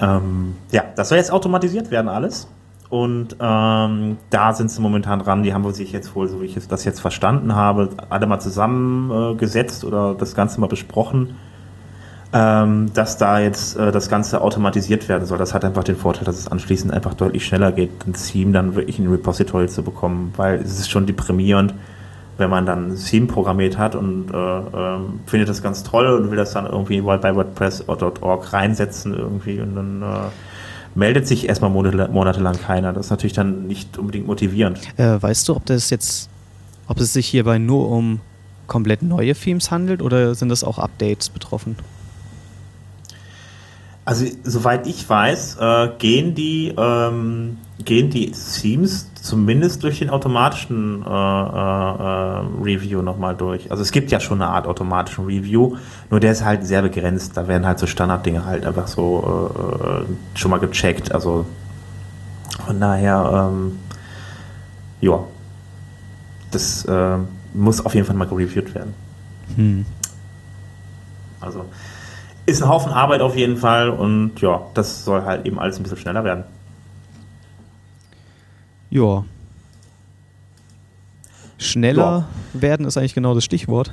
Ähm, 0.00 0.56
ja, 0.72 0.82
das 0.96 1.10
soll 1.10 1.18
jetzt 1.18 1.30
automatisiert 1.30 1.90
werden 1.90 2.08
alles. 2.08 2.48
Und 2.88 3.36
ähm, 3.40 4.16
da 4.30 4.52
sind 4.54 4.70
sie 4.70 4.80
momentan 4.80 5.18
dran. 5.18 5.42
Die 5.42 5.52
haben 5.52 5.70
sich 5.74 5.92
jetzt 5.92 6.14
wohl, 6.14 6.28
so 6.28 6.40
wie 6.40 6.46
ich 6.46 6.56
das 6.68 6.84
jetzt 6.84 7.00
verstanden 7.00 7.54
habe, 7.54 7.90
alle 8.08 8.26
mal 8.26 8.38
zusammengesetzt 8.38 9.82
äh, 9.82 9.86
oder 9.86 10.14
das 10.14 10.34
Ganze 10.34 10.58
mal 10.58 10.68
besprochen 10.68 11.34
ähm, 12.32 12.92
dass 12.92 13.18
da 13.18 13.38
jetzt 13.38 13.76
äh, 13.76 13.92
das 13.92 14.08
Ganze 14.08 14.40
automatisiert 14.40 15.08
werden 15.08 15.26
soll. 15.26 15.38
Das 15.38 15.54
hat 15.54 15.64
einfach 15.64 15.84
den 15.84 15.96
Vorteil, 15.96 16.24
dass 16.24 16.38
es 16.38 16.48
anschließend 16.48 16.92
einfach 16.92 17.14
deutlich 17.14 17.46
schneller 17.46 17.72
geht, 17.72 17.90
ein 18.06 18.14
Theme 18.14 18.52
dann 18.52 18.74
wirklich 18.74 18.98
in 18.98 19.06
ein 19.06 19.10
Repository 19.10 19.68
zu 19.68 19.82
bekommen, 19.82 20.32
weil 20.36 20.56
es 20.56 20.78
ist 20.78 20.90
schon 20.90 21.06
deprimierend, 21.06 21.74
wenn 22.36 22.50
man 22.50 22.66
dann 22.66 22.92
ein 22.92 22.96
Theme 22.96 23.26
programmiert 23.26 23.78
hat 23.78 23.94
und 23.94 24.30
äh, 24.32 24.36
äh, 24.36 24.98
findet 25.26 25.48
das 25.48 25.62
ganz 25.62 25.84
toll 25.84 26.06
und 26.06 26.30
will 26.30 26.36
das 26.36 26.52
dann 26.52 26.66
irgendwie 26.66 27.00
bei 27.00 27.34
WordPress.org 27.34 28.52
reinsetzen 28.52 29.14
irgendwie 29.14 29.60
und 29.60 29.76
dann 29.76 30.02
äh, 30.02 30.96
meldet 30.96 31.28
sich 31.28 31.48
erstmal 31.48 31.70
monatelang 31.70 32.58
keiner. 32.58 32.92
Das 32.92 33.06
ist 33.06 33.10
natürlich 33.10 33.34
dann 33.34 33.66
nicht 33.66 33.98
unbedingt 33.98 34.26
motivierend. 34.26 34.80
Äh, 34.98 35.22
weißt 35.22 35.48
du, 35.48 35.56
ob 35.56 35.64
das 35.66 35.90
jetzt, 35.90 36.28
ob 36.88 36.98
es 36.98 37.12
sich 37.12 37.28
hierbei 37.28 37.58
nur 37.58 37.88
um 37.88 38.20
komplett 38.66 39.02
neue 39.02 39.34
Themes 39.34 39.70
handelt 39.70 40.02
oder 40.02 40.34
sind 40.34 40.48
das 40.48 40.64
auch 40.64 40.78
Updates 40.78 41.28
betroffen? 41.28 41.76
Also 44.06 44.24
soweit 44.44 44.86
ich 44.86 45.08
weiß, 45.08 45.56
äh, 45.60 45.88
gehen 45.98 46.36
die 46.36 46.72
ähm, 46.78 47.58
gehen 47.84 48.08
die 48.08 48.30
Themes 48.30 49.10
zumindest 49.14 49.82
durch 49.82 49.98
den 49.98 50.10
automatischen 50.10 51.02
äh, 51.02 51.08
äh, 51.08 51.10
Review 52.62 53.02
nochmal 53.02 53.34
durch. 53.34 53.68
Also 53.68 53.82
es 53.82 53.90
gibt 53.90 54.12
ja 54.12 54.20
schon 54.20 54.40
eine 54.40 54.50
Art 54.50 54.68
automatischen 54.68 55.24
Review, 55.24 55.76
nur 56.08 56.20
der 56.20 56.30
ist 56.30 56.44
halt 56.44 56.64
sehr 56.64 56.82
begrenzt. 56.82 57.36
Da 57.36 57.48
werden 57.48 57.66
halt 57.66 57.80
so 57.80 57.88
Standarddinge 57.88 58.44
halt 58.44 58.64
einfach 58.64 58.86
so 58.86 59.50
äh, 60.06 60.38
schon 60.38 60.52
mal 60.52 60.60
gecheckt. 60.60 61.10
Also 61.12 61.44
von 62.64 62.78
daher, 62.78 63.50
ähm, 63.50 63.80
ja, 65.00 65.18
das 66.52 66.84
äh, 66.84 67.18
muss 67.54 67.84
auf 67.84 67.92
jeden 67.96 68.06
Fall 68.06 68.14
mal 68.14 68.28
gereviewt 68.28 68.72
werden. 68.72 68.94
Hm. 69.56 69.84
Also 71.40 71.64
ist 72.46 72.62
ein 72.62 72.68
Haufen 72.68 72.92
Arbeit 72.92 73.20
auf 73.20 73.36
jeden 73.36 73.56
Fall 73.56 73.90
und 73.90 74.40
ja, 74.40 74.62
das 74.74 75.04
soll 75.04 75.24
halt 75.24 75.46
eben 75.46 75.58
alles 75.58 75.78
ein 75.78 75.82
bisschen 75.82 75.98
schneller 75.98 76.24
werden. 76.24 76.44
Ja. 78.88 79.24
Schneller 81.58 82.28
ja. 82.54 82.60
werden 82.60 82.86
ist 82.86 82.96
eigentlich 82.96 83.14
genau 83.14 83.34
das 83.34 83.44
Stichwort. 83.44 83.92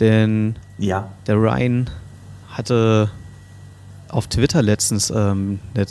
Denn 0.00 0.56
ja. 0.78 1.10
der 1.26 1.36
Ryan 1.36 1.90
hatte 2.48 3.10
auf 4.08 4.26
Twitter 4.28 4.62
letztens 4.62 5.10
ähm, 5.10 5.60
eine 5.74 5.86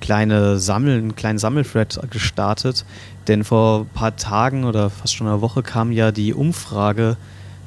kleine 0.00 0.58
Sammel, 0.58 0.98
einen 0.98 1.16
kleinen 1.16 1.38
Sammelthread 1.38 2.00
gestartet. 2.10 2.84
Denn 3.28 3.44
vor 3.44 3.82
ein 3.82 3.88
paar 3.88 4.16
Tagen 4.16 4.64
oder 4.64 4.90
fast 4.90 5.14
schon 5.14 5.26
einer 5.26 5.40
Woche 5.40 5.62
kam 5.62 5.92
ja 5.92 6.10
die 6.10 6.34
Umfrage 6.34 7.16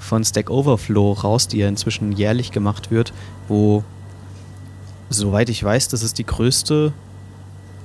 von 0.03 0.23
Stack 0.23 0.49
Overflow 0.49 1.13
raus, 1.13 1.47
die 1.47 1.59
ja 1.59 1.67
inzwischen 1.67 2.11
jährlich 2.11 2.51
gemacht 2.51 2.91
wird, 2.91 3.13
wo, 3.47 3.83
soweit 5.09 5.49
ich 5.49 5.63
weiß, 5.63 5.87
das 5.87 6.03
ist 6.03 6.17
die 6.17 6.25
größte 6.25 6.93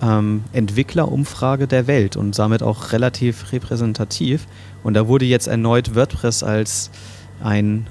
ähm, 0.02 0.44
Entwicklerumfrage 0.52 1.66
der 1.66 1.86
Welt 1.86 2.16
und 2.16 2.38
damit 2.38 2.62
auch 2.62 2.92
relativ 2.92 3.52
repräsentativ. 3.52 4.46
Und 4.82 4.94
da 4.94 5.08
wurde 5.08 5.24
jetzt 5.24 5.48
erneut 5.48 5.94
WordPress 5.94 6.42
als 6.42 6.90
ein 7.42 7.86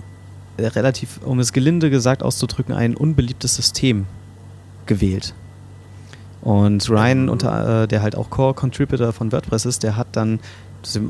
äh, 0.57 0.67
relativ, 0.67 1.19
um 1.23 1.39
es 1.39 1.53
gelinde 1.53 1.89
gesagt 1.89 2.23
auszudrücken, 2.23 2.73
ein 2.73 2.95
unbeliebtes 2.95 3.55
System 3.55 4.05
gewählt. 4.85 5.33
Und 6.41 6.89
Ryan, 6.89 7.23
mhm. 7.23 7.29
unter, 7.29 7.83
äh, 7.83 7.87
der 7.87 8.01
halt 8.01 8.15
auch 8.15 8.29
Core-Contributor 8.29 9.11
von 9.11 9.31
WordPress 9.31 9.65
ist, 9.65 9.83
der 9.83 9.97
hat 9.97 10.07
dann 10.13 10.39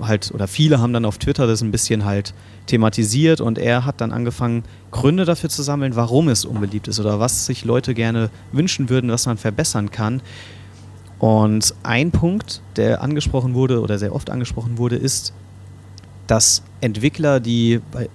halt, 0.01 0.31
oder 0.33 0.47
viele 0.47 0.79
haben 0.79 0.93
dann 0.93 1.05
auf 1.05 1.17
Twitter 1.17 1.47
das 1.47 1.61
ein 1.61 1.71
bisschen 1.71 2.05
halt 2.05 2.33
thematisiert 2.67 3.41
und 3.41 3.57
er 3.57 3.85
hat 3.85 4.01
dann 4.01 4.11
angefangen, 4.11 4.63
Gründe 4.91 5.25
dafür 5.25 5.49
zu 5.49 5.63
sammeln, 5.63 5.95
warum 5.95 6.29
es 6.29 6.45
unbeliebt 6.45 6.87
ist 6.87 6.99
oder 6.99 7.19
was 7.19 7.45
sich 7.45 7.65
Leute 7.65 7.93
gerne 7.93 8.29
wünschen 8.51 8.89
würden, 8.89 9.09
was 9.11 9.25
man 9.25 9.37
verbessern 9.37 9.91
kann. 9.91 10.21
Und 11.19 11.73
ein 11.83 12.11
Punkt, 12.11 12.61
der 12.75 13.01
angesprochen 13.01 13.53
wurde 13.53 13.81
oder 13.81 13.97
sehr 13.97 14.13
oft 14.13 14.29
angesprochen 14.29 14.77
wurde, 14.77 14.97
ist, 14.97 15.33
dass 16.27 16.61
Entwickler, 16.81 17.39
die 17.39 17.81
bei, 17.91 18.09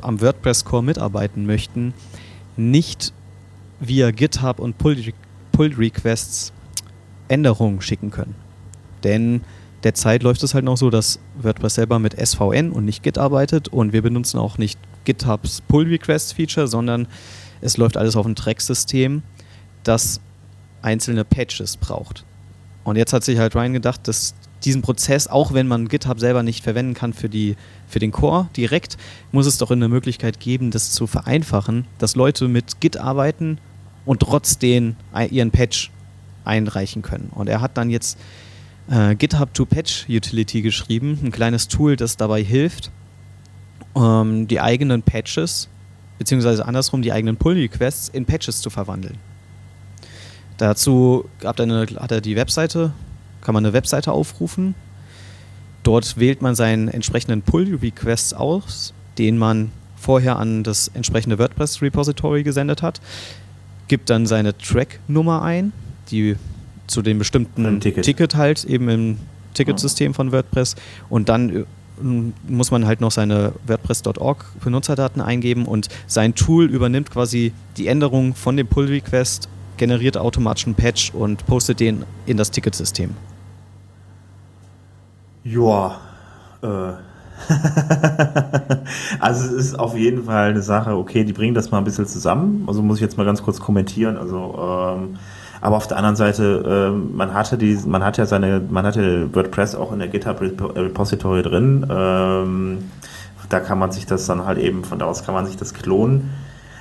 am 0.00 0.20
WordPress-Core 0.20 0.82
mitarbeiten 0.82 1.44
möchten, 1.44 1.92
nicht 2.56 3.12
via 3.80 4.10
GitHub 4.10 4.60
und 4.60 4.76
Pull-Requests 4.78 6.52
Änderungen 7.28 7.80
schicken 7.80 8.10
können. 8.10 8.34
Denn 9.04 9.42
derzeit 9.84 10.22
läuft 10.22 10.42
es 10.42 10.54
halt 10.54 10.64
noch 10.64 10.76
so, 10.76 10.90
dass 10.90 11.18
WordPress 11.40 11.76
selber 11.76 11.98
mit 11.98 12.14
SVN 12.14 12.72
und 12.72 12.84
nicht 12.84 13.02
Git 13.02 13.18
arbeitet 13.18 13.68
und 13.68 13.92
wir 13.92 14.02
benutzen 14.02 14.38
auch 14.38 14.58
nicht 14.58 14.78
GitHubs 15.04 15.60
Pull-Request-Feature, 15.62 16.68
sondern 16.68 17.08
es 17.60 17.76
läuft 17.76 17.96
alles 17.96 18.16
auf 18.16 18.26
einem 18.26 18.34
Track-System, 18.34 19.22
das 19.84 20.20
einzelne 20.82 21.24
Patches 21.24 21.76
braucht. 21.76 22.24
Und 22.84 22.96
jetzt 22.96 23.12
hat 23.12 23.24
sich 23.24 23.38
halt 23.38 23.54
Ryan 23.54 23.72
gedacht, 23.72 24.08
dass 24.08 24.34
diesen 24.64 24.82
Prozess, 24.82 25.28
auch 25.28 25.52
wenn 25.52 25.66
man 25.66 25.88
GitHub 25.88 26.20
selber 26.20 26.42
nicht 26.42 26.62
verwenden 26.62 26.94
kann 26.94 27.12
für, 27.12 27.28
die, 27.28 27.56
für 27.88 27.98
den 27.98 28.12
Core 28.12 28.48
direkt, 28.56 28.96
muss 29.32 29.46
es 29.46 29.58
doch 29.58 29.70
eine 29.70 29.88
Möglichkeit 29.88 30.40
geben, 30.40 30.70
das 30.70 30.92
zu 30.92 31.06
vereinfachen, 31.06 31.86
dass 31.98 32.16
Leute 32.16 32.48
mit 32.48 32.80
Git 32.80 32.96
arbeiten 32.96 33.58
und 34.04 34.20
trotzdem 34.20 34.96
ihren 35.30 35.50
Patch 35.50 35.90
einreichen 36.44 37.02
können. 37.02 37.30
Und 37.34 37.48
er 37.48 37.60
hat 37.60 37.76
dann 37.76 37.90
jetzt 37.90 38.18
äh, 38.90 39.14
GitHub 39.14 39.52
to 39.54 39.64
Patch 39.64 40.06
Utility 40.08 40.62
geschrieben, 40.62 41.18
ein 41.22 41.30
kleines 41.30 41.68
Tool, 41.68 41.96
das 41.96 42.16
dabei 42.16 42.42
hilft, 42.42 42.90
ähm, 43.94 44.48
die 44.48 44.60
eigenen 44.60 45.02
Patches, 45.02 45.68
beziehungsweise 46.18 46.66
andersrum 46.66 47.02
die 47.02 47.12
eigenen 47.12 47.36
Pull-Requests 47.36 48.08
in 48.08 48.24
Patches 48.24 48.60
zu 48.60 48.70
verwandeln. 48.70 49.18
Dazu 50.56 51.28
hat 51.44 51.58
er, 51.58 51.64
eine, 51.64 51.86
hat 51.96 52.12
er 52.12 52.20
die 52.20 52.36
Webseite, 52.36 52.92
kann 53.40 53.54
man 53.54 53.64
eine 53.64 53.72
Webseite 53.72 54.12
aufrufen. 54.12 54.74
Dort 55.82 56.18
wählt 56.18 56.42
man 56.42 56.54
seinen 56.54 56.88
entsprechenden 56.88 57.42
Pull-Requests 57.42 58.34
aus, 58.34 58.94
den 59.18 59.38
man 59.38 59.72
vorher 59.96 60.38
an 60.38 60.62
das 60.62 60.88
entsprechende 60.88 61.38
WordPress-Repository 61.38 62.42
gesendet 62.42 62.82
hat, 62.82 63.00
gibt 63.88 64.10
dann 64.10 64.26
seine 64.26 64.56
Track-Nummer 64.56 65.42
ein, 65.42 65.72
die 66.10 66.36
zu 66.86 67.02
dem 67.02 67.18
bestimmten 67.18 67.80
Ticket. 67.80 68.04
Ticket. 68.04 68.34
halt 68.34 68.64
eben 68.64 68.88
im 68.88 69.18
Ticketsystem 69.54 70.14
von 70.14 70.32
WordPress 70.32 70.76
und 71.08 71.28
dann 71.28 71.50
äh, 71.50 71.64
muss 72.48 72.70
man 72.70 72.86
halt 72.86 73.00
noch 73.00 73.10
seine 73.10 73.52
WordPress.org 73.66 74.44
Benutzerdaten 74.62 75.20
eingeben 75.20 75.66
und 75.66 75.88
sein 76.06 76.34
Tool 76.34 76.66
übernimmt 76.66 77.10
quasi 77.10 77.52
die 77.76 77.86
Änderung 77.86 78.34
von 78.34 78.56
dem 78.56 78.66
Pull 78.66 78.86
Request, 78.86 79.48
generiert 79.76 80.16
automatisch 80.16 80.66
einen 80.66 80.74
Patch 80.74 81.12
und 81.12 81.46
postet 81.46 81.80
den 81.80 82.04
in 82.26 82.36
das 82.36 82.50
Ticketsystem. 82.50 83.10
Ja, 85.44 86.00
äh. 86.62 86.92
also 89.18 89.56
es 89.56 89.66
ist 89.66 89.78
auf 89.78 89.96
jeden 89.96 90.24
Fall 90.24 90.50
eine 90.50 90.62
Sache, 90.62 90.96
okay, 90.96 91.24
die 91.24 91.32
bringen 91.32 91.54
das 91.54 91.70
mal 91.72 91.78
ein 91.78 91.84
bisschen 91.84 92.06
zusammen. 92.06 92.64
Also 92.68 92.82
muss 92.82 92.98
ich 92.98 93.02
jetzt 93.02 93.16
mal 93.16 93.24
ganz 93.24 93.42
kurz 93.42 93.58
kommentieren. 93.58 94.16
Also 94.16 94.54
ähm, 94.96 95.18
aber 95.62 95.76
auf 95.76 95.86
der 95.86 95.96
anderen 95.96 96.16
Seite, 96.16 96.90
äh, 96.92 97.16
man 97.16 97.32
hatte 97.32 97.56
die, 97.56 97.78
man 97.86 98.04
hat 98.04 98.18
ja 98.18 98.26
seine, 98.26 98.60
man 98.68 98.84
hatte 98.84 99.32
WordPress 99.32 99.76
auch 99.76 99.92
in 99.92 100.00
der 100.00 100.08
GitHub 100.08 100.40
Repository 100.40 101.42
drin. 101.42 101.86
Ähm, 101.88 102.78
da 103.48 103.60
kann 103.60 103.78
man 103.78 103.92
sich 103.92 104.04
das 104.04 104.26
dann 104.26 104.44
halt 104.44 104.58
eben, 104.58 104.82
von 104.82 104.98
da 104.98 105.06
aus 105.06 105.24
kann 105.24 105.34
man 105.34 105.46
sich 105.46 105.56
das 105.56 105.72
klonen. 105.72 106.30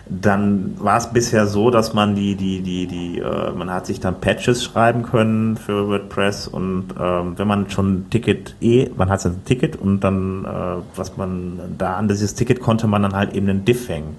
Dann 0.09 0.73
war 0.79 0.97
es 0.97 1.13
bisher 1.13 1.45
so, 1.45 1.69
dass 1.69 1.93
man 1.93 2.15
die, 2.15 2.35
die, 2.35 2.61
die, 2.61 2.87
die, 2.87 3.19
äh, 3.19 3.51
man 3.51 3.69
hat 3.69 3.85
sich 3.85 3.99
dann 3.99 4.19
Patches 4.19 4.63
schreiben 4.63 5.03
können 5.03 5.57
für 5.57 5.87
WordPress 5.87 6.47
und 6.47 6.87
ähm, 6.99 7.33
wenn 7.37 7.47
man 7.47 7.69
schon 7.69 7.93
ein 7.93 8.09
Ticket 8.09 8.55
eh, 8.61 8.89
man 8.97 9.11
hat 9.11 9.23
ein 9.23 9.45
Ticket 9.45 9.75
und 9.75 9.99
dann, 9.99 10.43
äh, 10.43 10.81
was 10.95 11.17
man 11.17 11.59
da 11.77 11.97
an 11.97 12.07
dieses 12.07 12.33
Ticket 12.33 12.59
konnte 12.59 12.87
man 12.87 13.03
dann 13.03 13.13
halt 13.13 13.35
eben 13.35 13.47
einen 13.47 13.63
Diff 13.63 13.87
hängen. 13.89 14.17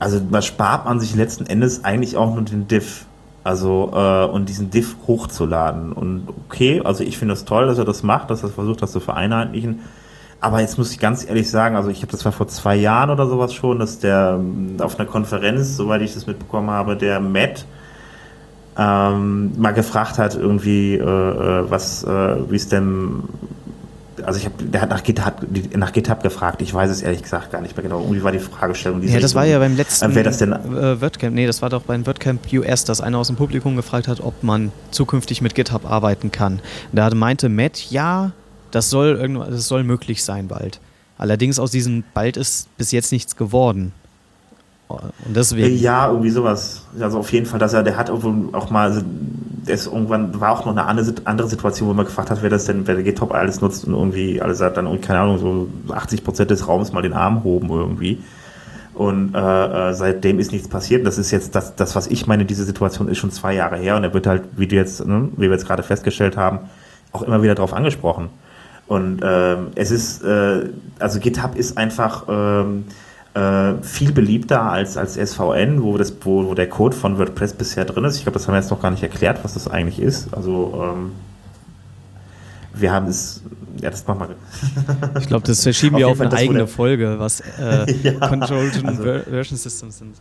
Also 0.00 0.20
was 0.30 0.46
spart 0.46 0.84
man 0.84 0.98
sich 0.98 1.14
letzten 1.14 1.46
Endes 1.46 1.84
eigentlich 1.84 2.16
auch 2.16 2.34
nur 2.34 2.42
den 2.42 2.66
Diff. 2.66 3.04
Also, 3.44 3.90
äh, 3.94 4.24
und 4.26 4.48
diesen 4.48 4.70
Diff 4.70 4.96
hochzuladen. 5.06 5.92
Und 5.92 6.28
okay, 6.46 6.82
also 6.84 7.02
ich 7.02 7.18
finde 7.18 7.34
es 7.34 7.40
das 7.40 7.48
toll, 7.48 7.66
dass 7.66 7.78
er 7.78 7.84
das 7.84 8.02
macht, 8.02 8.30
dass 8.30 8.42
er 8.42 8.50
versucht, 8.50 8.82
das 8.82 8.92
zu 8.92 9.00
vereinheitlichen. 9.00 9.80
Aber 10.40 10.60
jetzt 10.60 10.78
muss 10.78 10.92
ich 10.92 11.00
ganz 11.00 11.26
ehrlich 11.26 11.50
sagen, 11.50 11.74
also 11.74 11.90
ich 11.90 12.02
habe 12.02 12.12
das 12.12 12.24
war 12.24 12.32
vor 12.32 12.46
zwei 12.46 12.76
Jahren 12.76 13.10
oder 13.10 13.26
sowas 13.26 13.52
schon, 13.54 13.78
dass 13.78 13.98
der 13.98 14.38
ähm, 14.38 14.76
auf 14.80 14.98
einer 14.98 15.08
Konferenz, 15.08 15.76
soweit 15.76 16.02
ich 16.02 16.14
das 16.14 16.26
mitbekommen 16.26 16.70
habe, 16.70 16.96
der 16.96 17.18
Matt 17.20 17.64
ähm, 18.76 19.60
mal 19.60 19.72
gefragt 19.72 20.18
hat, 20.18 20.36
irgendwie, 20.36 20.94
äh, 20.94 21.02
äh 21.02 21.70
was, 21.70 22.04
äh, 22.04 22.50
wie 22.50 22.56
es 22.56 22.68
denn 22.68 23.24
also 24.24 24.38
ich 24.38 24.44
habe, 24.44 24.62
der 24.64 24.80
hat 24.80 24.90
nach 24.90 25.02
GitHub, 25.02 25.46
nach 25.76 25.92
GitHub 25.92 26.22
gefragt. 26.22 26.62
Ich 26.62 26.72
weiß 26.72 26.90
es 26.90 27.02
ehrlich 27.02 27.22
gesagt 27.22 27.52
gar 27.52 27.60
nicht 27.60 27.76
mehr 27.76 27.82
genau. 27.82 28.00
Irgendwie 28.00 28.22
war 28.22 28.32
die 28.32 28.38
Fragestellung. 28.38 29.02
Ja, 29.02 29.20
das 29.20 29.34
war 29.34 29.44
ja 29.44 29.58
beim 29.58 29.76
letzten 29.76 30.10
äh, 30.10 30.14
wer 30.14 30.24
das 30.24 30.38
denn? 30.38 30.52
Äh, 30.52 31.00
WordCamp. 31.00 31.34
Nee, 31.34 31.46
das 31.46 31.62
war 31.62 31.70
doch 31.70 31.82
beim 31.82 32.06
WordCamp 32.06 32.40
US, 32.52 32.84
dass 32.84 33.00
einer 33.00 33.18
aus 33.18 33.28
dem 33.28 33.36
Publikum 33.36 33.76
gefragt 33.76 34.08
hat, 34.08 34.20
ob 34.20 34.42
man 34.42 34.72
zukünftig 34.90 35.42
mit 35.42 35.54
GitHub 35.54 35.90
arbeiten 35.90 36.32
kann. 36.32 36.60
Da 36.92 37.12
meinte 37.14 37.48
Matt, 37.48 37.90
ja, 37.90 38.32
das 38.70 38.90
soll 38.90 39.16
irgendwann, 39.16 39.50
das 39.50 39.68
soll 39.68 39.84
möglich 39.84 40.24
sein 40.24 40.48
bald. 40.48 40.80
Allerdings 41.16 41.58
aus 41.58 41.70
diesem 41.70 42.04
bald 42.14 42.36
ist 42.36 42.74
bis 42.76 42.92
jetzt 42.92 43.12
nichts 43.12 43.36
geworden. 43.36 43.92
Und 44.88 45.12
deswegen. 45.26 45.76
Ja, 45.78 46.08
irgendwie 46.08 46.30
sowas. 46.30 46.82
Also 46.98 47.18
auf 47.18 47.32
jeden 47.32 47.46
Fall, 47.46 47.58
dass 47.58 47.74
er, 47.74 47.82
der 47.82 47.96
hat 47.96 48.10
auch 48.10 48.70
mal, 48.70 48.88
also 48.88 49.02
es 49.66 49.86
irgendwann 49.86 50.40
war 50.40 50.52
auch 50.52 50.64
noch 50.64 50.72
eine 50.72 50.84
andere 51.26 51.48
Situation, 51.48 51.88
wo 51.88 51.94
man 51.94 52.06
gefragt 52.06 52.30
hat, 52.30 52.42
wer 52.42 52.50
das 52.50 52.64
denn, 52.64 52.86
wer 52.86 52.94
der 52.94 53.04
GitHub 53.04 53.32
alles 53.32 53.60
nutzt 53.60 53.84
und 53.86 53.92
irgendwie 53.92 54.40
alles 54.40 54.60
hat 54.60 54.76
dann, 54.76 55.00
keine 55.00 55.20
Ahnung, 55.20 55.38
so 55.38 55.68
80 55.92 56.24
Prozent 56.24 56.50
des 56.50 56.66
Raums 56.66 56.92
mal 56.92 57.02
den 57.02 57.12
Arm 57.12 57.44
hoben 57.44 57.68
irgendwie. 57.68 58.18
Und 58.94 59.34
äh, 59.34 59.38
äh, 59.90 59.94
seitdem 59.94 60.40
ist 60.40 60.50
nichts 60.50 60.66
passiert. 60.66 61.06
Das 61.06 61.18
ist 61.18 61.30
jetzt 61.30 61.54
das, 61.54 61.76
das, 61.76 61.94
was 61.94 62.08
ich 62.08 62.26
meine, 62.26 62.44
diese 62.44 62.64
Situation 62.64 63.08
ist 63.08 63.18
schon 63.18 63.30
zwei 63.30 63.54
Jahre 63.54 63.76
her 63.76 63.96
und 63.96 64.02
er 64.02 64.12
wird 64.12 64.26
halt, 64.26 64.42
wie 64.56 64.66
du 64.66 64.74
jetzt, 64.74 65.06
ne, 65.06 65.28
wie 65.36 65.42
wir 65.42 65.52
jetzt 65.52 65.66
gerade 65.66 65.84
festgestellt 65.84 66.36
haben, 66.36 66.60
auch 67.12 67.22
immer 67.22 67.42
wieder 67.42 67.54
darauf 67.54 67.74
angesprochen. 67.74 68.30
Und 68.88 69.20
ähm, 69.22 69.68
es 69.74 69.90
ist, 69.90 70.24
äh, 70.24 70.70
also 70.98 71.20
GitHub 71.20 71.54
ist 71.56 71.76
einfach 71.76 72.24
ähm, 72.28 72.86
äh, 73.38 73.82
viel 73.82 74.12
beliebter 74.12 74.62
als, 74.62 74.96
als 74.96 75.14
SVN, 75.14 75.82
wo, 75.82 75.96
das, 75.96 76.12
wo, 76.22 76.46
wo 76.46 76.54
der 76.54 76.68
Code 76.68 76.96
von 76.96 77.18
WordPress 77.18 77.54
bisher 77.54 77.84
drin 77.84 78.04
ist. 78.04 78.16
Ich 78.16 78.22
glaube, 78.22 78.38
das 78.38 78.48
haben 78.48 78.54
wir 78.54 78.60
jetzt 78.60 78.70
noch 78.70 78.82
gar 78.82 78.90
nicht 78.90 79.02
erklärt, 79.02 79.44
was 79.44 79.54
das 79.54 79.68
eigentlich 79.68 80.00
ist. 80.00 80.34
Also 80.34 80.92
ähm, 80.92 81.12
wir 82.74 82.92
haben 82.92 83.06
es, 83.06 83.42
ja, 83.80 83.90
das 83.90 84.06
machen 84.06 84.28
wir. 84.28 85.20
ich 85.20 85.28
glaube, 85.28 85.46
das 85.46 85.62
verschieben 85.62 85.96
wir 85.98 86.08
auf 86.08 86.20
eine 86.20 86.32
eigene 86.32 86.66
Folge, 86.66 87.18
was 87.18 87.40
äh, 87.40 87.92
ja, 88.02 88.12
Controlled 88.28 88.84
also, 88.84 89.02
Version 89.02 89.58
Systems 89.58 89.98
sind. 89.98 90.16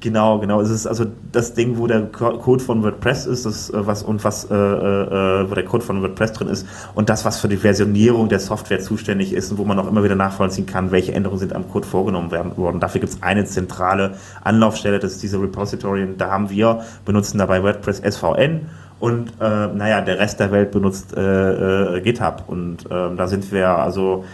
Genau, 0.00 0.38
genau. 0.38 0.60
Es 0.60 0.70
ist 0.70 0.86
also 0.86 1.06
das 1.32 1.54
Ding, 1.54 1.78
wo 1.78 1.86
der 1.86 2.02
Code 2.06 2.62
von 2.62 2.82
WordPress 2.82 3.26
ist, 3.26 3.46
das, 3.46 3.70
äh, 3.70 3.86
was 3.86 4.02
und 4.02 4.22
was, 4.24 4.44
äh, 4.50 4.54
äh, 4.54 5.50
wo 5.50 5.54
der 5.54 5.64
Code 5.64 5.84
von 5.84 6.02
WordPress 6.02 6.32
drin 6.32 6.48
ist 6.48 6.66
und 6.94 7.08
das, 7.08 7.24
was 7.24 7.38
für 7.38 7.48
die 7.48 7.56
Versionierung 7.56 8.28
der 8.28 8.40
Software 8.40 8.80
zuständig 8.80 9.32
ist 9.32 9.50
und 9.50 9.58
wo 9.58 9.64
man 9.64 9.78
auch 9.78 9.88
immer 9.88 10.04
wieder 10.04 10.16
nachvollziehen 10.16 10.66
kann, 10.66 10.90
welche 10.90 11.12
Änderungen 11.12 11.40
sind 11.40 11.52
am 11.52 11.68
Code 11.70 11.86
vorgenommen 11.86 12.30
werden, 12.30 12.56
worden. 12.56 12.80
Dafür 12.80 13.00
gibt 13.00 13.12
es 13.12 13.22
eine 13.22 13.44
zentrale 13.44 14.14
Anlaufstelle, 14.42 14.98
das 14.98 15.12
ist 15.12 15.22
diese 15.22 15.40
Repository. 15.40 16.02
Und 16.04 16.20
da 16.20 16.30
haben 16.30 16.50
wir, 16.50 16.80
benutzen 17.04 17.38
dabei 17.38 17.62
WordPress 17.62 17.98
SVN 17.98 18.66
und 19.00 19.32
äh, 19.40 19.66
naja, 19.66 20.00
der 20.00 20.18
Rest 20.18 20.40
der 20.40 20.50
Welt 20.50 20.70
benutzt 20.70 21.14
äh, 21.16 21.96
äh, 21.96 22.00
GitHub. 22.00 22.44
Und 22.46 22.86
äh, 22.86 23.14
da 23.16 23.26
sind 23.26 23.50
wir 23.52 23.68
also 23.68 24.24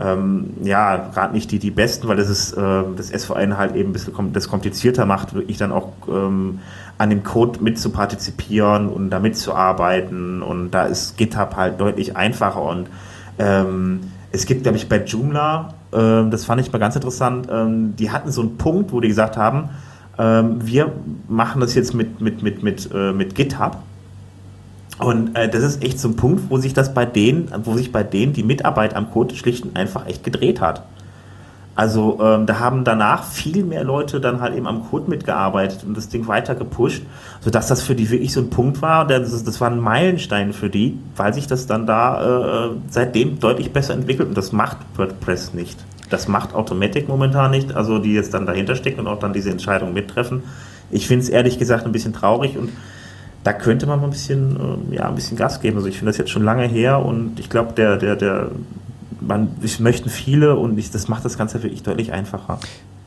ähm, 0.00 0.54
ja, 0.62 0.96
gerade 1.12 1.34
nicht 1.34 1.50
die, 1.50 1.58
die 1.58 1.70
besten, 1.70 2.08
weil 2.08 2.16
das 2.16 2.30
ist 2.30 2.52
äh, 2.54 2.82
das 2.96 3.08
SVN 3.08 3.58
halt 3.58 3.74
eben 3.76 3.90
ein 3.90 3.92
bisschen 3.92 4.32
das 4.32 4.48
komplizierter 4.48 5.04
macht, 5.04 5.34
wirklich 5.34 5.58
dann 5.58 5.72
auch 5.72 5.92
ähm, 6.08 6.60
an 6.96 7.10
dem 7.10 7.22
Code 7.22 7.62
mitzupartizipieren 7.62 8.88
und 8.88 9.10
da 9.10 9.20
mitzuarbeiten. 9.20 10.42
Und 10.42 10.70
da 10.70 10.84
ist 10.84 11.18
GitHub 11.18 11.54
halt 11.56 11.80
deutlich 11.80 12.16
einfacher. 12.16 12.62
Und 12.62 12.88
ähm, 13.38 14.00
es 14.32 14.46
gibt, 14.46 14.62
glaube 14.62 14.78
ich, 14.78 14.88
bei 14.88 15.04
Joomla, 15.04 15.74
äh, 15.92 16.30
das 16.30 16.44
fand 16.46 16.60
ich 16.62 16.72
mal 16.72 16.78
ganz 16.78 16.94
interessant, 16.94 17.48
ähm, 17.50 17.94
die 17.96 18.10
hatten 18.10 18.30
so 18.30 18.40
einen 18.40 18.56
Punkt, 18.56 18.92
wo 18.92 19.00
die 19.00 19.08
gesagt 19.08 19.36
haben, 19.36 19.70
ähm, 20.18 20.66
wir 20.66 20.92
machen 21.28 21.60
das 21.60 21.74
jetzt 21.74 21.94
mit, 21.94 22.20
mit, 22.20 22.42
mit, 22.42 22.62
mit, 22.62 22.90
äh, 22.94 23.12
mit 23.12 23.34
GitHub 23.34 23.78
Und 24.98 25.36
äh, 25.36 25.48
das 25.48 25.62
ist 25.62 25.82
echt 25.82 25.98
so 25.98 26.08
ein 26.08 26.16
Punkt, 26.16 26.50
wo 26.50 26.58
sich 26.58 26.74
das 26.74 26.92
bei 26.92 27.06
denen, 27.06 27.50
wo 27.64 27.74
sich 27.74 27.90
bei 27.92 28.02
denen 28.02 28.32
die 28.32 28.42
Mitarbeit 28.42 28.94
am 28.94 29.10
Code 29.10 29.34
schlicht 29.34 29.64
einfach 29.74 30.06
echt 30.06 30.24
gedreht 30.24 30.60
hat. 30.60 30.84
Also 31.80 32.18
ähm, 32.20 32.44
da 32.44 32.58
haben 32.58 32.84
danach 32.84 33.24
viel 33.24 33.64
mehr 33.64 33.84
Leute 33.84 34.20
dann 34.20 34.42
halt 34.42 34.54
eben 34.54 34.66
am 34.66 34.90
Code 34.90 35.08
mitgearbeitet 35.08 35.84
und 35.86 35.96
das 35.96 36.08
Ding 36.08 36.26
weiter 36.26 36.54
gepusht, 36.54 37.02
sodass 37.40 37.68
das 37.68 37.82
für 37.82 37.94
die 37.94 38.10
wirklich 38.10 38.34
so 38.34 38.40
ein 38.40 38.50
Punkt 38.50 38.82
war. 38.82 39.06
Das, 39.06 39.44
das 39.44 39.60
war 39.62 39.70
ein 39.70 39.80
Meilenstein 39.80 40.52
für 40.52 40.68
die, 40.68 40.98
weil 41.16 41.32
sich 41.32 41.46
das 41.46 41.66
dann 41.66 41.86
da 41.86 42.66
äh, 42.66 42.70
seitdem 42.90 43.38
deutlich 43.38 43.72
besser 43.72 43.94
entwickelt 43.94 44.28
und 44.28 44.36
das 44.36 44.52
macht 44.52 44.76
WordPress 44.96 45.54
nicht. 45.54 45.78
Das 46.10 46.28
macht 46.28 46.54
Automatic 46.54 47.08
momentan 47.08 47.52
nicht, 47.52 47.74
also 47.74 47.98
die 47.98 48.12
jetzt 48.12 48.34
dann 48.34 48.44
dahinter 48.44 48.74
stecken 48.74 49.00
und 49.00 49.06
auch 49.06 49.20
dann 49.20 49.32
diese 49.32 49.50
Entscheidung 49.50 49.94
mittreffen. 49.94 50.42
Ich 50.90 51.06
finde 51.06 51.22
es 51.22 51.30
ehrlich 51.30 51.58
gesagt 51.58 51.86
ein 51.86 51.92
bisschen 51.92 52.12
traurig 52.12 52.58
und 52.58 52.70
da 53.44 53.52
könnte 53.52 53.86
man 53.86 54.00
mal 54.00 54.06
ein 54.06 54.10
bisschen, 54.10 54.88
äh, 54.92 54.96
ja, 54.96 55.08
ein 55.08 55.14
bisschen 55.14 55.36
Gas 55.36 55.60
geben. 55.60 55.76
Also 55.76 55.88
ich 55.88 55.96
finde 55.96 56.10
das 56.10 56.18
jetzt 56.18 56.30
schon 56.30 56.44
lange 56.44 56.66
her 56.66 57.04
und 57.04 57.40
ich 57.40 57.48
glaube, 57.48 57.72
der, 57.72 57.96
der, 57.96 58.16
der 58.16 58.50
man, 59.20 59.48
ich 59.62 59.80
möchten 59.80 60.10
viele 60.10 60.56
und 60.56 60.78
ich, 60.78 60.90
das 60.90 61.08
macht 61.08 61.24
das 61.24 61.38
Ganze 61.38 61.62
wirklich 61.62 61.82
deutlich 61.82 62.12
einfacher. 62.12 62.58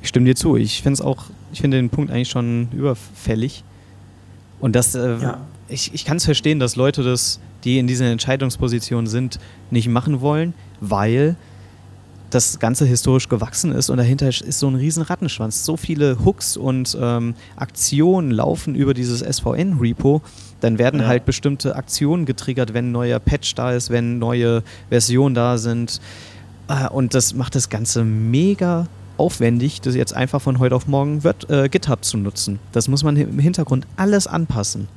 Ich 0.02 0.10
stimme 0.10 0.26
dir 0.26 0.36
zu. 0.36 0.58
Ich 0.58 0.82
finde 0.82 0.96
es 0.96 1.02
auch, 1.02 1.26
ich 1.52 1.62
finde 1.62 1.78
den 1.78 1.90
Punkt 1.90 2.12
eigentlich 2.12 2.30
schon 2.30 2.68
überfällig. 2.72 3.64
Und 4.60 4.76
das, 4.76 4.96
äh, 4.96 5.18
ja. 5.18 5.38
ich, 5.68 5.94
ich 5.94 6.06
kann 6.06 6.18
es 6.18 6.26
verstehen, 6.26 6.60
dass 6.60 6.76
Leute 6.76 7.04
das, 7.04 7.40
die 7.64 7.80
in 7.80 7.88
dieser 7.88 8.06
Entscheidungsposition 8.06 9.08
sind, 9.08 9.40
nicht 9.72 9.88
machen 9.88 10.22
wollen, 10.22 10.54
weil 10.80 11.36
das 12.34 12.60
Ganze 12.60 12.86
historisch 12.86 13.30
gewachsen 13.30 13.72
ist 13.72 13.90
und 13.90 13.98
dahinter 13.98 14.28
ist 14.28 14.60
so 14.60 14.68
ein 14.68 14.76
riesen 14.76 15.04
Rattenschwanz. 15.04 15.66
So 15.66 15.78
viele 15.78 16.18
Hooks 16.26 16.58
und 16.58 16.98
ähm, 17.00 17.36
Aktionen 17.56 18.32
laufen 18.32 18.76
über 18.76 18.94
dieses 18.94 19.20
SVN-Repo, 19.22 20.22
dann 20.60 20.80
werden 20.80 21.02
ja. 21.02 21.08
halt 21.08 21.26
bestimmte 21.26 21.76
Aktionen 21.76 22.26
getriggert, 22.26 22.74
wenn 22.74 22.90
ein 22.90 22.92
neuer 22.92 23.20
Patch 23.20 23.54
da 23.56 23.72
ist, 23.72 23.90
wenn 23.90 24.20
neue 24.20 24.64
Versionen 24.90 25.36
da 25.36 25.58
sind. 25.58 26.02
Äh, 26.68 26.88
und 26.90 27.14
das 27.14 27.34
macht 27.34 27.56
das 27.56 27.70
Ganze 27.70 28.04
mega 28.04 28.88
aufwendig, 29.18 29.82
das 29.82 29.96
jetzt 29.96 30.16
einfach 30.16 30.42
von 30.42 30.60
heute 30.60 30.76
auf 30.76 30.88
morgen 30.88 31.24
wird, 31.24 31.50
äh, 31.50 31.70
GitHub 31.70 32.04
zu 32.04 32.18
nutzen. 32.18 32.60
Das 32.72 32.88
muss 32.88 33.04
man 33.04 33.16
im 33.16 33.40
Hintergrund 33.40 33.86
alles 33.96 34.26
anpassen. 34.26 34.88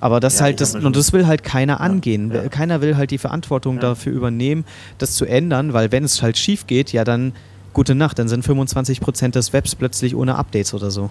Aber 0.00 0.20
das 0.20 0.38
ja, 0.38 0.46
halt 0.46 0.60
das 0.60 0.74
und 0.74 0.94
das 0.96 1.12
will 1.12 1.26
halt 1.26 1.42
keiner 1.42 1.80
angehen. 1.80 2.32
Ja. 2.32 2.48
Keiner 2.48 2.80
will 2.80 2.96
halt 2.96 3.10
die 3.10 3.18
Verantwortung 3.18 3.80
dafür 3.80 4.12
übernehmen, 4.12 4.64
das 4.98 5.14
zu 5.14 5.24
ändern, 5.24 5.72
weil 5.72 5.90
wenn 5.92 6.04
es 6.04 6.22
halt 6.22 6.38
schief 6.38 6.66
geht, 6.66 6.92
ja 6.92 7.04
dann 7.04 7.32
gute 7.72 7.94
Nacht, 7.94 8.18
dann 8.18 8.28
sind 8.28 8.44
25% 8.44 9.30
des 9.30 9.52
Webs 9.52 9.74
plötzlich 9.74 10.14
ohne 10.14 10.36
Updates 10.36 10.74
oder 10.74 10.90
so. 10.90 11.10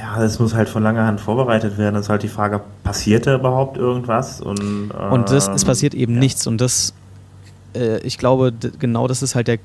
Ja, 0.00 0.20
das 0.20 0.38
muss 0.38 0.54
halt 0.54 0.68
von 0.68 0.82
langer 0.82 1.06
Hand 1.06 1.20
vorbereitet 1.20 1.78
werden. 1.78 1.94
Das 1.94 2.06
ist 2.06 2.10
halt 2.10 2.22
die 2.22 2.28
Frage, 2.28 2.60
passiert 2.82 3.26
da 3.26 3.34
überhaupt 3.34 3.76
irgendwas? 3.76 4.40
Und, 4.40 4.90
äh, 4.90 5.08
und 5.10 5.30
das, 5.30 5.48
es 5.48 5.64
passiert 5.64 5.94
eben 5.94 6.18
nichts. 6.18 6.46
Und 6.46 6.60
das, 6.60 6.94
äh, 7.74 7.98
ich 8.00 8.18
glaube, 8.18 8.52
genau 8.78 9.08
das 9.08 9.22
ist 9.22 9.34
halt 9.34 9.48
der, 9.48 9.58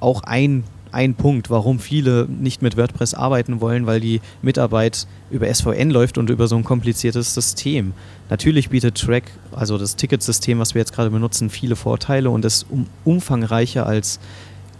auch 0.00 0.22
ein, 0.22 0.64
ein 0.96 1.14
Punkt, 1.14 1.50
warum 1.50 1.78
viele 1.78 2.26
nicht 2.26 2.62
mit 2.62 2.78
WordPress 2.78 3.12
arbeiten 3.12 3.60
wollen, 3.60 3.84
weil 3.84 4.00
die 4.00 4.22
Mitarbeit 4.40 5.06
über 5.30 5.52
SVN 5.52 5.90
läuft 5.90 6.16
und 6.16 6.30
über 6.30 6.48
so 6.48 6.56
ein 6.56 6.64
kompliziertes 6.64 7.34
System. 7.34 7.92
Natürlich 8.30 8.70
bietet 8.70 8.98
Track, 8.98 9.24
also 9.52 9.76
das 9.76 9.96
Ticketsystem, 9.96 10.58
was 10.58 10.74
wir 10.74 10.80
jetzt 10.80 10.94
gerade 10.94 11.10
benutzen, 11.10 11.50
viele 11.50 11.76
Vorteile 11.76 12.30
und 12.30 12.46
ist 12.46 12.64
um, 12.70 12.86
umfangreicher 13.04 13.86
als 13.86 14.20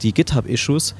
die 0.00 0.14
GitHub-Issues. 0.14 0.94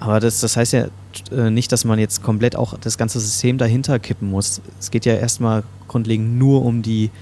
Aber 0.00 0.18
das, 0.18 0.40
das 0.40 0.56
heißt 0.56 0.72
ja 0.72 0.86
äh, 1.30 1.48
nicht, 1.48 1.70
dass 1.70 1.84
man 1.84 2.00
jetzt 2.00 2.24
komplett 2.24 2.56
auch 2.56 2.76
das 2.76 2.98
ganze 2.98 3.20
System 3.20 3.58
dahinter 3.58 4.00
kippen 4.00 4.28
muss. 4.28 4.60
Es 4.80 4.90
geht 4.90 5.06
ja 5.06 5.14
erstmal 5.14 5.62
grundlegend 5.86 6.38
nur 6.38 6.64
um 6.64 6.82
die, 6.82 7.12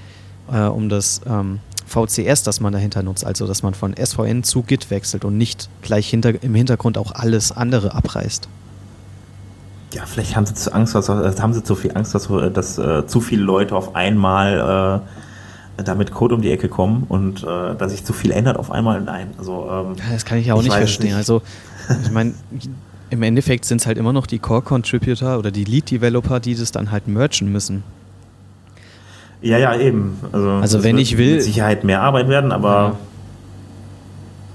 äh, 0.51 0.63
um 0.63 0.89
das 0.89 1.21
ähm, 1.27 1.61
VCS, 1.95 2.43
das 2.43 2.61
man 2.61 2.73
dahinter 2.73 3.03
nutzt, 3.03 3.25
also 3.25 3.47
dass 3.47 3.63
man 3.63 3.75
von 3.75 3.95
SVN 3.97 4.43
zu 4.43 4.63
Git 4.63 4.91
wechselt 4.91 5.25
und 5.25 5.39
nicht 5.39 5.69
gleich 5.83 6.09
hinter, 6.09 6.43
im 6.43 6.55
Hintergrund 6.55 6.99
auch 6.99 7.13
alles 7.13 7.53
andere 7.53 7.95
abreißt. 7.95 8.49
Ja, 9.93 10.05
vielleicht 10.07 10.35
haben 10.35 10.45
sie 10.45 10.55
zu 10.55 10.75
Angst, 10.75 10.95
dass, 10.95 11.09
äh, 11.09 11.41
haben 11.41 11.55
sie 11.55 11.63
zu 11.63 11.77
viel 11.77 11.97
Angst, 11.97 12.15
dass, 12.15 12.29
äh, 12.29 12.51
dass 12.51 12.79
äh, 12.79 13.07
zu 13.07 13.21
viele 13.21 13.43
Leute 13.43 13.77
auf 13.77 13.95
einmal 13.95 15.03
äh, 15.77 15.83
damit 15.85 16.13
Code 16.13 16.35
um 16.35 16.43
die 16.43 16.51
Ecke 16.51 16.69
kommen 16.69 17.05
und 17.09 17.43
äh, 17.45 17.75
dass 17.77 17.93
sich 17.93 18.05
zu 18.05 18.13
viel 18.13 18.33
ändert 18.33 18.57
auf 18.57 18.71
einmal. 18.71 19.01
Nein, 19.01 19.29
also 19.39 19.69
ähm, 19.71 19.97
das 20.11 20.25
kann 20.25 20.39
ich 20.39 20.47
ja 20.47 20.55
auch 20.55 20.59
ich 20.59 20.65
nicht 20.65 20.77
verstehen. 20.77 21.07
Nicht. 21.07 21.17
Also 21.17 21.43
ich 22.03 22.11
meine, 22.11 22.35
im 23.11 23.23
Endeffekt 23.23 23.65
sind 23.65 23.81
es 23.81 23.87
halt 23.87 23.99
immer 23.99 24.13
noch 24.13 24.27
die 24.27 24.41
Core-Contributor 24.41 25.39
oder 25.39 25.53
die 25.53 25.65
Lead-Developer, 25.65 26.41
die 26.41 26.57
das 26.57 26.73
dann 26.73 26.91
halt 26.91 27.07
merchen 27.07 27.53
müssen. 27.53 27.85
Ja, 29.45 29.59
ja, 29.59 29.77
eben. 29.77 30.19
Also, 30.33 30.51
also 30.51 30.85
wenn 30.85 30.97
ich 30.97 31.19
will. 31.19 31.35
Mit 31.35 31.43
Sicherheit 31.43 31.85
mehr 31.85 32.01
Arbeit 32.01 32.29
werden, 32.29 32.51
aber 32.51 32.71
ja. 32.71 32.97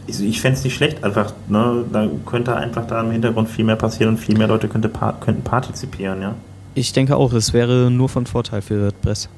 ich, 0.08 0.20
ich 0.20 0.42
fände 0.42 0.58
es 0.58 0.64
nicht 0.64 0.76
schlecht. 0.76 1.04
Einfach, 1.04 1.32
ne, 1.48 1.86
da 1.94 2.08
könnte 2.26 2.56
einfach 2.56 2.88
da 2.88 3.02
im 3.02 3.12
Hintergrund 3.12 3.50
viel 3.50 3.66
mehr 3.66 3.76
passieren 3.76 4.16
und 4.16 4.18
viel 4.18 4.36
mehr 4.36 4.48
Leute 4.48 4.68
könnte, 4.68 4.90
könnten 5.20 5.44
partizipieren, 5.44 6.24
ja. 6.24 6.34
Ich 6.74 6.92
denke 6.92 7.18
auch, 7.18 7.34
es 7.34 7.54
wäre 7.54 7.92
nur 7.92 8.10
von 8.10 8.26
Vorteil 8.26 8.64
für 8.64 8.84
WordPress. 8.84 9.30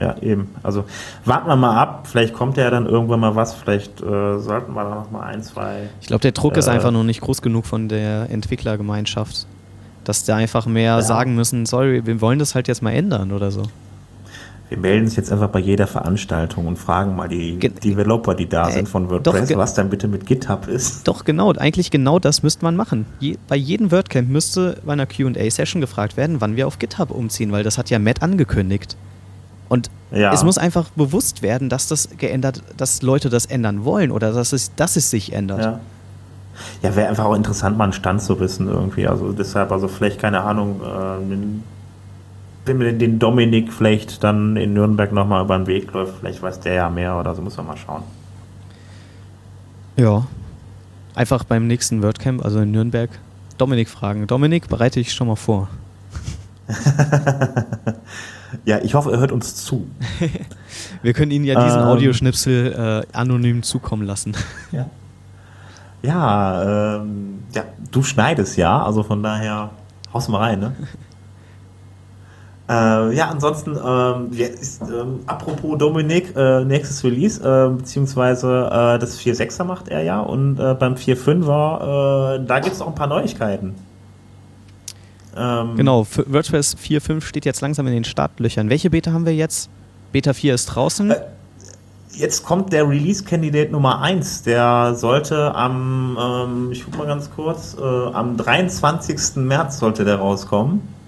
Ja, 0.00 0.16
eben. 0.22 0.48
Also 0.62 0.84
warten 1.26 1.48
wir 1.48 1.56
mal 1.56 1.76
ab. 1.76 2.06
Vielleicht 2.10 2.32
kommt 2.32 2.56
ja 2.56 2.70
dann 2.70 2.86
irgendwann 2.86 3.20
mal 3.20 3.34
was. 3.34 3.52
Vielleicht 3.52 4.00
äh, 4.00 4.38
sollten 4.38 4.72
wir 4.72 4.84
da 4.84 4.94
noch 4.94 5.10
mal 5.10 5.22
ein, 5.22 5.42
zwei. 5.42 5.90
Ich 6.00 6.06
glaube, 6.06 6.22
der 6.22 6.32
Druck 6.32 6.56
äh, 6.56 6.60
ist 6.60 6.68
einfach 6.68 6.92
noch 6.92 7.04
nicht 7.04 7.20
groß 7.20 7.42
genug 7.42 7.66
von 7.66 7.88
der 7.88 8.30
Entwicklergemeinschaft, 8.30 9.46
dass 10.04 10.24
da 10.24 10.36
einfach 10.36 10.64
mehr 10.64 10.94
ja. 10.94 11.02
sagen 11.02 11.34
müssen, 11.34 11.66
sorry, 11.66 12.06
wir 12.06 12.22
wollen 12.22 12.38
das 12.38 12.54
halt 12.54 12.68
jetzt 12.68 12.82
mal 12.82 12.92
ändern 12.92 13.32
oder 13.32 13.50
so. 13.50 13.64
Wir 14.70 14.78
melden 14.78 15.06
uns 15.06 15.16
jetzt 15.16 15.32
einfach 15.32 15.48
bei 15.48 15.58
jeder 15.58 15.88
Veranstaltung 15.88 16.68
und 16.68 16.76
fragen 16.76 17.16
mal 17.16 17.28
die 17.28 17.58
Ge 17.58 17.70
Developer, 17.70 18.36
die 18.36 18.48
da 18.48 18.68
äh, 18.68 18.72
sind 18.72 18.88
von 18.88 19.10
WordPress, 19.10 19.48
doch, 19.48 19.56
was 19.56 19.74
dann 19.74 19.90
bitte 19.90 20.06
mit 20.06 20.26
GitHub 20.26 20.68
ist. 20.68 21.08
Doch, 21.08 21.24
genau. 21.24 21.52
Eigentlich 21.54 21.90
genau 21.90 22.20
das 22.20 22.44
müsste 22.44 22.64
man 22.64 22.76
machen. 22.76 23.04
Je, 23.18 23.36
bei 23.48 23.56
jedem 23.56 23.90
WordCamp 23.90 24.28
müsste 24.28 24.78
bei 24.86 24.92
einer 24.92 25.06
QA-Session 25.06 25.80
gefragt 25.80 26.16
werden, 26.16 26.40
wann 26.40 26.54
wir 26.54 26.68
auf 26.68 26.78
GitHub 26.78 27.10
umziehen, 27.10 27.50
weil 27.50 27.64
das 27.64 27.78
hat 27.78 27.90
ja 27.90 27.98
Matt 27.98 28.22
angekündigt. 28.22 28.96
Und 29.68 29.90
ja. 30.12 30.32
es 30.32 30.44
muss 30.44 30.56
einfach 30.56 30.90
bewusst 30.90 31.42
werden, 31.42 31.68
dass 31.68 31.88
das 31.88 32.08
geändert, 32.16 32.62
dass 32.76 33.02
Leute 33.02 33.28
das 33.28 33.46
ändern 33.46 33.84
wollen 33.84 34.12
oder 34.12 34.32
dass 34.32 34.52
es, 34.52 34.72
dass 34.76 34.94
es 34.94 35.10
sich 35.10 35.32
ändert. 35.32 35.60
Ja. 35.60 35.80
Ja, 36.82 36.94
wäre 36.94 37.08
einfach 37.08 37.24
auch 37.24 37.34
interessant, 37.34 37.76
mal 37.76 37.84
einen 37.84 37.92
Stand 37.92 38.22
zu 38.22 38.38
wissen 38.38 38.68
irgendwie. 38.68 39.08
Also 39.08 39.32
deshalb, 39.32 39.72
also 39.72 39.88
vielleicht, 39.88 40.20
keine 40.20 40.42
Ahnung, 40.42 40.80
äh, 40.82 41.24
wenn 42.64 42.78
mir 42.78 42.92
den 42.92 43.18
Dominik 43.18 43.72
vielleicht 43.72 44.22
dann 44.22 44.56
in 44.56 44.74
Nürnberg 44.74 45.12
nochmal 45.12 45.44
über 45.44 45.56
den 45.56 45.66
Weg 45.66 45.92
läuft, 45.92 46.18
vielleicht 46.18 46.42
weiß 46.42 46.60
der 46.60 46.74
ja 46.74 46.90
mehr 46.90 47.18
oder 47.18 47.34
so, 47.34 47.42
muss 47.42 47.56
man 47.56 47.66
mal 47.66 47.76
schauen. 47.76 48.02
Ja. 49.96 50.26
Einfach 51.14 51.44
beim 51.44 51.66
nächsten 51.66 52.02
WordCamp, 52.02 52.44
also 52.44 52.60
in 52.60 52.70
Nürnberg, 52.70 53.10
Dominik 53.58 53.88
fragen. 53.88 54.26
Dominik, 54.26 54.68
bereite 54.68 55.00
ich 55.00 55.12
schon 55.12 55.26
mal 55.26 55.36
vor. 55.36 55.68
Ja, 58.64 58.78
ich 58.78 58.94
hoffe, 58.94 59.12
er 59.12 59.18
hört 59.18 59.32
uns 59.32 59.56
zu. 59.56 59.86
Wir 61.02 61.12
können 61.12 61.30
Ihnen 61.30 61.44
ja 61.44 61.62
diesen 61.62 61.80
ähm, 61.80 61.86
Audioschnipsel 61.86 63.04
äh, 63.12 63.16
anonym 63.16 63.62
zukommen 63.62 64.06
lassen. 64.06 64.36
Ja, 64.72 64.86
ja, 66.02 66.96
ähm, 67.02 67.42
ja, 67.52 67.64
du 67.90 68.02
schneidest 68.02 68.56
ja, 68.56 68.82
also 68.82 69.02
von 69.02 69.22
daher 69.22 69.70
haust 70.14 70.30
mal 70.30 70.38
rein, 70.38 70.60
ne? 70.60 70.72
Äh, 72.70 73.14
ja, 73.16 73.28
ansonsten, 73.30 73.76
ähm, 73.84 74.30
ist, 74.32 74.80
ähm, 74.82 75.20
apropos 75.26 75.76
Dominik, 75.76 76.36
äh, 76.36 76.64
nächstes 76.64 77.02
Release, 77.02 77.42
äh, 77.42 77.76
beziehungsweise 77.76 78.98
das 79.00 79.18
4.6er 79.18 79.64
macht 79.64 79.88
er 79.88 80.02
ja 80.04 80.20
und 80.20 80.60
äh, 80.60 80.74
beim 80.74 80.94
4.5er, 80.94 82.36
äh, 82.36 82.46
da 82.46 82.60
gibt 82.60 82.76
es 82.76 82.80
auch 82.80 82.86
ein 82.86 82.94
paar 82.94 83.08
Neuigkeiten. 83.08 83.74
Ähm 85.36 85.74
genau, 85.76 86.06
WordPress 86.26 86.76
4.5 86.76 87.22
steht 87.22 87.44
jetzt 87.44 87.60
langsam 87.60 87.88
in 87.88 87.92
den 87.92 88.04
Startlöchern. 88.04 88.70
Welche 88.70 88.90
Beta 88.90 89.12
haben 89.12 89.26
wir 89.26 89.34
jetzt? 89.34 89.68
Beta 90.12 90.32
4 90.32 90.54
ist 90.54 90.66
draußen. 90.66 91.10
Äh, 91.10 91.16
jetzt 92.12 92.44
kommt 92.44 92.72
der 92.72 92.88
Release-Kandidat 92.88 93.72
Nummer 93.72 94.00
1. 94.00 94.42
Der 94.42 94.94
sollte 94.94 95.56
am, 95.56 96.16
ähm, 96.20 96.68
ich 96.70 96.84
guck 96.84 96.98
mal 96.98 97.06
ganz 97.08 97.30
kurz, 97.34 97.76
am 97.76 98.36
23. 98.36 99.36
März 99.36 99.78
sollte 99.78 100.04
der 100.04 100.16
rauskommen. 100.16 100.99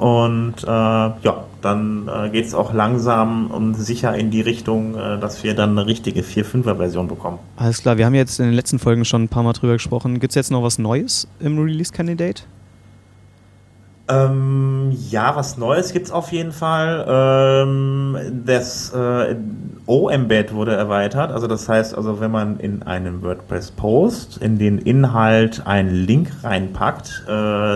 Und 0.00 0.54
äh, 0.62 0.66
ja, 0.66 1.44
dann 1.60 2.08
äh, 2.08 2.30
geht 2.30 2.46
es 2.46 2.54
auch 2.54 2.72
langsam 2.72 3.50
und 3.50 3.74
sicher 3.74 4.16
in 4.16 4.30
die 4.30 4.40
Richtung, 4.40 4.94
äh, 4.94 5.20
dass 5.20 5.44
wir 5.44 5.54
dann 5.54 5.76
eine 5.76 5.86
richtige 5.86 6.22
4.5er-Version 6.22 7.06
bekommen. 7.06 7.38
Alles 7.58 7.82
klar, 7.82 7.98
wir 7.98 8.06
haben 8.06 8.14
jetzt 8.14 8.40
in 8.40 8.46
den 8.46 8.54
letzten 8.54 8.78
Folgen 8.78 9.04
schon 9.04 9.24
ein 9.24 9.28
paar 9.28 9.42
Mal 9.42 9.52
drüber 9.52 9.74
gesprochen. 9.74 10.18
Gibt 10.18 10.30
es 10.30 10.36
jetzt 10.36 10.50
noch 10.50 10.62
was 10.62 10.78
Neues 10.78 11.28
im 11.38 11.58
Release-Candidate? 11.58 12.44
Ähm, 14.10 14.96
ja, 15.10 15.36
was 15.36 15.56
Neues 15.56 15.92
gibt 15.92 16.06
es 16.06 16.12
auf 16.12 16.32
jeden 16.32 16.52
Fall. 16.52 17.06
Ähm, 17.08 18.16
das 18.44 18.92
äh, 18.92 19.36
O-Embed 19.86 20.52
wurde 20.52 20.74
erweitert. 20.74 21.30
Also 21.30 21.46
das 21.46 21.68
heißt, 21.68 21.94
also 21.94 22.20
wenn 22.20 22.30
man 22.30 22.58
in 22.58 22.82
einem 22.82 23.22
WordPress-Post 23.22 24.38
in 24.38 24.58
den 24.58 24.78
Inhalt 24.78 25.66
einen 25.66 25.94
Link 25.94 26.30
reinpackt, 26.42 27.24
äh, 27.26 27.30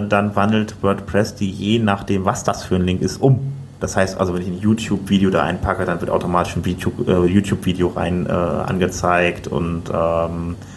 dann 0.09 0.35
wandelt 0.35 0.83
WordPress 0.83 1.37
die 1.37 1.51
je 1.51 1.79
nachdem, 1.79 2.25
was 2.25 2.43
das 2.43 2.65
für 2.65 2.77
ein 2.77 2.83
Link 2.83 3.03
ist, 3.03 3.23
um. 3.23 3.53
Das 3.81 3.97
heißt 3.97 4.19
also, 4.19 4.35
wenn 4.35 4.43
ich 4.43 4.49
ein 4.49 4.61
YouTube-Video 4.61 5.31
da 5.31 5.43
einpacke, 5.43 5.85
dann 5.85 6.01
wird 6.01 6.11
automatisch 6.11 6.57
ein 6.57 6.65
äh, 6.65 7.27
YouTube-Video 7.27 7.89
rein 7.89 8.27
äh, 8.27 8.33
angezeigt 8.33 9.47
und 9.47 9.91
ähm, 9.93 10.57
äh, 10.61 10.74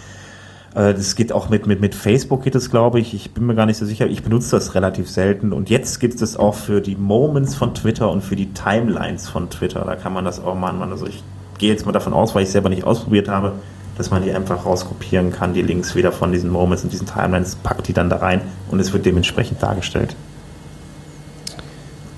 das 0.78 1.16
geht 1.16 1.32
auch 1.32 1.50
mit, 1.50 1.66
mit, 1.66 1.82
mit 1.82 1.96
Facebook 1.96 2.44
geht 2.44 2.54
es, 2.54 2.70
glaube 2.70 3.00
ich. 3.00 3.16
Ich 3.16 3.32
bin 3.32 3.48
mir 3.48 3.56
gar 3.56 3.66
nicht 3.66 3.78
so 3.78 3.86
sicher. 3.86 4.06
Ich 4.06 4.22
benutze 4.22 4.52
das 4.52 4.76
relativ 4.76 5.10
selten. 5.10 5.52
Und 5.52 5.72
jetzt 5.72 6.00
gibt 6.00 6.22
es 6.22 6.38
auch 6.38 6.54
für 6.54 6.82
die 6.82 6.96
Moments 6.96 7.56
von 7.56 7.74
Twitter 7.74 8.12
und 8.12 8.22
für 8.22 8.36
die 8.36 8.54
Timelines 8.54 9.28
von 9.28 9.50
Twitter. 9.50 9.84
Da 9.86 9.96
kann 9.96 10.14
man 10.14 10.24
das 10.24 10.40
auch 10.40 10.54
machen. 10.54 10.82
Also 10.84 11.08
ich 11.08 11.24
gehe 11.58 11.72
jetzt 11.72 11.88
mal 11.88 11.94
davon 11.94 12.14
aus, 12.14 12.36
weil 12.36 12.44
ich 12.44 12.50
es 12.50 12.54
selber 12.54 12.70
nicht 12.70 12.84
ausprobiert 12.84 13.28
habe, 13.28 13.54
dass 13.98 14.12
man 14.12 14.22
die 14.22 14.32
einfach 14.32 14.66
rauskopieren 14.66 15.32
kann, 15.32 15.56
die 15.56 15.64
Links 15.64 15.96
wieder 15.96 16.12
von 16.12 16.32
diesen 16.32 16.52
Moments 16.52 16.84
und 16.84 16.94
diesen 16.94 17.08
Timelines, 17.08 17.56
packt 17.56 17.88
die 17.88 17.94
dann 17.94 18.12
da 18.12 18.18
rein 18.18 18.42
und 18.70 18.80
es 18.80 18.94
wird 18.94 19.06
dementsprechend 19.06 19.64
dargestellt. 19.64 20.16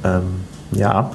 Ähm, 0.04 0.42
ja. 0.72 1.12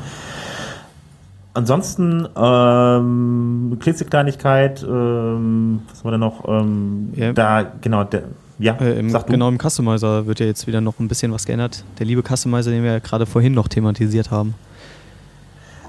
Ansonsten, 1.55 2.29
ähm, 2.37 3.77
Klitzekleinigkeit, 3.79 4.83
ähm, 4.83 5.83
was 5.89 5.99
haben 5.99 6.05
wir 6.05 6.11
denn 6.11 6.21
noch? 6.21 6.49
Ähm, 6.49 7.13
ja. 7.15 7.33
Da, 7.33 7.73
genau, 7.81 8.03
der, 8.03 8.25
ja, 8.59 8.75
äh, 8.81 8.99
im, 8.99 9.13
genau 9.13 9.49
im 9.49 9.59
Customizer 9.59 10.27
wird 10.27 10.41
ja 10.41 10.47
jetzt 10.47 10.67
wieder 10.67 10.81
noch 10.81 10.99
ein 10.99 11.07
bisschen 11.07 11.33
was 11.33 11.47
geändert. 11.47 11.85
Der 11.99 12.07
liebe 12.07 12.23
Customizer, 12.23 12.71
den 12.71 12.83
wir 12.83 12.93
ja 12.93 12.99
gerade 12.99 13.25
vorhin 13.25 13.55
noch 13.55 13.69
thematisiert 13.69 14.33
haben. 14.33 14.55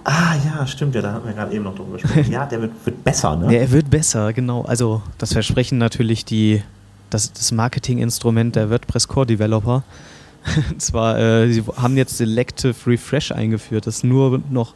Ah 0.03 0.36
ja, 0.45 0.68
stimmt, 0.68 0.93
ja, 0.93 1.01
da 1.01 1.13
hatten 1.13 1.28
wir 1.28 1.34
gerade 1.34 1.53
eben 1.53 1.63
noch 1.63 1.76
drüber 1.76 1.97
gesprochen. 1.97 2.26
ja, 2.32 2.45
der 2.45 2.61
wird, 2.61 2.74
wird 2.86 3.03
besser, 3.03 3.36
ne? 3.36 3.51
Ja, 3.51 3.61
er 3.61 3.72
wird 3.72 3.89
besser, 3.89 4.34
genau. 4.34 4.61
Also 4.63 5.01
das 5.18 5.34
versprechen 5.34 5.80
natürlich 5.80 6.26
die, 6.26 6.61
das, 7.09 7.34
das 7.34 7.51
Marketinginstrument 7.51 8.55
der 8.55 8.70
WordPress 8.70 9.07
Core 9.07 9.26
Developer. 9.26 9.84
Und 10.70 10.80
zwar, 10.80 11.18
äh, 11.18 11.51
sie 11.51 11.63
haben 11.76 11.97
jetzt 11.97 12.18
Selective 12.18 12.76
Refresh 12.86 13.32
eingeführt, 13.32 13.88
dass 13.88 14.03
nur 14.03 14.41
noch 14.51 14.76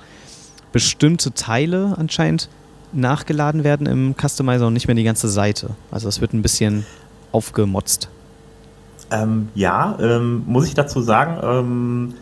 bestimmte 0.71 1.33
Teile 1.33 1.95
anscheinend 1.97 2.49
nachgeladen 2.91 3.63
werden 3.63 3.87
im 3.87 4.15
Customizer 4.19 4.67
und 4.67 4.73
nicht 4.73 4.87
mehr 4.87 4.95
die 4.95 5.03
ganze 5.03 5.29
Seite. 5.29 5.71
Also 5.91 6.07
das 6.07 6.21
wird 6.21 6.33
ein 6.33 6.41
bisschen 6.41 6.85
aufgemotzt. 7.31 8.09
Ähm, 9.11 9.49
ja, 9.55 9.97
ähm, 9.99 10.43
muss 10.45 10.67
ich 10.67 10.73
dazu 10.73 11.01
sagen, 11.01 11.37
ähm, 11.43 12.13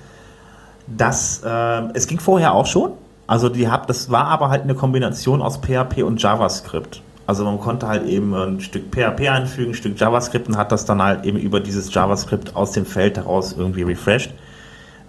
dass 0.87 1.41
äh, 1.43 1.83
es 1.93 2.07
ging 2.07 2.19
vorher 2.19 2.53
auch 2.53 2.65
schon. 2.65 2.91
Also 3.27 3.49
die 3.49 3.69
hab, 3.69 3.87
das 3.87 4.09
war 4.09 4.25
aber 4.25 4.49
halt 4.49 4.63
eine 4.63 4.75
Kombination 4.75 5.41
aus 5.41 5.57
PHP 5.57 6.03
und 6.03 6.21
JavaScript. 6.21 7.01
Also 7.25 7.43
man 7.43 7.59
konnte 7.59 7.89
halt 7.89 8.07
eben 8.07 8.33
ein 8.33 8.61
Stück 8.61 8.89
PHP 8.89 9.27
einfügen, 9.29 9.71
ein 9.71 9.73
Stück 9.73 9.99
JavaScript 9.99 10.47
und 10.47 10.55
hat 10.55 10.71
das 10.71 10.85
dann 10.85 11.01
halt 11.01 11.25
eben 11.25 11.37
über 11.37 11.59
dieses 11.59 11.93
JavaScript 11.93 12.55
aus 12.55 12.71
dem 12.71 12.85
Feld 12.85 13.17
heraus 13.17 13.53
irgendwie 13.57 13.83
refreshed. 13.83 14.33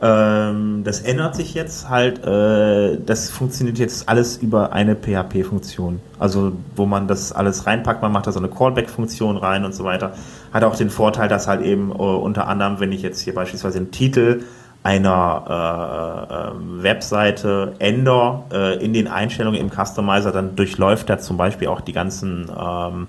Ähm, 0.00 0.84
das 0.84 1.00
ändert 1.00 1.34
sich 1.34 1.54
jetzt 1.54 1.88
halt, 1.88 2.24
äh, 2.24 2.98
das 3.04 3.30
funktioniert 3.30 3.78
jetzt 3.78 4.08
alles 4.08 4.36
über 4.36 4.72
eine 4.72 4.94
PHP-Funktion. 4.94 6.00
Also 6.20 6.52
wo 6.76 6.86
man 6.86 7.08
das 7.08 7.32
alles 7.32 7.66
reinpackt, 7.66 8.00
man 8.00 8.12
macht 8.12 8.28
da 8.28 8.32
so 8.32 8.38
eine 8.38 8.48
Callback-Funktion 8.48 9.36
rein 9.36 9.64
und 9.64 9.74
so 9.74 9.82
weiter. 9.82 10.12
Hat 10.52 10.62
auch 10.62 10.76
den 10.76 10.90
Vorteil, 10.90 11.28
dass 11.28 11.48
halt 11.48 11.62
eben 11.62 11.90
äh, 11.90 11.94
unter 11.94 12.46
anderem, 12.46 12.78
wenn 12.78 12.92
ich 12.92 13.02
jetzt 13.02 13.20
hier 13.20 13.34
beispielsweise 13.34 13.78
einen 13.78 13.90
Titel 13.90 14.42
einer 14.84 15.44
äh, 15.48 16.34
äh, 16.34 16.82
Webseite 16.84 17.74
ändere 17.80 18.44
äh, 18.52 18.84
in 18.84 18.92
den 18.92 19.08
Einstellungen 19.08 19.60
im 19.60 19.70
Customizer, 19.70 20.30
dann 20.30 20.54
durchläuft 20.54 21.10
er 21.10 21.18
zum 21.18 21.36
Beispiel 21.36 21.66
auch 21.66 21.80
die 21.80 21.92
ganzen 21.92 22.48
ähm, 22.56 23.08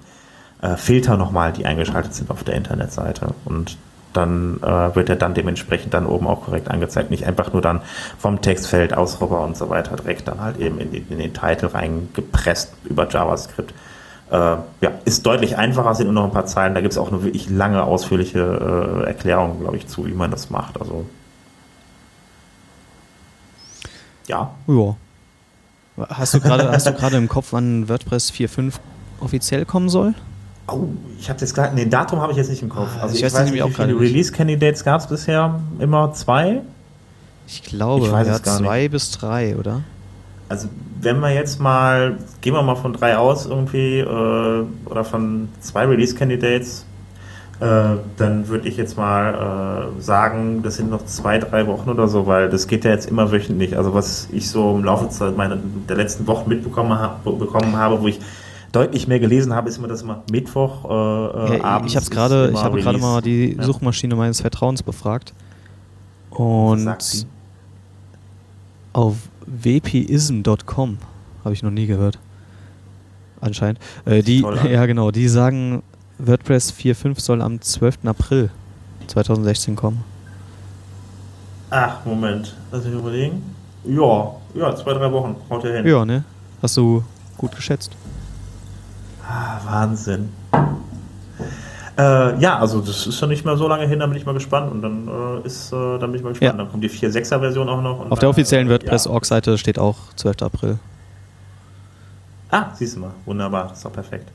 äh, 0.62 0.76
Filter 0.76 1.18
nochmal, 1.18 1.54
die 1.54 1.68
eingeschaltet 1.68 2.16
sind 2.16 2.32
auf 2.32 2.44
der 2.44 2.56
Internetseite. 2.56 3.36
Und 3.46 3.78
dann 4.14 4.60
äh, 4.62 4.96
wird 4.96 5.10
er 5.10 5.16
dann 5.16 5.34
dementsprechend 5.34 5.94
dann 5.94 6.06
oben 6.06 6.28
auch 6.28 6.46
korrekt 6.46 6.70
angezeigt. 6.70 7.12
Nicht 7.12 7.26
einfach 7.26 7.54
nur 7.54 7.62
dann 7.62 7.82
vom 8.18 8.42
Textfeld, 8.42 8.94
Ausrubber 8.94 9.42
und 9.42 9.58
so 9.58 9.70
weiter 9.70 9.96
direkt 9.96 10.28
dann 10.28 10.42
halt 10.42 10.58
eben 10.58 10.80
in, 10.80 10.94
in 10.94 11.18
den 11.18 11.34
Titel 11.34 11.68
reingepresst 11.68 12.74
über 12.86 13.08
JavaScript. 13.08 13.74
Äh, 14.32 14.36
ja, 14.36 14.92
ist 15.06 15.26
deutlich 15.26 15.58
einfacher, 15.58 15.96
sind 15.96 16.06
nur 16.08 16.14
noch 16.14 16.26
ein 16.26 16.32
paar 16.32 16.46
Zeilen. 16.46 16.76
Da 16.76 16.82
gibt 16.82 16.92
es 16.92 16.98
auch 16.98 17.12
eine 17.12 17.24
wirklich 17.24 17.50
lange, 17.50 17.84
ausführliche 17.84 18.40
äh, 19.04 19.08
Erklärung, 19.08 19.60
glaube 19.60 19.78
ich, 19.78 19.88
zu, 19.88 20.06
wie 20.06 20.14
man 20.14 20.32
das 20.32 20.50
macht. 20.50 20.80
Also 20.80 21.06
ja. 24.28 24.52
Ja. 24.68 24.96
Hast 26.10 26.34
du 26.34 26.40
gerade 26.40 27.18
im 27.18 27.28
Kopf, 27.28 27.48
wann 27.52 27.90
WordPress 27.90 28.32
4.5 28.32 28.76
offiziell 29.20 29.66
kommen 29.66 29.90
soll? 29.90 30.14
Oh, 30.72 30.88
ich 31.20 31.30
habe 31.30 31.40
jetzt 31.40 31.54
gerade, 31.54 31.76
nee, 31.76 31.86
Datum 31.86 32.22
habe 32.22 32.32
ich 32.32 32.38
jetzt 32.38 32.50
nicht 32.50 32.62
im 32.62 32.70
Kopf. 32.70 32.90
Ah, 32.98 33.04
also 33.04 33.16
ich, 33.16 33.20
ich 33.20 33.26
weiß, 33.26 33.34
weiß 33.34 33.52
nicht, 33.52 33.64
wie 33.64 33.72
viele 33.72 34.00
Release-Candidates 34.00 34.84
gab 34.84 35.02
es 35.02 35.08
bisher? 35.08 35.60
Immer 35.80 36.14
zwei? 36.14 36.62
Ich 37.48 37.64
glaube, 37.64 38.06
ich 38.06 38.12
weiß 38.12 38.28
ja, 38.28 38.44
zwei 38.44 38.82
nicht. 38.82 38.92
bis 38.92 39.12
drei, 39.12 39.58
oder? 39.58 39.82
Also 40.50 40.68
wenn 41.02 41.20
wir 41.20 41.34
jetzt 41.34 41.60
mal, 41.60 42.18
gehen 42.42 42.54
wir 42.54 42.62
mal 42.62 42.76
von 42.76 42.94
drei 42.94 43.18
aus 43.18 43.46
irgendwie, 43.46 44.00
äh, 44.00 44.66
oder 44.86 45.04
von 45.04 45.50
zwei 45.60 45.86
Release-Candidates, 45.86 46.86
äh, 47.60 47.98
dann 48.18 48.48
würde 48.48 48.68
ich 48.70 48.78
jetzt 48.78 48.98
mal 48.98 49.90
äh, 49.98 50.02
sagen, 50.02 50.64
das 50.64 50.78
sind 50.78 50.90
noch 50.90 51.06
zwei, 51.06 51.40
drei 51.40 51.68
Wochen 51.68 51.90
oder 51.90 52.08
so, 52.08 52.26
weil 52.26 52.50
das 52.50 52.68
geht 52.68 52.86
ja 52.86 52.92
jetzt 52.92 53.10
immer 53.10 53.32
wöchentlich. 53.32 53.76
Also 53.78 53.94
was 53.94 54.30
ich 54.32 54.50
so 54.50 54.76
im 54.76 54.84
Laufe 54.84 55.32
meiner, 55.32 55.58
der 55.90 55.98
letzten 55.98 56.26
Wochen 56.28 56.48
mitbekommen 56.50 56.98
hab, 56.98 57.24
bekommen 57.24 57.76
habe, 57.76 58.02
wo 58.02 58.08
ich 58.08 58.20
deutlich 58.72 59.08
mehr 59.08 59.20
gelesen 59.20 59.54
habe, 59.54 59.70
ist 59.70 59.78
immer 59.78 59.88
das 59.88 60.02
immer 60.02 60.24
Mittwoch 60.32 60.86
äh, 60.86 61.58
ja, 61.58 61.64
abends. 61.64 61.94
Ich 61.94 61.98
habe 61.98 62.10
gerade, 62.10 62.52
ich 62.54 62.62
habe 62.62 62.82
gerade 62.82 62.98
mal 62.98 63.22
die 63.22 63.56
ja. 63.56 63.64
Suchmaschine 63.64 64.16
meines 64.16 64.42
Vertrauens 64.42 64.84
befragt 64.84 65.34
und 66.30 66.96
auf 68.94 69.16
wpism.com 69.46 70.98
habe 71.44 71.54
ich 71.54 71.64
noch 71.64 71.72
nie 71.72 71.88
gehört. 71.88 72.20
Anscheinend. 73.42 73.80
Äh, 74.06 74.22
die, 74.22 74.42
ja 74.70 74.86
genau, 74.86 75.12
die 75.12 75.28
sagen, 75.28 75.84
WordPress 76.18 76.74
4.5 76.74 77.20
soll 77.20 77.42
am 77.42 77.62
12. 77.62 78.00
April 78.06 78.50
2016 79.08 79.76
kommen. 79.76 80.04
Ach, 81.70 82.04
Moment. 82.06 82.56
Lass 82.72 82.84
mich 82.84 82.94
überlegen. 82.94 83.42
Ja, 83.86 84.32
ja, 84.54 84.76
zwei, 84.76 84.94
drei 84.94 85.12
Wochen. 85.12 85.36
Haut 85.50 85.64
er 85.64 85.78
hin. 85.78 85.88
Ja, 85.88 86.04
ne? 86.04 86.24
Hast 86.62 86.76
du 86.78 87.04
gut 87.38 87.56
geschätzt. 87.56 87.92
Ah, 89.30 89.60
Wahnsinn. 89.64 90.30
Äh, 91.98 92.40
ja, 92.40 92.58
also 92.58 92.82
das 92.82 93.06
ist 93.06 93.22
ja 93.22 93.28
nicht 93.28 93.46
mehr 93.46 93.58
so 93.58 93.68
lange 93.68 93.86
hin, 93.86 94.00
da 94.00 94.08
bin 94.08 94.18
ich 94.18 94.26
mal 94.26 94.34
gespannt 94.34 94.72
und 94.72 94.82
dann 94.82 95.08
äh, 95.44 95.46
ist, 95.46 95.72
äh, 95.72 95.76
dann 96.00 96.12
bin 96.12 96.16
ich 96.16 96.24
mal 96.24 96.30
gespannt. 96.30 96.54
Ja. 96.54 96.58
Dann 96.58 96.72
kommt 96.72 96.84
die 96.84 96.90
4.6er 96.90 97.40
Version 97.40 97.70
auch 97.70 97.82
noch. 97.82 98.00
Auf 98.00 98.10
dann, 98.10 98.20
der 98.20 98.30
offiziellen 98.30 98.68
äh, 98.68 98.72
WordPress-Org-Seite 98.72 99.58
steht 99.58 99.78
auch 99.78 99.98
12. 100.16 100.42
April. 100.42 100.80
Ah, 102.50 102.68
siehst 102.74 102.96
du 102.96 103.02
mal. 103.02 103.12
Wunderbar, 103.26 103.72
ist 103.74 103.86
doch 103.86 103.92
perfekt. 103.92 104.32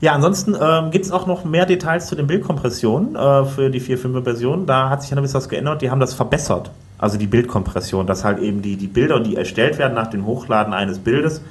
Ja, 0.00 0.12
ansonsten 0.12 0.54
ähm, 0.60 0.92
gibt 0.92 1.06
es 1.06 1.10
auch 1.10 1.26
noch 1.26 1.44
mehr 1.44 1.66
Details 1.66 2.06
zu 2.06 2.14
den 2.14 2.28
Bildkompressionen 2.28 3.16
äh, 3.16 3.44
für 3.46 3.70
die 3.70 3.80
4.5er 3.80 4.22
Version. 4.22 4.66
Da 4.66 4.90
hat 4.90 5.02
sich 5.02 5.10
ja 5.10 5.16
ein 5.16 5.22
bisschen 5.22 5.38
was 5.38 5.48
geändert. 5.48 5.82
Die 5.82 5.90
haben 5.90 5.98
das 5.98 6.14
verbessert. 6.14 6.70
Also 6.98 7.18
die 7.18 7.26
Bildkompression, 7.26 8.06
dass 8.06 8.24
halt 8.24 8.38
eben 8.38 8.62
die, 8.62 8.76
die 8.76 8.86
Bilder, 8.86 9.18
die 9.18 9.34
erstellt 9.34 9.78
werden 9.78 9.94
nach 9.94 10.08
dem 10.08 10.26
Hochladen 10.26 10.72
eines 10.72 10.98
Bildes, 10.98 11.42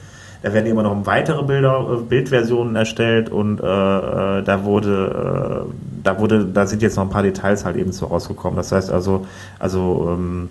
da 0.47 0.53
werden 0.53 0.65
immer 0.65 0.83
noch 0.83 1.05
weitere 1.05 1.43
Bilder, 1.43 1.85
äh, 1.91 2.01
Bildversionen 2.01 2.75
erstellt 2.75 3.29
und 3.29 3.59
äh, 3.59 3.63
äh, 3.63 4.43
da 4.43 4.63
wurde, 4.63 5.67
äh, 5.67 5.73
da 6.03 6.19
wurde, 6.19 6.45
da 6.45 6.65
sind 6.65 6.81
jetzt 6.81 6.95
noch 6.95 7.03
ein 7.03 7.09
paar 7.09 7.23
Details 7.23 7.65
halt 7.65 7.75
eben 7.75 7.91
so 7.91 8.05
rausgekommen. 8.05 8.55
Das 8.55 8.71
heißt 8.71 8.89
also, 8.89 9.25
also 9.59 10.15
ähm, 10.17 10.49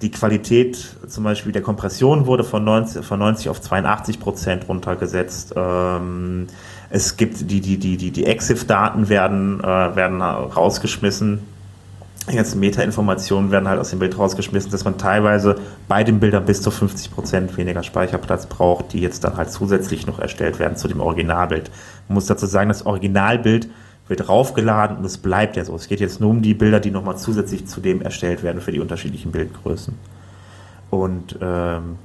die 0.00 0.10
Qualität 0.10 0.96
zum 1.08 1.24
Beispiel 1.24 1.52
der 1.52 1.62
Kompression 1.62 2.26
wurde 2.26 2.42
von 2.42 2.64
90, 2.64 3.04
von 3.04 3.18
90 3.18 3.50
auf 3.50 3.60
82 3.60 4.18
Prozent 4.18 4.68
runtergesetzt. 4.68 5.52
Ähm, 5.56 6.46
es 6.88 7.18
gibt 7.18 7.50
die, 7.50 7.60
die, 7.60 7.76
die, 7.78 7.98
die, 7.98 8.10
die 8.10 8.24
EXIF-Daten 8.24 9.10
werden, 9.10 9.60
äh, 9.60 9.64
werden 9.64 10.22
rausgeschmissen. 10.22 11.40
Die 12.28 12.34
ganzen 12.34 12.58
Meta-Informationen 12.58 13.52
werden 13.52 13.68
halt 13.68 13.78
aus 13.78 13.90
dem 13.90 14.00
Bild 14.00 14.18
rausgeschmissen, 14.18 14.72
dass 14.72 14.84
man 14.84 14.98
teilweise 14.98 15.56
bei 15.86 16.02
den 16.02 16.18
Bildern 16.18 16.44
bis 16.44 16.60
zu 16.60 16.72
50 16.72 17.12
Prozent 17.12 17.56
weniger 17.56 17.84
Speicherplatz 17.84 18.46
braucht, 18.46 18.92
die 18.92 19.00
jetzt 19.00 19.22
dann 19.22 19.36
halt 19.36 19.52
zusätzlich 19.52 20.08
noch 20.08 20.18
erstellt 20.18 20.58
werden 20.58 20.76
zu 20.76 20.88
dem 20.88 21.00
Originalbild. 21.00 21.70
Man 22.08 22.14
muss 22.14 22.26
dazu 22.26 22.46
sagen, 22.46 22.68
das 22.68 22.84
Originalbild 22.84 23.68
wird 24.08 24.28
raufgeladen 24.28 24.96
und 24.96 25.04
es 25.04 25.18
bleibt 25.18 25.56
ja 25.56 25.64
so. 25.64 25.74
Es 25.76 25.86
geht 25.86 26.00
jetzt 26.00 26.20
nur 26.20 26.30
um 26.30 26.42
die 26.42 26.54
Bilder, 26.54 26.80
die 26.80 26.90
nochmal 26.90 27.16
zusätzlich 27.16 27.66
zu 27.66 27.80
dem 27.80 28.02
erstellt 28.02 28.42
werden 28.42 28.60
für 28.60 28.72
die 28.72 28.80
unterschiedlichen 28.80 29.30
Bildgrößen. 29.30 29.94
Und 30.90 31.38
ähm, 31.40 31.96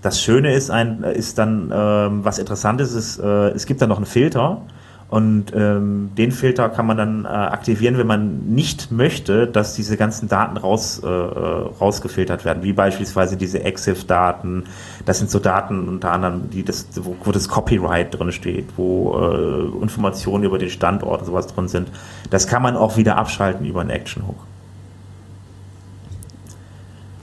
das 0.00 0.22
Schöne 0.22 0.54
ist, 0.54 0.70
ein, 0.70 1.02
ist 1.02 1.36
dann, 1.38 1.70
ähm, 1.74 2.24
was 2.24 2.38
interessant 2.38 2.80
ist, 2.80 2.94
ist 2.94 3.18
äh, 3.18 3.48
es 3.50 3.66
gibt 3.66 3.82
dann 3.82 3.88
noch 3.88 3.96
einen 3.96 4.06
Filter 4.06 4.62
und 5.08 5.52
ähm, 5.54 6.10
den 6.18 6.32
Filter 6.32 6.68
kann 6.68 6.84
man 6.84 6.96
dann 6.96 7.24
äh, 7.26 7.28
aktivieren, 7.28 7.96
wenn 7.96 8.08
man 8.08 8.46
nicht 8.48 8.90
möchte, 8.90 9.46
dass 9.46 9.74
diese 9.76 9.96
ganzen 9.96 10.28
Daten 10.28 10.56
raus, 10.56 11.00
äh, 11.04 11.06
äh 11.06 11.68
rausgefiltert 11.80 12.44
werden, 12.44 12.64
wie 12.64 12.72
beispielsweise 12.72 13.36
diese 13.36 13.62
EXIF-Daten. 13.62 14.64
Das 15.04 15.18
sind 15.18 15.30
so 15.30 15.38
Daten 15.38 15.88
unter 15.88 16.10
anderem, 16.10 16.50
die 16.50 16.64
das, 16.64 16.88
wo, 16.96 17.14
wo 17.22 17.30
das 17.30 17.48
Copyright 17.48 18.18
drin 18.18 18.32
steht, 18.32 18.66
wo 18.76 19.16
äh, 19.16 19.82
Informationen 19.82 20.42
über 20.42 20.58
den 20.58 20.70
Standort 20.70 21.20
und 21.20 21.26
sowas 21.26 21.46
drin 21.46 21.68
sind. 21.68 21.88
Das 22.30 22.48
kann 22.48 22.62
man 22.62 22.76
auch 22.76 22.96
wieder 22.96 23.16
abschalten 23.16 23.64
über 23.64 23.82
einen 23.82 23.90
Action 23.90 24.26
Hook. 24.26 24.38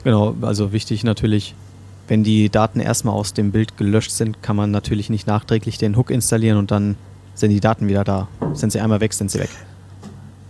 Genau, 0.04 0.34
also 0.40 0.72
wichtig 0.72 1.04
natürlich, 1.04 1.54
wenn 2.08 2.24
die 2.24 2.48
Daten 2.48 2.80
erstmal 2.80 3.14
aus 3.14 3.34
dem 3.34 3.52
Bild 3.52 3.76
gelöscht 3.76 4.10
sind, 4.10 4.42
kann 4.42 4.56
man 4.56 4.70
natürlich 4.70 5.10
nicht 5.10 5.26
nachträglich 5.26 5.76
den 5.76 5.96
Hook 5.96 6.10
installieren 6.10 6.56
und 6.56 6.70
dann 6.70 6.96
sind 7.34 7.50
die 7.50 7.60
Daten 7.60 7.88
wieder 7.88 8.04
da. 8.04 8.28
Sind 8.52 8.72
sie 8.72 8.80
einmal 8.80 9.00
weg, 9.00 9.12
sind 9.12 9.30
sie 9.30 9.38
weg. 9.40 9.50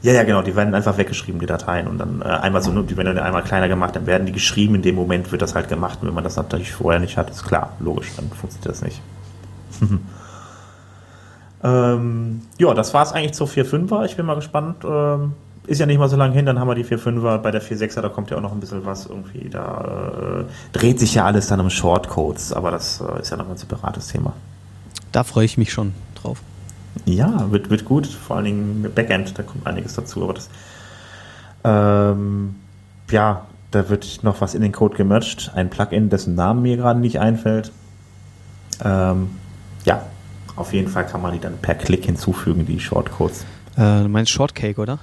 Ja, 0.02 0.12
ja, 0.12 0.22
genau, 0.24 0.42
die 0.42 0.54
werden 0.54 0.74
einfach 0.74 0.98
weggeschrieben, 0.98 1.40
die 1.40 1.46
Dateien. 1.46 1.86
Und 1.86 1.96
dann 1.96 2.20
äh, 2.20 2.24
einmal 2.24 2.62
so, 2.62 2.70
die 2.82 2.96
werden 2.96 3.16
dann 3.16 3.24
einmal 3.24 3.42
kleiner 3.42 3.68
gemacht, 3.68 3.96
dann 3.96 4.06
werden 4.06 4.26
die 4.26 4.32
geschrieben, 4.32 4.74
in 4.74 4.82
dem 4.82 4.94
Moment 4.94 5.32
wird 5.32 5.40
das 5.40 5.54
halt 5.54 5.68
gemacht. 5.70 6.00
Und 6.02 6.08
wenn 6.08 6.14
man 6.14 6.24
das 6.24 6.36
natürlich 6.36 6.72
vorher 6.72 7.00
nicht 7.00 7.16
hat, 7.16 7.30
ist 7.30 7.44
klar, 7.44 7.72
logisch, 7.80 8.10
dann 8.14 8.28
funktioniert 8.28 8.70
das 8.70 8.82
nicht. 8.82 9.00
ähm, 11.64 12.42
ja, 12.58 12.74
das 12.74 12.92
war 12.92 13.02
es 13.02 13.12
eigentlich 13.12 13.32
zur 13.32 13.48
4.5er. 13.48 14.04
Ich 14.04 14.16
bin 14.16 14.26
mal 14.26 14.34
gespannt. 14.34 14.84
Ähm, 14.84 15.32
ist 15.66 15.80
ja 15.80 15.86
nicht 15.86 15.98
mal 15.98 16.10
so 16.10 16.16
lange 16.16 16.34
hin, 16.34 16.44
dann 16.44 16.60
haben 16.60 16.68
wir 16.68 16.74
die 16.74 16.84
4.5er. 16.84 17.38
Bei 17.38 17.50
der 17.50 17.62
4.6er, 17.62 18.02
da 18.02 18.10
kommt 18.10 18.30
ja 18.30 18.36
auch 18.36 18.42
noch 18.42 18.52
ein 18.52 18.60
bisschen 18.60 18.84
was 18.84 19.06
irgendwie. 19.06 19.48
Da 19.48 20.44
äh, 20.44 20.76
dreht 20.76 21.00
sich 21.00 21.14
ja 21.14 21.24
alles 21.24 21.46
dann 21.46 21.60
um 21.60 21.70
Shortcodes, 21.70 22.52
aber 22.52 22.70
das 22.70 23.00
äh, 23.00 23.22
ist 23.22 23.30
ja 23.30 23.38
noch 23.38 23.48
ein 23.48 23.56
separates 23.56 24.08
Thema. 24.08 24.34
Da 25.12 25.24
freue 25.24 25.46
ich 25.46 25.56
mich 25.56 25.72
schon 25.72 25.94
drauf. 26.14 26.42
Ja, 27.04 27.50
wird, 27.50 27.70
wird 27.70 27.84
gut. 27.84 28.06
Vor 28.06 28.36
allen 28.36 28.44
Dingen 28.44 28.90
Backend, 28.94 29.38
da 29.38 29.42
kommt 29.42 29.66
einiges 29.66 29.94
dazu. 29.94 30.22
Aber 30.22 30.34
das, 30.34 30.48
ähm, 31.64 32.54
ja, 33.10 33.46
da 33.70 33.88
wird 33.88 34.20
noch 34.22 34.40
was 34.40 34.54
in 34.54 34.62
den 34.62 34.72
Code 34.72 34.96
gemerged. 34.96 35.50
Ein 35.54 35.70
Plugin, 35.70 36.08
dessen 36.08 36.34
Namen 36.34 36.62
mir 36.62 36.76
gerade 36.76 37.00
nicht 37.00 37.18
einfällt. 37.18 37.72
Ähm, 38.84 39.30
ja, 39.84 40.02
auf 40.56 40.72
jeden 40.72 40.88
Fall 40.88 41.06
kann 41.06 41.20
man 41.20 41.32
die 41.32 41.40
dann 41.40 41.58
per 41.58 41.74
Klick 41.74 42.04
hinzufügen, 42.04 42.66
die 42.66 42.80
Shortcodes. 42.80 43.44
Äh, 43.76 44.02
du 44.02 44.08
meinst 44.08 44.30
Shortcake, 44.30 44.80
oder? 44.80 44.98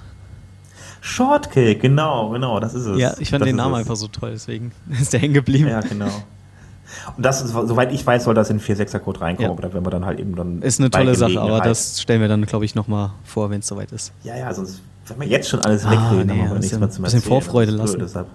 Shortcake, 1.01 1.79
genau, 1.79 2.29
genau, 2.29 2.59
das 2.59 2.73
ist 2.73 2.85
es. 2.85 2.99
Ja, 2.99 3.13
ich 3.19 3.31
fand 3.31 3.41
das 3.41 3.47
den 3.47 3.55
Namen 3.55 3.73
es. 3.73 3.79
einfach 3.79 3.95
so 3.95 4.07
toll, 4.07 4.31
deswegen 4.31 4.71
ist 5.01 5.13
der 5.13 5.19
hängen 5.19 5.33
geblieben. 5.33 5.67
Ja, 5.67 5.81
genau. 5.81 6.11
Und 7.17 7.25
das 7.25 7.41
ist, 7.41 7.51
soweit 7.51 7.91
ich 7.93 8.05
weiß, 8.05 8.23
soll 8.23 8.33
das 8.33 8.49
in 8.49 8.59
4.6er-Code 8.59 9.21
reinkommen, 9.21 9.57
Ja. 9.61 9.73
wenn 9.73 9.85
wir 9.85 9.89
dann 9.91 10.05
halt 10.05 10.19
eben 10.19 10.35
dann. 10.35 10.61
Ist 10.61 10.79
eine 10.79 10.89
tolle 10.89 11.15
Sache, 11.15 11.39
aber 11.39 11.59
das 11.61 12.01
stellen 12.01 12.21
wir 12.21 12.27
dann, 12.27 12.45
glaube 12.45 12.65
ich, 12.65 12.75
nochmal 12.75 13.11
vor, 13.23 13.49
wenn 13.49 13.59
es 13.59 13.67
soweit 13.67 13.91
ist. 13.91 14.11
Ja, 14.23 14.35
ja, 14.37 14.53
sonst, 14.53 14.81
wenn 15.07 15.19
wir 15.19 15.27
jetzt 15.27 15.49
schon 15.49 15.59
alles 15.61 15.85
Ah, 15.85 15.91
wegreden, 15.91 16.17
nee, 16.17 16.27
dann 16.27 16.29
haben 16.29 16.37
wir 16.37 16.43
ein 16.43 16.59
nichts 16.59 16.77
bisschen- 16.77 16.79
mehr 16.79 16.87
bisschen 16.87 17.03
Erzählen. 17.05 17.21
Vorfreude 17.23 17.71
Das 17.73 17.81
ist 17.81 17.97
lassen. 17.97 17.99
deshalb. 17.99 18.27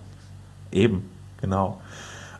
Eben, 0.72 1.04
genau. 1.40 1.78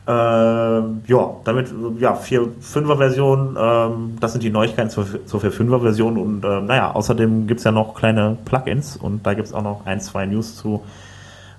Ähm, 0.09 1.01
ja, 1.07 1.31
damit, 1.43 1.67
ja, 1.99 2.13
4.5er-Version, 2.15 3.57
ähm, 3.59 4.17
das 4.21 4.31
sind 4.31 4.41
die 4.43 4.49
Neuigkeiten 4.49 4.89
zur, 4.89 5.05
zur 5.25 5.41
4.5er-Version 5.41 6.17
und 6.17 6.45
ähm, 6.45 6.65
naja, 6.65 6.91
außerdem 6.93 7.45
gibt 7.47 7.59
es 7.59 7.65
ja 7.65 7.71
noch 7.73 7.93
kleine 7.93 8.37
Plugins 8.45 8.95
und 8.95 9.25
da 9.25 9.33
gibt 9.33 9.47
es 9.49 9.53
auch 9.53 9.63
noch 9.63 9.85
ein, 9.85 9.99
zwei 9.99 10.25
News 10.25 10.55
zu. 10.55 10.81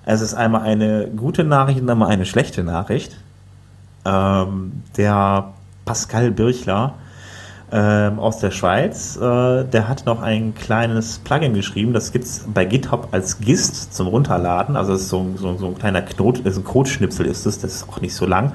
Es 0.05 0.21
ist 0.21 0.33
einmal 0.33 0.61
eine 0.63 1.07
gute 1.15 1.43
Nachricht 1.43 1.79
und 1.81 1.89
einmal 1.91 2.09
eine 2.09 2.25
schlechte 2.25 2.63
Nachricht. 2.63 3.15
Ähm, 4.05 4.83
der 4.97 5.53
Pascal 5.85 6.31
Birchler 6.31 6.93
ähm, 7.71 8.19
aus 8.19 8.39
der 8.39 8.51
Schweiz, 8.51 9.17
äh, 9.17 9.63
der 9.65 9.87
hat 9.87 10.05
noch 10.05 10.21
ein 10.21 10.55
kleines 10.55 11.19
Plugin 11.19 11.53
geschrieben, 11.53 11.93
das 11.93 12.11
gibt 12.11 12.25
es 12.25 12.45
bei 12.51 12.65
GitHub 12.65 13.09
als 13.11 13.39
GIST 13.39 13.93
zum 13.93 14.07
Runterladen, 14.07 14.75
also 14.75 14.93
das 14.93 15.01
ist 15.01 15.09
so, 15.09 15.25
so, 15.35 15.55
so 15.57 15.67
ein 15.67 15.77
kleiner 15.77 16.01
Knot, 16.01 16.39
das 16.45 16.53
ist 16.53 16.59
ein 16.59 16.63
Codeschnipsel 16.63 17.25
ist 17.25 17.45
es, 17.45 17.59
das 17.59 17.75
ist 17.75 17.89
auch 17.89 18.01
nicht 18.01 18.15
so 18.15 18.25
lang. 18.25 18.53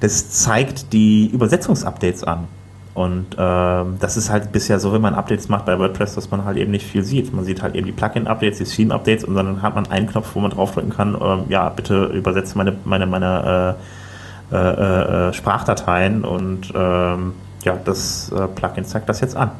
Das 0.00 0.30
zeigt 0.30 0.92
die 0.92 1.26
Übersetzungsupdates 1.26 2.24
an. 2.24 2.48
Und 2.92 3.36
ähm, 3.38 3.96
das 4.00 4.16
ist 4.16 4.30
halt 4.30 4.50
bisher 4.50 4.80
so, 4.80 4.92
wenn 4.92 5.00
man 5.00 5.14
Updates 5.14 5.48
macht 5.48 5.64
bei 5.64 5.78
WordPress, 5.78 6.16
dass 6.16 6.30
man 6.30 6.44
halt 6.44 6.56
eben 6.56 6.70
nicht 6.70 6.86
viel 6.86 7.04
sieht. 7.04 7.32
Man 7.32 7.44
sieht 7.44 7.62
halt 7.62 7.74
eben 7.76 7.86
die 7.86 7.92
Plugin-Updates, 7.92 8.58
die 8.58 8.64
Theme-Updates 8.64 9.24
und 9.24 9.34
dann 9.34 9.62
hat 9.62 9.74
man 9.74 9.86
einen 9.90 10.06
Knopf, 10.06 10.34
wo 10.34 10.40
man 10.40 10.50
draufdrücken 10.50 10.90
kann, 10.90 11.16
ähm, 11.20 11.44
ja, 11.48 11.68
bitte 11.68 12.06
übersetze 12.06 12.58
meine, 12.58 12.76
meine, 12.84 13.06
meine 13.06 13.76
äh, 13.78 13.82
äh, 14.52 14.56
äh, 14.56 15.32
Sprachdateien 15.32 16.24
und 16.24 16.72
ähm, 16.74 17.34
ja, 17.62 17.76
das 17.84 18.32
äh, 18.32 18.48
Plugin 18.48 18.84
zeigt 18.84 19.08
das 19.08 19.20
jetzt 19.20 19.36
an. 19.36 19.50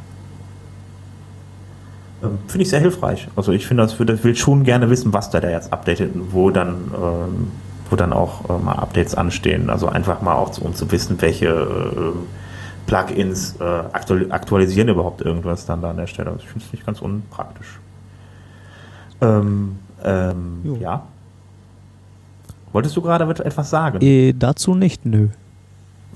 Ähm, 2.22 2.38
finde 2.49 2.62
ich 2.62 2.70
sehr 2.70 2.80
hilfreich. 2.80 3.28
Also 3.36 3.53
ich 3.53 3.66
finde, 3.66 3.82
das 3.84 3.99
würde, 3.99 4.22
will 4.24 4.34
schon 4.36 4.64
gerne 4.64 4.91
wissen, 4.91 5.12
was 5.12 5.30
der 5.30 5.41
da 5.41 5.51
jetzt 5.51 5.72
updatet 5.72 6.14
und 6.14 6.32
wo 6.32 6.51
dann, 6.51 6.91
ähm, 6.95 7.53
wo 7.88 7.97
dann 7.97 8.12
auch 8.12 8.49
äh, 8.49 8.62
mal 8.62 8.74
Updates 8.74 9.14
anstehen. 9.14 9.70
Also 9.70 9.88
einfach 9.88 10.22
mal 10.22 10.34
auch, 10.34 10.51
zu, 10.51 10.64
um 10.64 10.74
zu 10.74 10.91
wissen, 10.91 11.20
welche 11.20 11.49
äh, 11.49 12.12
Plugins 12.86 13.57
äh, 13.61 13.64
aktual, 13.64 14.26
aktualisieren 14.30 14.88
überhaupt 14.88 15.22
irgendwas 15.22 15.66
dann 15.66 15.82
da 15.82 15.91
an 15.91 15.97
der 15.97 16.07
Stelle. 16.07 16.30
Also 16.30 16.41
ich 16.43 16.49
finde 16.49 16.66
es 16.66 16.72
nicht 16.72 16.84
ganz 16.84 17.01
unpraktisch. 17.01 17.78
Ähm, 19.20 19.78
ähm, 20.03 20.76
ja. 20.80 21.05
Wolltest 22.73 22.97
du 22.97 23.03
gerade 23.03 23.25
etwas 23.45 23.71
sagen? 23.71 23.99
Äh, 24.01 24.33
dazu 24.33 24.75
nicht, 24.75 25.05
nö. 25.05 25.29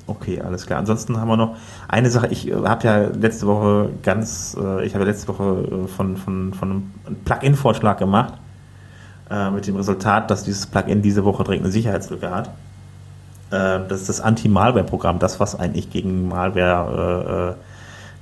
Okay, 0.06 0.40
alles 0.40 0.66
klar. 0.66 0.80
Ansonsten 0.80 1.18
haben 1.18 1.28
wir 1.28 1.36
noch 1.36 1.56
eine 1.88 2.10
Sache. 2.10 2.28
Ich 2.28 2.48
äh, 2.48 2.54
habe 2.54 2.86
ja 2.86 2.98
letzte 3.08 3.46
Woche 3.46 3.90
ganz, 4.02 4.56
äh, 4.60 4.84
ich 4.84 4.94
habe 4.94 5.04
ja 5.04 5.10
letzte 5.10 5.28
Woche 5.28 5.84
äh, 5.84 5.88
von, 5.88 6.16
von, 6.16 6.52
von 6.52 6.70
einem 6.70 6.92
Plugin-Vorschlag 7.24 7.98
gemacht, 7.98 8.34
äh, 9.30 9.50
mit 9.50 9.66
dem 9.66 9.76
Resultat, 9.76 10.30
dass 10.30 10.44
dieses 10.44 10.66
Plugin 10.66 11.00
diese 11.00 11.24
Woche 11.24 11.42
dringend 11.44 11.64
eine 11.64 11.72
Sicherheitslücke 11.72 12.30
hat. 12.30 12.50
Das 13.50 14.00
ist 14.00 14.08
das 14.08 14.20
Anti-Malware-Programm, 14.20 15.20
das, 15.20 15.38
was 15.38 15.54
eigentlich 15.54 15.88
gegen 15.88 16.26
Malware 16.26 17.56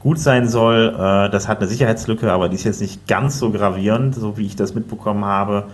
gut 0.01 0.18
sein 0.18 0.47
soll. 0.47 0.93
Das 0.93 1.49
hat 1.49 1.61
eine 1.61 1.68
Sicherheitslücke, 1.68 2.30
aber 2.30 2.51
die 2.51 2.57
ist 2.57 2.64
jetzt 2.64 2.83
nicht 2.83 3.07
ganz 3.07 3.39
so 3.39 3.51
gravierend, 3.51 4.14
so 4.14 4.37
wie 4.37 4.45
ich 4.45 4.57
das 4.57 4.74
mitbekommen 4.74 5.24
habe. 5.24 5.68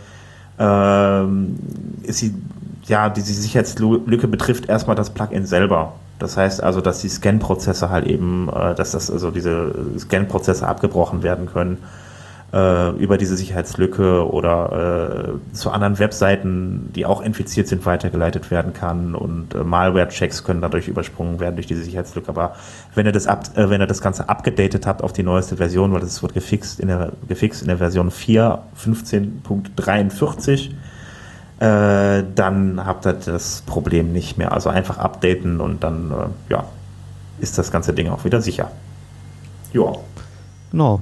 Ähm, 0.59 1.59
ist 2.03 2.19
sie, 2.19 2.35
ja, 2.87 3.09
diese 3.09 3.33
Sicherheitslücke 3.33 4.29
betrifft 4.29 4.69
erstmal 4.69 4.97
das 4.97 5.11
Plugin 5.11 5.47
selber. 5.47 5.95
Das 6.19 6.37
heißt 6.37 6.63
also, 6.63 6.81
dass 6.81 7.01
die 7.01 7.09
Scan-Prozesse 7.09 7.91
halt 7.91 8.07
eben, 8.07 8.49
äh, 8.49 8.75
dass 8.75 8.93
das 8.93 9.11
also 9.11 9.31
diese 9.31 9.73
Scan-Prozesse 9.99 10.67
abgebrochen 10.67 11.23
werden 11.23 11.47
können 11.47 11.79
äh, 12.53 12.91
über 12.97 13.19
diese 13.19 13.37
Sicherheitslücke 13.37 14.27
oder 14.31 15.35
äh, 15.51 15.55
zu 15.55 15.71
anderen 15.71 15.99
Webseiten, 15.99 16.91
die 16.95 17.05
auch 17.05 17.21
infiziert 17.21 17.69
sind, 17.69 17.85
weitergeleitet 17.85 18.51
werden 18.51 18.73
kann 18.73 19.15
und 19.15 19.55
äh, 19.55 19.65
Malware-Checks 19.65 20.45
können 20.45 20.61
dadurch 20.61 20.89
übersprungen 20.89 21.41
werden 21.41 21.57
durch 21.57 21.67
diese 21.67 21.83
Sicherheitslücke. 21.83 22.29
Aber 22.29 22.57
wenn 22.95 23.07
ihr 23.07 23.13
das 23.13 23.27
ab, 23.27 23.51
äh, 23.57 23.69
wenn 23.69 23.81
ihr 23.81 23.87
das 23.87 24.01
Ganze 24.01 24.29
abgedatet 24.29 24.87
habt 24.87 25.03
auf 25.03 25.13
die 25.13 25.23
neueste 25.23 25.57
Version, 25.57 25.93
weil 25.93 26.01
das 26.01 26.23
wird 26.23 26.35
gefixt 26.35 26.81
in 26.81 26.89
der 26.89 27.13
gefixt 27.29 27.61
in 27.63 27.69
der 27.69 27.79
Version 27.79 28.11
4 28.11 28.61
15.43 28.83 30.71
äh, 31.61 32.23
dann 32.35 32.87
habt 32.87 33.05
ihr 33.05 33.15
das 33.15 33.63
Problem 33.67 34.13
nicht 34.13 34.39
mehr. 34.39 34.53
Also 34.53 34.69
einfach 34.69 34.99
updaten 34.99 35.61
und 35.61 35.83
dann 35.83 36.11
äh, 36.13 36.53
ja, 36.53 36.65
ist 37.41 37.59
das 37.59 37.73
ganze 37.73 37.93
Ding 37.93 38.09
auch 38.09 38.25
wieder 38.25 38.41
sicher. 38.41 38.71
Ja. 39.73 39.93
Genau. 40.71 41.01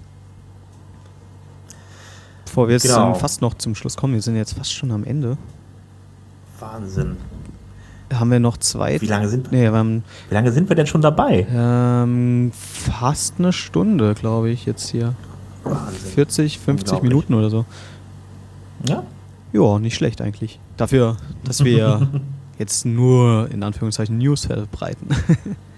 Bevor 2.56 2.68
wir 2.68 2.72
jetzt 2.76 2.84
Genau. 2.84 3.12
fast 3.12 3.42
noch 3.42 3.52
zum 3.52 3.74
Schluss 3.74 3.98
kommen, 3.98 4.14
wir 4.14 4.22
sind 4.22 4.34
jetzt 4.34 4.54
fast 4.56 4.72
schon 4.72 4.90
am 4.90 5.04
Ende, 5.04 5.36
Wahnsinn. 6.58 7.18
haben 8.14 8.30
wir 8.30 8.40
noch 8.40 8.56
zwei. 8.56 8.98
Wie 8.98 9.06
lange 9.06 9.28
sind, 9.28 9.52
Nee, 9.52 9.64
wir 9.70 9.72
haben 9.74 10.02
wie 10.30 10.34
lange 10.34 10.50
sind 10.52 10.70
wir 10.70 10.74
denn 10.74 10.86
schon 10.86 11.02
dabei? 11.02 11.46
ähm, 11.52 12.50
fast 12.54 13.34
eine 13.38 13.52
Stunde, 13.52 14.14
glaube 14.14 14.48
ich, 14.48 14.64
jetzt 14.64 14.88
hier. 14.88 15.12
Wahnsinn. 15.64 16.10
40, 16.14 16.58
50 16.58 16.84
Unglaublich. 16.94 17.08
Minuten 17.10 17.34
oder 17.34 17.50
so. 17.50 17.66
Ja. 18.88 19.02
Ja, 19.52 19.78
nicht 19.78 19.94
schlecht 19.94 20.22
eigentlich. 20.22 20.58
Dafür, 20.78 21.18
dass 21.44 21.62
wir 21.62 22.08
jetzt 22.58 22.86
nur 22.86 23.50
in 23.50 23.62
Anführungszeichen 23.64 24.16
News 24.16 24.46
verbreiten. 24.46 25.08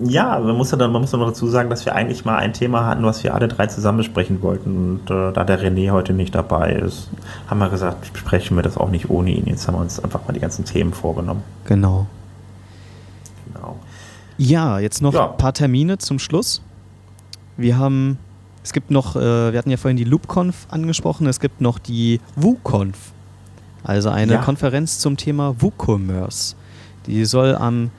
Ja, 0.00 0.38
man 0.38 0.56
muss 0.56 0.70
ja 0.70 0.76
dann, 0.78 0.92
man 0.92 1.00
muss 1.02 1.10
dann 1.10 1.18
noch 1.20 1.26
dazu 1.28 1.48
sagen, 1.48 1.70
dass 1.70 1.84
wir 1.84 1.94
eigentlich 1.94 2.24
mal 2.24 2.36
ein 2.36 2.52
Thema 2.52 2.86
hatten, 2.86 3.04
was 3.04 3.24
wir 3.24 3.34
alle 3.34 3.48
drei 3.48 3.66
zusammen 3.66 3.98
besprechen 3.98 4.40
wollten. 4.42 5.00
Und 5.00 5.10
äh, 5.10 5.32
da 5.32 5.42
der 5.44 5.60
René 5.60 5.90
heute 5.90 6.12
nicht 6.12 6.34
dabei 6.34 6.72
ist, 6.74 7.08
haben 7.48 7.58
wir 7.58 7.68
gesagt, 7.68 8.12
besprechen 8.12 8.56
wir 8.56 8.62
das 8.62 8.76
auch 8.76 8.90
nicht 8.90 9.10
ohne 9.10 9.30
ihn. 9.30 9.46
Jetzt 9.46 9.66
haben 9.66 9.74
wir 9.74 9.80
uns 9.80 9.98
einfach 9.98 10.20
mal 10.26 10.32
die 10.34 10.40
ganzen 10.40 10.64
Themen 10.64 10.92
vorgenommen. 10.92 11.42
genau. 11.64 12.06
Genau. 13.52 13.76
Ja, 14.36 14.78
jetzt 14.78 15.02
noch 15.02 15.14
Ja. 15.14 15.30
ein 15.32 15.36
paar 15.36 15.52
Termine 15.52 15.98
zum 15.98 16.18
Schluss. 16.20 16.62
Wir 17.56 17.76
haben, 17.76 18.18
es 18.62 18.72
gibt 18.72 18.90
noch, 18.92 19.16
äh, 19.16 19.52
wir 19.52 19.58
hatten 19.58 19.70
ja 19.70 19.76
vorhin 19.76 19.96
die 19.96 20.04
LoopConf 20.04 20.66
angesprochen, 20.70 21.26
es 21.26 21.40
gibt 21.40 21.60
noch 21.60 21.78
die 21.80 22.20
WooConf. 22.36 22.96
Also 23.82 24.10
eine 24.10 24.34
Ja. 24.34 24.42
Konferenz 24.42 24.98
zum 25.00 25.16
Thema 25.16 25.56
WooCommerce. 25.60 26.54
Die 27.06 27.24
soll 27.24 27.56
am 27.56 27.90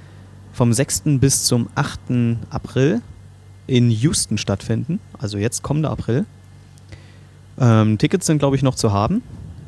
vom 0.54 0.74
6. 0.74 1.04
bis 1.20 1.44
zum 1.44 1.68
8. 1.76 2.00
April 2.50 3.02
in 3.68 3.92
Houston 3.92 4.38
stattfinden, 4.38 5.00
also 5.20 5.38
jetzt 5.38 5.64
kommender 5.64 5.92
April. 5.92 6.26
Ähm, 7.60 7.98
Tickets 7.98 8.26
sind, 8.26 8.40
glaube 8.40 8.56
ich, 8.56 8.64
noch 8.64 8.76
zu 8.76 8.92
haben. 8.94 9.22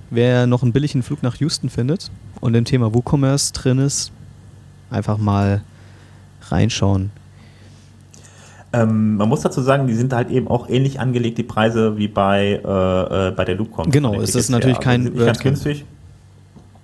Wer 0.10 0.48
noch 0.48 0.64
einen 0.64 0.74
billigen 0.74 1.04
Flug 1.04 1.24
nach 1.24 1.36
Houston 1.36 1.70
findet 1.70 2.12
und 2.40 2.56
im 2.56 2.66
Thema 2.66 2.94
WooCommerce 2.94 3.54
drin 3.54 3.80
ist, 3.80 4.12
einfach 4.90 5.18
mal 5.18 5.62
reinschauen. 6.50 7.12
Ähm, 8.74 9.18
man 9.18 9.28
muss 9.28 9.42
dazu 9.42 9.62
sagen, 9.62 9.88
die 9.88 9.94
sind 9.94 10.14
halt 10.14 10.30
eben 10.30 10.48
auch 10.48 10.70
ähnlich 10.70 11.00
angelegt, 11.00 11.38
die 11.38 11.44
Preise, 11.44 11.98
wie 11.98 12.08
bei, 12.08 12.62
äh, 12.64 13.28
äh, 13.28 13.32
bei 13.32 13.44
der 13.44 13.56
LoopCon. 13.56 13.92
Genau, 13.92 14.20
es 14.22 14.34
ist 14.34 14.50
natürlich 14.50 14.78
her. 14.78 14.84
kein 14.84 15.04
sind 15.04 15.16
nicht 15.16 15.26
ganz 15.26 15.40
günstig. 15.40 15.86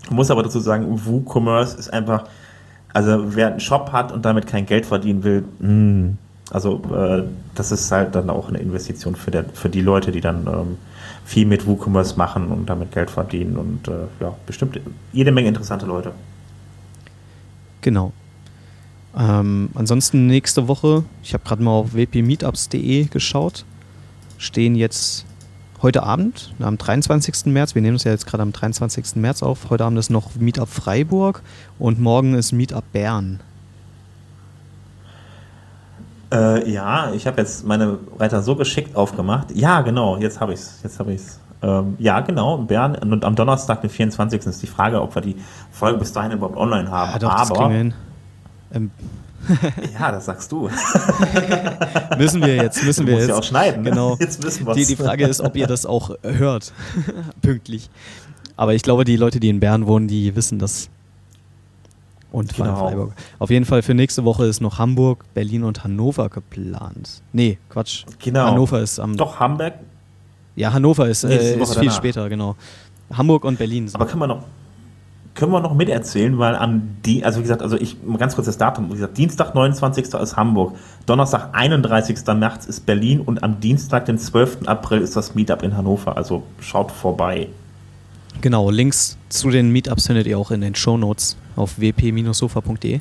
Ich 0.03 0.11
muss 0.11 0.29
aber 0.29 0.43
dazu 0.43 0.59
sagen, 0.59 0.85
WooCommerce 1.05 1.75
ist 1.77 1.93
einfach, 1.93 2.25
also 2.93 3.35
wer 3.35 3.47
einen 3.47 3.59
Shop 3.59 3.91
hat 3.91 4.11
und 4.11 4.25
damit 4.25 4.47
kein 4.47 4.65
Geld 4.65 4.85
verdienen 4.85 5.23
will, 5.23 5.43
mh, 5.59 5.67
hm, 5.67 6.17
also 6.51 6.81
äh, 6.93 7.23
das 7.55 7.71
ist 7.71 7.91
halt 7.91 8.15
dann 8.15 8.29
auch 8.29 8.47
eine 8.47 8.59
Investition 8.59 9.15
für, 9.15 9.31
der, 9.31 9.45
für 9.53 9.69
die 9.69 9.81
Leute, 9.81 10.11
die 10.11 10.21
dann 10.21 10.47
ähm, 10.47 10.77
viel 11.25 11.45
mit 11.45 11.67
WooCommerce 11.67 12.15
machen 12.15 12.47
und 12.47 12.67
damit 12.69 12.93
Geld 12.93 13.09
verdienen 13.09 13.57
und 13.57 13.87
äh, 13.87 14.07
ja, 14.21 14.33
bestimmt 14.45 14.79
jede 15.11 15.31
Menge 15.31 15.49
interessante 15.49 15.85
Leute. 15.85 16.13
Genau. 17.81 18.13
Ähm, 19.17 19.69
ansonsten 19.73 20.27
nächste 20.27 20.67
Woche, 20.67 21.03
ich 21.23 21.33
habe 21.33 21.43
gerade 21.43 21.63
mal 21.63 21.71
auf 21.71 21.93
wpmeetups.de 21.93 23.05
geschaut, 23.05 23.65
stehen 24.37 24.75
jetzt 24.75 25.25
heute 25.81 26.03
Abend, 26.03 26.53
am 26.59 26.77
23. 26.77 27.47
März, 27.47 27.75
wir 27.75 27.81
nehmen 27.81 27.97
es 27.97 28.03
ja 28.03 28.11
jetzt 28.11 28.25
gerade 28.25 28.43
am 28.43 28.51
23. 28.51 29.15
März 29.15 29.43
auf, 29.43 29.69
heute 29.69 29.85
Abend 29.85 29.99
ist 29.99 30.09
noch 30.09 30.35
Meetup 30.35 30.69
Freiburg 30.69 31.41
und 31.79 31.99
morgen 31.99 32.33
ist 32.33 32.51
Meetup 32.51 32.83
Bern. 32.91 33.39
Äh, 36.33 36.69
ja, 36.69 37.11
ich 37.13 37.25
habe 37.25 37.41
jetzt 37.41 37.65
meine 37.65 37.99
Reiter 38.19 38.41
so 38.41 38.55
geschickt 38.55 38.95
aufgemacht. 38.95 39.51
Ja, 39.55 39.81
genau, 39.81 40.17
jetzt 40.17 40.41
habe 40.41 40.53
ich 40.53 40.59
es. 40.59 40.79
Jetzt 40.83 40.99
habe 40.99 41.13
ich 41.13 41.21
es. 41.21 41.39
Ähm, 41.61 41.95
ja, 41.99 42.19
genau, 42.19 42.57
Bern. 42.57 42.95
Und 42.95 43.23
am 43.23 43.35
Donnerstag, 43.35 43.81
den 43.81 43.89
24. 43.89 44.45
ist 44.45 44.61
die 44.61 44.67
Frage, 44.67 45.01
ob 45.01 45.15
wir 45.15 45.21
die 45.21 45.37
Folge 45.71 45.99
bis 45.99 46.11
dahin 46.11 46.33
überhaupt 46.33 46.57
online 46.57 46.91
haben. 46.91 47.11
Ja, 47.13 47.19
doch, 47.19 47.31
Aber, 47.31 47.39
das 47.39 47.59
wir 47.59 47.69
hin. 47.69 47.93
Ähm. 48.73 48.91
ja, 49.99 50.11
das 50.11 50.25
sagst 50.25 50.51
du. 50.51 50.69
müssen 52.17 52.41
wir 52.41 52.55
jetzt, 52.55 52.83
müssen 52.83 53.05
du 53.05 53.11
wir 53.11 53.19
jetzt. 53.19 53.29
ja 53.29 53.35
auch 53.35 53.43
schneiden. 53.43 53.83
Ne? 53.83 53.91
Genau. 53.91 54.15
Jetzt 54.19 54.43
müssen 54.43 54.65
wir 54.65 54.73
Die, 54.73 54.85
die 54.85 54.95
Frage 54.95 55.25
ist, 55.25 55.41
ob 55.41 55.55
ihr 55.55 55.67
das 55.67 55.85
auch 55.85 56.11
hört. 56.23 56.73
Pünktlich. 57.41 57.89
Aber 58.55 58.73
ich 58.73 58.81
glaube, 58.81 59.03
die 59.05 59.15
Leute, 59.15 59.39
die 59.39 59.49
in 59.49 59.59
Bern 59.59 59.87
wohnen, 59.87 60.07
die 60.07 60.35
wissen 60.35 60.59
das 60.59 60.89
und 62.31 62.55
genau. 62.55 62.75
Freiburg. 62.75 63.13
Auf 63.39 63.49
jeden 63.49 63.65
Fall 63.65 63.81
für 63.81 63.93
nächste 63.93 64.25
Woche 64.25 64.45
ist 64.45 64.59
noch 64.61 64.79
Hamburg, 64.79 65.25
Berlin 65.33 65.63
und 65.63 65.83
Hannover 65.83 66.29
geplant. 66.29 67.21
Nee, 67.31 67.57
Quatsch. 67.69 68.05
Genau. 68.19 68.47
Hannover 68.47 68.81
ist 68.81 68.99
am. 68.99 69.15
Doch, 69.15 69.39
Hamburg. 69.39 69.73
Ja, 70.55 70.73
Hannover 70.73 71.07
ist, 71.07 71.23
äh, 71.23 71.57
ist 71.59 71.79
viel 71.79 71.91
später, 71.91 72.27
genau. 72.29 72.55
Hamburg 73.13 73.45
und 73.45 73.57
Berlin. 73.57 73.87
Sind. 73.87 73.95
Aber 73.95 74.05
können 74.09 74.21
wir 74.21 74.27
noch, 74.27 74.43
können 75.37 75.51
wir 75.51 75.61
noch 75.61 75.75
miterzählen, 75.75 76.37
weil 76.39 76.55
am 76.55 76.97
die, 77.05 77.23
also 77.23 77.37
wie 77.37 77.43
gesagt, 77.43 77.61
also 77.61 77.77
ich 77.77 77.95
ganz 78.17 78.35
kurz 78.35 78.47
das 78.47 78.57
Datum, 78.57 78.89
wie 78.89 78.95
gesagt, 78.95 79.17
Dienstag 79.17 79.53
29. 79.53 80.13
ist 80.13 80.35
Hamburg, 80.35 80.75
Donnerstag 81.05 81.49
31. 81.53 82.17
März 82.35 82.65
ist 82.65 82.85
Berlin 82.85 83.21
und 83.21 83.43
am 83.43 83.59
Dienstag, 83.59 84.05
den 84.05 84.17
12. 84.17 84.67
April 84.67 84.99
ist 85.01 85.15
das 85.15 85.35
Meetup 85.35 85.61
in 85.61 85.77
Hannover. 85.77 86.17
Also 86.17 86.43
schaut 86.59 86.91
vorbei. 86.91 87.47
Genau, 88.41 88.69
Links 88.71 89.17
zu 89.29 89.49
den 89.51 89.71
Meetups 89.71 90.07
findet 90.07 90.25
ihr 90.25 90.37
auch 90.39 90.51
in 90.51 90.61
den 90.61 90.75
Show 90.75 90.97
Notes 90.97 91.37
auf 91.55 91.79
wp-sofa.de. 91.79 92.99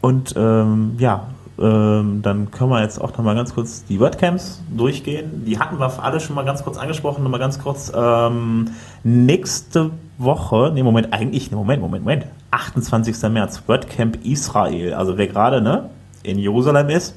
Und 0.00 0.34
ähm, 0.36 0.94
ja, 0.98 1.26
ähm, 1.58 2.20
dann 2.22 2.50
können 2.50 2.70
wir 2.70 2.82
jetzt 2.82 3.00
auch 3.00 3.12
noch 3.12 3.24
mal 3.24 3.34
ganz 3.34 3.54
kurz 3.54 3.84
die 3.84 4.00
WordCamps 4.00 4.62
durchgehen. 4.76 5.44
Die 5.44 5.58
hatten 5.58 5.78
wir 5.78 6.02
alle 6.02 6.18
schon 6.18 6.34
mal 6.34 6.44
ganz 6.44 6.64
kurz 6.64 6.76
angesprochen. 6.76 7.22
Noch 7.22 7.30
mal 7.30 7.38
ganz 7.38 7.60
kurz. 7.60 7.92
Ähm, 7.94 8.70
nächste 9.04 9.90
Woche, 10.18 10.72
nee, 10.74 10.82
Moment, 10.82 11.12
eigentlich, 11.12 11.50
nee, 11.50 11.56
Moment, 11.56 11.80
Moment, 11.80 12.04
Moment. 12.04 12.26
28. 12.50 13.30
März, 13.30 13.62
WordCamp 13.66 14.24
Israel. 14.24 14.94
Also 14.94 15.16
wer 15.16 15.28
gerade 15.28 15.60
ne, 15.60 15.90
in 16.22 16.38
Jerusalem 16.38 16.88
ist, 16.88 17.14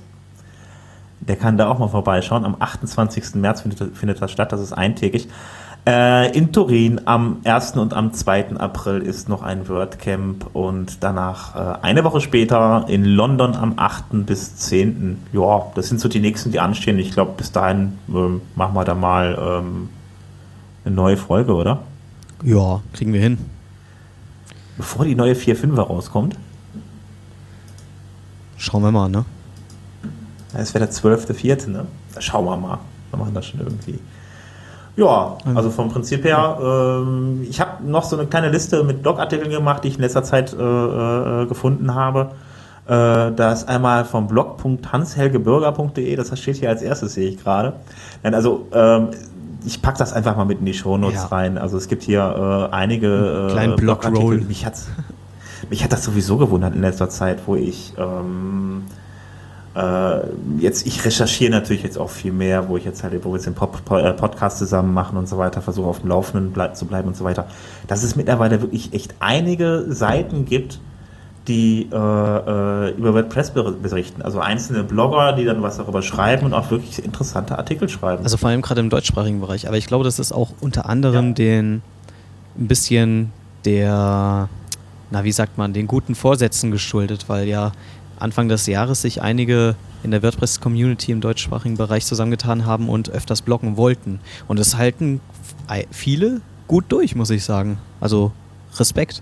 der 1.20 1.36
kann 1.36 1.58
da 1.58 1.68
auch 1.68 1.80
mal 1.80 1.88
vorbeischauen. 1.88 2.46
Am 2.46 2.56
28. 2.60 3.36
März 3.36 3.62
findet, 3.62 3.98
findet 3.98 4.22
das 4.22 4.32
statt. 4.32 4.52
Das 4.52 4.62
ist 4.62 4.74
eintägig. 4.74 5.28
Äh, 5.88 6.38
in 6.38 6.52
Turin 6.52 7.00
am 7.06 7.38
1. 7.46 7.78
und 7.78 7.94
am 7.94 8.12
2. 8.12 8.58
April 8.58 9.02
ist 9.02 9.30
noch 9.30 9.42
ein 9.42 9.70
WordCamp 9.70 10.54
und 10.54 11.02
danach 11.02 11.56
äh, 11.56 11.82
eine 11.82 12.04
Woche 12.04 12.20
später 12.20 12.84
in 12.90 13.06
London 13.06 13.56
am 13.56 13.76
8. 13.78 14.26
bis 14.26 14.58
10. 14.58 15.18
Ja, 15.32 15.68
das 15.76 15.88
sind 15.88 16.02
so 16.02 16.10
die 16.10 16.20
nächsten, 16.20 16.52
die 16.52 16.60
anstehen. 16.60 17.00
Ich 17.00 17.12
glaube, 17.12 17.36
bis 17.38 17.54
dahin 17.54 17.98
ähm, 18.10 18.42
machen 18.56 18.76
wir 18.76 18.84
da 18.84 18.96
mal 18.96 19.38
ähm, 19.40 19.88
eine 20.84 20.94
neue 20.94 21.16
Folge, 21.16 21.54
oder? 21.54 21.80
Ja, 22.44 22.82
kriegen 22.92 23.14
wir 23.14 23.22
hin. 23.22 23.38
Bevor 24.76 25.06
die 25.06 25.16
neue 25.16 25.36
4.5er 25.36 25.84
rauskommt. 25.84 26.36
Schauen 28.58 28.84
wir 28.84 28.92
mal, 28.92 29.08
ne? 29.08 29.24
Es 30.54 30.74
wäre 30.74 30.86
der 30.86 30.94
12.4., 30.94 31.70
ne? 31.70 31.88
Schauen 32.20 32.44
wir 32.44 32.58
mal. 32.58 32.80
Wir 33.10 33.20
machen 33.20 33.34
das 33.34 33.46
schon 33.46 33.62
irgendwie. 33.62 34.00
Ja, 34.98 35.38
also 35.54 35.70
vom 35.70 35.90
Prinzip 35.90 36.24
her, 36.24 36.58
ähm, 36.60 37.46
ich 37.48 37.62
habe 37.62 37.84
noch 37.86 38.04
so 38.04 38.18
eine 38.18 38.26
kleine 38.26 38.50
Liste 38.50 38.84
mit 38.84 39.04
Blogartikeln 39.04 39.52
gemacht, 39.52 39.84
die 39.84 39.90
ich 39.90 39.96
in 39.96 40.02
letzter 40.02 40.24
Zeit 40.24 40.54
äh, 40.54 40.58
äh, 40.58 41.46
gefunden 41.46 41.94
habe. 41.94 42.32
Äh, 42.88 43.32
da 43.32 43.52
ist 43.54 43.70
einmal 43.70 44.06
vom 44.06 44.28
blog.hanshelgebürger.de, 44.28 46.16
das 46.16 46.40
steht 46.40 46.56
hier 46.56 46.70
als 46.70 46.82
erstes, 46.82 47.14
sehe 47.14 47.30
ich 47.30 47.44
gerade. 47.44 47.74
Also 48.24 48.66
ähm, 48.74 49.10
ich 49.68 49.84
packe 49.84 50.00
das 50.00 50.14
einfach 50.14 50.36
mal 50.36 50.46
mit 50.46 50.62
in 50.62 50.66
die 50.66 50.74
Shownotes 50.74 51.24
ja. 51.24 51.26
rein. 51.28 51.60
Also 51.60 51.78
es 51.78 51.88
gibt 51.88 52.02
hier 52.02 52.70
äh, 52.72 52.74
einige 52.74 53.52
äh, 53.56 53.76
Blogartikel. 53.76 54.42
Mich, 54.42 54.66
hat's, 54.66 54.88
mich 55.70 55.84
hat 55.84 55.92
das 55.92 56.04
sowieso 56.04 56.38
gewundert 56.38 56.74
in 56.74 56.82
letzter 56.82 57.10
Zeit, 57.10 57.40
wo 57.46 57.56
ich 57.56 57.94
ähm, 58.00 58.86
äh, 58.90 58.97
jetzt, 60.60 60.88
ich 60.88 61.06
recherchiere 61.06 61.52
natürlich 61.52 61.84
jetzt 61.84 61.98
auch 61.98 62.10
viel 62.10 62.32
mehr, 62.32 62.68
wo 62.68 62.78
ich 62.78 62.86
jetzt 62.86 63.04
halt, 63.04 63.14
wo 63.24 63.30
wir 63.30 63.36
jetzt 63.36 63.46
den 63.46 63.54
Pop 63.54 63.80
äh, 63.92 64.14
Podcast 64.14 64.58
zusammen 64.58 64.94
machen 64.94 65.18
und 65.18 65.30
so 65.30 65.38
weiter, 65.38 65.62
versuche 65.62 65.88
auf 65.88 66.00
dem 66.00 66.10
Laufenden 66.10 66.52
bleib, 66.52 66.76
zu 66.76 66.86
bleiben 66.86 67.08
und 67.08 67.16
so 67.16 67.24
weiter. 67.24 67.48
Dass 67.88 68.04
es 68.04 68.16
mittlerweile 68.16 68.62
wirklich 68.62 68.94
echt 68.94 69.16
einige 69.20 69.86
Seiten 69.90 70.46
gibt, 70.46 70.80
die 71.48 71.90
äh, 71.92 71.96
äh, 71.96 72.90
über 72.98 73.14
WordPress 73.14 73.52
berichten. 73.52 74.22
Also 74.22 74.40
einzelne 74.40 74.84
Blogger, 74.84 75.34
die 75.34 75.46
dann 75.46 75.62
was 75.62 75.78
darüber 75.78 76.02
schreiben 76.02 76.46
und 76.46 76.54
auch 76.54 76.72
wirklich 76.72 77.04
interessante 77.04 77.58
Artikel 77.58 77.88
schreiben. 77.88 78.24
Also 78.24 78.38
vor 78.38 78.50
allem 78.50 78.62
gerade 78.62 78.82
im 78.82 78.90
deutschsprachigen 78.90 79.40
Bereich. 79.40 79.68
Aber 79.68 79.78
ich 79.78 79.88
glaube, 79.88 80.04
das 80.04 80.20
ist 80.20 80.32
auch 80.32 80.52
unter 80.60 80.90
anderem 80.90 81.28
ja. 81.28 81.34
den 81.34 81.82
ein 82.58 82.68
bisschen 82.68 83.32
der, 83.64 84.50
na 85.12 85.24
wie 85.24 85.32
sagt 85.32 85.58
man, 85.58 85.74
den 85.74 85.88
guten 85.88 86.16
Vorsätzen 86.16 86.72
geschuldet, 86.72 87.26
weil 87.28 87.48
ja 87.48 87.72
Anfang 88.20 88.50
des 88.50 88.66
Jahres 88.68 89.02
sich 89.02 89.22
einige 89.22 89.76
in 90.04 90.12
der 90.12 90.24
WordPress-Community 90.24 91.12
im 91.12 91.22
deutschsprachigen 91.22 91.78
Bereich 91.78 92.06
zusammengetan 92.06 92.66
haben 92.66 92.90
und 92.90 93.10
öfters 93.10 93.42
bloggen 93.42 93.78
wollten. 93.78 94.20
Und 94.48 94.60
es 94.60 94.78
halten 94.78 95.20
viele 95.92 96.42
gut 96.68 96.86
durch, 96.90 97.16
muss 97.16 97.30
ich 97.30 97.44
sagen. 97.44 97.78
Also 98.00 98.32
Respekt. 98.78 99.22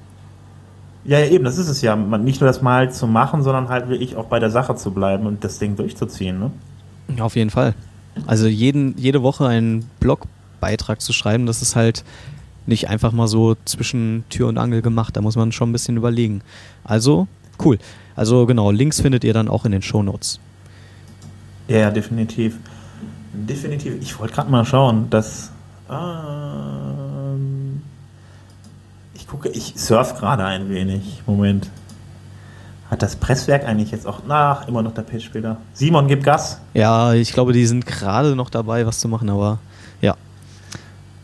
Ja, 1.06 1.20
ja, 1.20 1.28
eben, 1.28 1.44
das 1.44 1.58
ist 1.58 1.70
es 1.70 1.82
ja. 1.82 1.96
Nicht 1.96 2.42
nur 2.42 2.48
das 2.48 2.62
mal 2.62 2.92
zu 2.92 3.08
machen, 3.08 3.44
sondern 3.44 3.70
halt 3.70 3.90
wirklich 3.90 4.16
auch 4.16 4.26
bei 4.26 4.40
der 4.40 4.50
Sache 4.50 4.76
zu 4.76 4.92
bleiben 4.92 5.28
und 5.28 5.44
das 5.44 5.60
Ding 5.60 5.76
durchzuziehen. 5.76 6.40
Ne? 6.40 7.22
Auf 7.22 7.36
jeden 7.36 7.52
Fall. 7.52 7.76
Also 8.26 8.48
jeden, 8.48 8.98
jede 8.98 9.22
Woche 9.22 9.48
einen 9.48 9.90
Blogbeitrag 10.00 11.02
zu 11.02 11.14
schreiben, 11.14 11.46
das 11.46 11.62
ist 11.62 11.76
halt 11.76 12.04
nicht 12.66 12.90
einfach 12.90 13.12
mal 13.12 13.28
so 13.28 13.56
zwischen 13.66 14.24
Tür 14.30 14.48
und 14.48 14.58
Angel 14.58 14.82
gemacht. 14.82 15.16
Da 15.16 15.22
muss 15.22 15.36
man 15.36 15.52
schon 15.52 15.70
ein 15.70 15.74
bisschen 15.74 15.98
überlegen. 15.98 16.42
Also, 16.84 17.28
cool. 17.64 17.78
Also 18.16 18.46
genau, 18.46 18.72
Links 18.72 19.02
findet 19.02 19.24
ihr 19.24 19.34
dann 19.34 19.48
auch 19.48 19.66
in 19.66 19.72
den 19.72 19.82
Shownotes. 19.82 20.40
Ja, 21.68 21.78
ja, 21.78 21.92
definitiv. 21.92 22.58
Definitiv. 23.34 23.96
Ich 24.02 24.18
wollte 24.20 24.34
gerade 24.34 24.50
mal 24.50 24.66
schauen, 24.66 25.10
dass. 25.10 25.52
Ähm, 25.90 27.82
ich 29.14 29.28
gucke, 29.28 29.50
ich 29.50 29.74
surf 29.76 30.16
gerade 30.16 30.46
ein 30.46 30.70
wenig. 30.70 31.24
Moment. 31.26 31.70
Hat 32.90 33.02
das 33.02 33.16
Presswerk 33.16 33.66
eigentlich 33.66 33.92
jetzt 33.92 34.06
auch 34.06 34.26
nach 34.26 34.68
immer 34.68 34.84
noch 34.84 34.94
der 34.94 35.02
Pitchbilder? 35.02 35.58
Simon, 35.74 36.08
gib 36.08 36.24
Gas. 36.24 36.62
Ja, 36.76 37.14
ich 37.14 37.34
glaube, 37.34 37.52
die 37.52 37.66
sind 37.66 37.86
gerade 37.86 38.36
noch 38.36 38.50
dabei, 38.52 38.86
was 38.86 39.00
zu 39.00 39.08
machen, 39.08 39.30
aber 39.30 39.58
ja. 40.02 40.16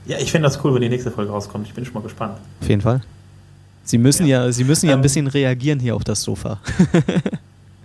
Ja, 0.05 0.17
ich 0.17 0.31
finde 0.31 0.47
das 0.47 0.63
cool, 0.63 0.73
wenn 0.73 0.81
die 0.81 0.89
nächste 0.89 1.11
Folge 1.11 1.31
rauskommt. 1.31 1.67
Ich 1.67 1.73
bin 1.73 1.85
schon 1.85 1.93
mal 1.93 2.01
gespannt. 2.01 2.39
Auf 2.61 2.67
jeden 2.67 2.81
Fall. 2.81 3.01
Sie 3.91 3.97
müssen 3.97 4.25
ja, 4.25 4.45
ja 4.45 4.51
Sie 4.53 4.63
müssen 4.63 4.85
ja 4.85 4.93
ähm, 4.93 4.99
ein 4.99 5.01
bisschen 5.01 5.27
reagieren 5.27 5.81
hier 5.81 5.97
auf 5.97 6.05
das 6.05 6.21
Sofa. 6.21 6.59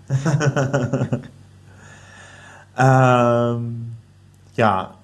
ähm, 2.78 3.92
ja. 4.54 4.94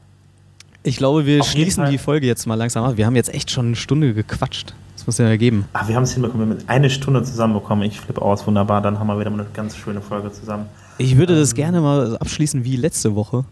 Ich 0.85 0.97
glaube, 0.97 1.27
wir 1.27 1.43
schließen 1.43 1.87
die 1.87 1.99
Folge 1.99 2.29
jetzt 2.29 2.47
mal 2.47 2.55
langsam 2.55 2.85
ab. 2.85 2.97
Wir 2.97 3.05
haben 3.07 3.17
jetzt 3.17 3.35
echt 3.35 3.51
schon 3.51 3.67
eine 3.67 3.75
Stunde 3.75 4.15
gequatscht. 4.15 4.75
Das 4.95 5.05
muss 5.09 5.19
ja 5.19 5.25
ergeben. 5.25 5.65
Ach, 5.73 5.89
wir 5.89 5.97
haben 5.97 6.05
es 6.05 6.13
hinbekommen. 6.13 6.51
Wir 6.51 6.57
haben 6.57 6.69
eine 6.69 6.89
Stunde 6.89 7.25
zusammenbekommen. 7.25 7.83
Ich 7.85 7.99
flippe 7.99 8.23
aus. 8.23 8.47
Wunderbar. 8.47 8.81
Dann 8.81 9.01
haben 9.01 9.09
wir 9.09 9.19
wieder 9.19 9.33
eine 9.33 9.47
ganz 9.55 9.77
schöne 9.77 10.01
Folge 10.01 10.31
zusammen. 10.31 10.67
Ich 10.99 11.17
würde 11.17 11.33
ähm, 11.33 11.41
das 11.41 11.55
gerne 11.55 11.81
mal 11.81 12.17
abschließen 12.19 12.63
wie 12.63 12.77
letzte 12.77 13.17
Woche. 13.17 13.45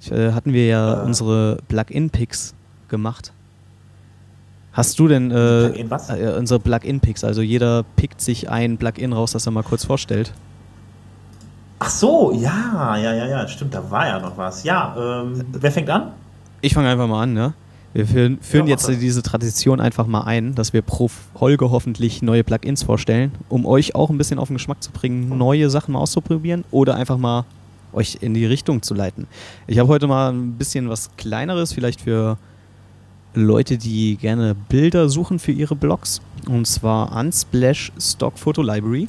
Ich, 0.00 0.10
äh, 0.10 0.32
hatten 0.32 0.52
wir 0.52 0.66
ja 0.66 1.02
äh, 1.02 1.06
unsere 1.06 1.58
Plug-in-Picks 1.68 2.52
gemacht. 2.88 3.32
Hast 4.74 4.98
du 4.98 5.06
denn 5.06 5.30
äh, 5.30 5.68
Plugin 5.68 5.90
was? 5.90 6.10
Äh, 6.10 6.34
unsere 6.36 6.60
Plugin-Picks? 6.60 7.24
Also 7.24 7.42
jeder 7.42 7.84
pickt 7.96 8.20
sich 8.20 8.50
ein 8.50 8.76
Plugin 8.76 9.12
raus, 9.12 9.32
das 9.32 9.46
er 9.46 9.52
mal 9.52 9.62
kurz 9.62 9.84
vorstellt. 9.84 10.32
Ach 11.78 11.90
so, 11.90 12.32
ja, 12.32 12.96
ja, 12.96 13.14
ja, 13.14 13.26
ja, 13.26 13.48
stimmt, 13.48 13.74
da 13.74 13.90
war 13.90 14.06
ja 14.06 14.18
noch 14.18 14.36
was. 14.36 14.64
Ja, 14.64 15.22
ähm, 15.22 15.44
wer 15.52 15.70
fängt 15.70 15.90
an? 15.90 16.12
Ich 16.60 16.74
fange 16.74 16.88
einfach 16.88 17.06
mal 17.06 17.22
an, 17.22 17.36
ja. 17.36 17.54
Wir 17.92 18.06
führen, 18.06 18.38
führen 18.40 18.66
ja, 18.66 18.72
jetzt 18.72 18.88
diese 18.88 19.22
Tradition 19.22 19.80
einfach 19.80 20.08
mal 20.08 20.22
ein, 20.22 20.56
dass 20.56 20.72
wir 20.72 20.82
pro 20.82 21.06
Folge 21.06 21.70
hoffentlich 21.70 22.22
neue 22.22 22.42
Plugins 22.42 22.82
vorstellen, 22.82 23.30
um 23.48 23.66
euch 23.66 23.94
auch 23.94 24.10
ein 24.10 24.18
bisschen 24.18 24.40
auf 24.40 24.48
den 24.48 24.56
Geschmack 24.56 24.82
zu 24.82 24.90
bringen, 24.90 25.38
neue 25.38 25.70
Sachen 25.70 25.92
mal 25.92 26.00
auszuprobieren 26.00 26.64
oder 26.72 26.96
einfach 26.96 27.18
mal 27.18 27.44
euch 27.92 28.18
in 28.20 28.34
die 28.34 28.46
Richtung 28.46 28.82
zu 28.82 28.94
leiten. 28.94 29.28
Ich 29.68 29.78
habe 29.78 29.88
heute 29.88 30.08
mal 30.08 30.32
ein 30.32 30.54
bisschen 30.54 30.88
was 30.88 31.10
Kleineres, 31.16 31.72
vielleicht 31.72 32.00
für 32.00 32.36
Leute, 33.34 33.78
die 33.78 34.16
gerne 34.16 34.54
Bilder 34.54 35.08
suchen 35.08 35.38
für 35.38 35.52
ihre 35.52 35.76
Blogs. 35.76 36.20
Und 36.48 36.66
zwar 36.66 37.16
Unsplash 37.16 37.92
Stock 37.98 38.38
Photo 38.38 38.62
Library. 38.62 39.08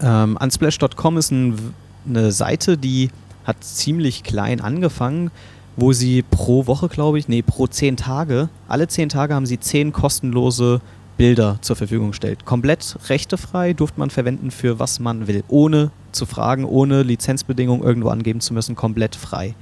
Ähm, 0.00 0.38
Unsplash.com 0.40 1.16
ist 1.18 1.30
ein, 1.30 1.74
eine 2.08 2.32
Seite, 2.32 2.76
die 2.76 3.10
hat 3.44 3.62
ziemlich 3.62 4.22
klein 4.22 4.60
angefangen, 4.60 5.30
wo 5.76 5.92
sie 5.92 6.22
pro 6.22 6.66
Woche, 6.66 6.88
glaube 6.88 7.18
ich, 7.18 7.28
nee, 7.28 7.42
pro 7.42 7.66
zehn 7.66 7.96
Tage, 7.96 8.48
alle 8.68 8.88
zehn 8.88 9.08
Tage 9.08 9.34
haben 9.34 9.46
sie 9.46 9.60
zehn 9.60 9.92
kostenlose 9.92 10.80
Bilder 11.16 11.58
zur 11.60 11.76
Verfügung 11.76 12.10
gestellt. 12.10 12.44
Komplett 12.44 12.96
rechtefrei 13.08 13.72
durfte 13.72 14.00
man 14.00 14.10
verwenden 14.10 14.50
für 14.50 14.78
was 14.78 14.98
man 14.98 15.26
will, 15.26 15.44
ohne 15.48 15.90
zu 16.12 16.26
fragen, 16.26 16.64
ohne 16.64 17.02
Lizenzbedingungen 17.02 17.84
irgendwo 17.84 18.08
angeben 18.08 18.40
zu 18.40 18.54
müssen, 18.54 18.74
komplett 18.74 19.14
frei. 19.14 19.54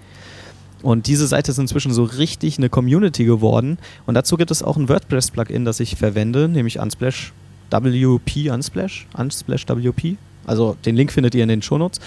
Und 0.83 1.07
diese 1.07 1.27
Seite 1.27 1.53
ist 1.53 1.59
inzwischen 1.59 1.93
so 1.93 2.05
richtig 2.05 2.59
eine 2.59 2.69
Community 2.69 3.25
geworden. 3.25 3.79
Und 4.07 4.15
dazu 4.15 4.37
gibt 4.37 4.51
es 4.51 4.63
auch 4.63 4.77
ein 4.77 4.89
WordPress-Plugin, 4.89 5.65
das 5.65 5.81
ich 5.81 5.97
verwende, 5.97 6.49
nämlich 6.49 6.81
Unsplash 6.81 7.33
WP 7.71 8.51
Unsplash, 8.51 9.07
Unsplash 9.17 9.67
WP. 9.67 10.17
Also 10.45 10.77
den 10.85 10.97
Link 10.97 11.13
findet 11.13 11.35
ihr 11.35 11.43
in 11.43 11.49
den 11.49 11.63
Shownotes. 11.63 12.01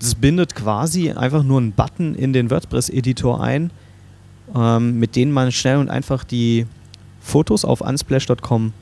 Das 0.00 0.14
bindet 0.14 0.54
quasi 0.54 1.10
einfach 1.10 1.42
nur 1.42 1.58
einen 1.58 1.72
Button 1.72 2.14
in 2.14 2.32
den 2.32 2.50
WordPress-Editor 2.50 3.40
ein, 3.40 3.70
ähm, 4.54 4.98
mit 4.98 5.16
denen 5.16 5.32
man 5.32 5.50
schnell 5.52 5.78
und 5.78 5.88
einfach 5.88 6.24
die 6.24 6.66
Fotos 7.20 7.64
auf 7.64 7.80
unsplash.com 7.80 8.72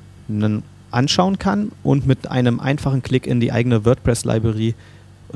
anschauen 0.90 1.38
kann 1.38 1.72
und 1.82 2.07
mit 2.07 2.30
einem 2.30 2.61
einfachen 2.61 3.03
Klick 3.03 3.26
in 3.26 3.40
die 3.40 3.53
eigene 3.53 3.84
WordPress-Library 3.84 4.74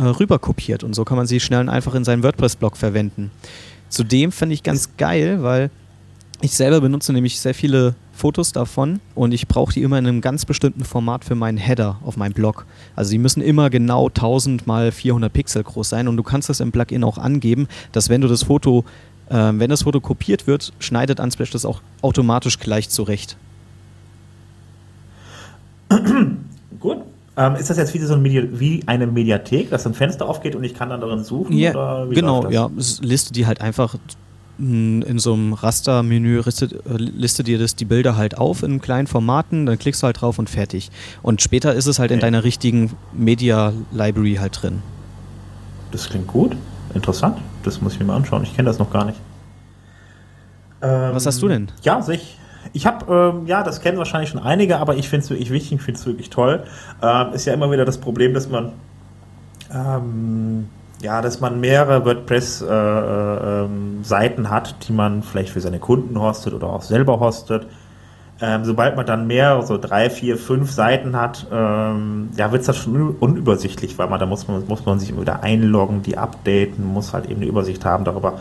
äh, 0.01 0.05
rüber 0.05 0.39
kopiert. 0.39 0.83
Und 0.83 0.95
so 0.95 1.05
kann 1.05 1.19
man 1.19 1.27
sie 1.27 1.41
schnell 1.41 1.61
und 1.61 1.69
einfach 1.69 1.95
in 1.95 2.05
seinen 2.05 2.23
WordPress-Blog 2.23 2.77
verwenden. 2.77 3.31
Zudem 3.91 4.33
finde 4.33 4.55
ich 4.55 4.63
ganz 4.63 4.97
geil, 4.97 5.43
weil 5.43 5.71
ich 6.41 6.53
selber 6.53 6.81
benutze 6.81 7.13
nämlich 7.13 7.39
sehr 7.39 7.55
viele 7.55 7.95
Fotos 8.13 8.53
davon 8.53 9.01
und 9.15 9.33
ich 9.33 9.47
brauche 9.47 9.75
die 9.75 9.83
immer 9.83 9.99
in 9.99 10.07
einem 10.07 10.21
ganz 10.21 10.47
bestimmten 10.47 10.85
Format 10.85 11.25
für 11.25 11.35
meinen 11.35 11.59
Header 11.59 11.99
auf 12.05 12.17
meinem 12.17 12.33
Blog. 12.33 12.67
Also 12.97 13.11
die 13.11 13.19
müssen 13.19 13.43
immer 13.43 13.69
genau 13.69 14.09
1000 14.09 14.67
mal 14.67 14.91
400 14.91 15.31
Pixel 15.31 15.63
groß 15.63 15.89
sein 15.91 16.09
und 16.09 16.17
du 16.17 16.23
kannst 16.23 16.49
das 16.49 16.61
im 16.61 16.73
Plugin 16.73 17.05
auch 17.05 17.19
angeben, 17.19 17.69
dass 17.93 18.09
wenn 18.09 18.23
du 18.23 18.29
das 18.29 18.45
Foto, 18.45 18.85
äh, 19.29 19.35
wenn 19.35 19.69
das 19.69 19.83
Foto 19.83 20.01
kopiert 20.01 20.47
wird, 20.47 20.73
schneidet 20.79 21.21
Unsplash 21.21 21.51
das 21.51 21.67
auch 21.67 21.83
automatisch 22.01 22.59
gleich 22.59 22.89
zurecht. 22.89 23.37
Gut. 26.81 27.10
Ähm, 27.37 27.55
ist 27.55 27.71
das 27.71 27.77
jetzt 27.77 27.95
wie, 27.95 27.99
so 28.01 28.15
ein 28.15 28.23
Medi 28.23 28.49
wie 28.59 28.83
eine 28.87 29.07
Mediathek, 29.07 29.71
dass 29.71 29.87
ein 29.87 29.95
Fenster 29.95 30.29
aufgeht 30.29 30.57
und 30.57 30.65
ich 30.65 30.75
kann 30.75 30.91
dann 30.91 31.01
darin 31.01 31.23
suchen? 31.23 31.57
Ja, 31.57 32.05
genau, 32.05 32.49
ja. 32.51 32.69
Es 32.77 33.01
listet 33.01 33.37
die 33.37 33.47
halt 33.47 33.61
einfach 33.61 33.97
in 34.61 35.19
so 35.19 35.33
einem 35.33 35.55
Rastermenü 35.55 36.43
listet, 36.45 36.75
listet 36.85 37.47
dir 37.47 37.59
das 37.59 37.77
die 37.77 37.87
Bilder 37.87 38.17
halt 38.17 38.37
auf 38.37 38.63
in 38.63 38.81
kleinen 38.81 39.07
Formaten, 39.07 39.65
dann 39.65 39.79
klickst 39.79 40.03
du 40.03 40.07
halt 40.07 40.21
drauf 40.21 40.39
und 40.39 40.51
fertig. 40.51 40.91
Und 41.23 41.41
später 41.41 41.73
ist 41.75 41.87
es 41.87 41.99
halt 41.99 42.11
okay. 42.11 42.17
in 42.17 42.21
deiner 42.21 42.45
richtigen 42.45 42.91
Media 43.13 43.73
Library 43.91 44.35
halt 44.35 44.63
drin. 44.63 44.83
Das 45.93 46.11
klingt 46.11 46.27
gut, 46.27 46.57
interessant. 46.95 47.39
Das 47.63 47.81
muss 47.81 47.95
ich 47.95 48.01
mir 48.01 48.07
mal 48.07 48.17
anschauen. 48.17 48.43
Ich 48.43 48.55
kenne 48.55 48.69
das 48.69 48.79
noch 48.79 48.91
gar 48.91 49.07
nicht. 49.07 49.19
Ähm, 50.83 51.15
Was 51.15 51.27
hast 51.27 51.41
du 51.41 51.49
denn? 51.49 51.69
Ja, 51.83 52.03
sich. 52.03 52.37
Ich 52.73 52.87
habe, 52.87 53.13
ähm, 53.13 53.47
ja, 53.47 53.63
das 53.63 53.81
kennen 53.81 53.99
wahrscheinlich 53.99 54.31
schon 54.31 54.43
einige, 54.43 54.79
aber 54.79 54.97
ich 54.97 55.09
finde 55.09 55.25
es 55.25 55.31
wirklich 55.31 55.51
wichtig, 55.51 55.73
ich 55.73 55.83
finde 55.83 56.01
es 56.01 56.07
wirklich 56.07 56.31
toll. 56.31 56.65
Ähm, 57.03 57.33
ist 57.33 57.45
ja 57.45 57.55
immer 57.55 57.71
wieder 57.71 57.85
das 57.85 57.99
Problem, 57.99 58.35
dass 58.35 58.49
man, 58.49 58.73
ähm, 59.75 60.69
ja, 61.03 61.23
dass 61.23 61.41
man 61.41 61.61
mehrere 61.61 62.05
WordPress-Seiten 62.05 64.45
äh, 64.45 64.47
äh, 64.47 64.51
hat, 64.51 64.89
die 64.89 64.93
man 64.93 65.23
vielleicht 65.23 65.51
für 65.51 65.61
seine 65.61 65.79
Kunden 65.79 66.21
hostet 66.21 66.55
oder 66.55 66.67
auch 66.69 66.83
selber 66.83 67.21
hostet. 67.21 67.67
Ähm, 68.43 68.65
sobald 68.65 68.97
man 68.97 69.05
dann 69.05 69.27
mehr, 69.27 69.61
so 69.63 69.77
drei, 69.77 70.09
vier, 70.09 70.39
fünf 70.39 70.71
Seiten 70.71 71.15
hat, 71.15 71.47
ähm, 71.53 72.31
ja, 72.37 72.51
wird 72.53 72.63
es 72.63 72.69
das 72.69 72.79
schon 72.79 73.17
unübersichtlich, 73.17 73.99
weil 73.99 74.09
man 74.09 74.19
da 74.19 74.25
muss 74.25 74.49
man, 74.49 74.67
muss 74.67 74.87
man 74.87 74.99
sich 74.99 75.19
wieder 75.19 75.43
einloggen, 75.43 76.03
die 76.03 76.17
updaten, 76.17 76.85
muss 76.85 77.13
halt 77.13 77.27
eben 77.27 77.43
eine 77.43 77.51
Übersicht 77.51 77.85
haben 77.85 78.05
darüber, 78.05 78.41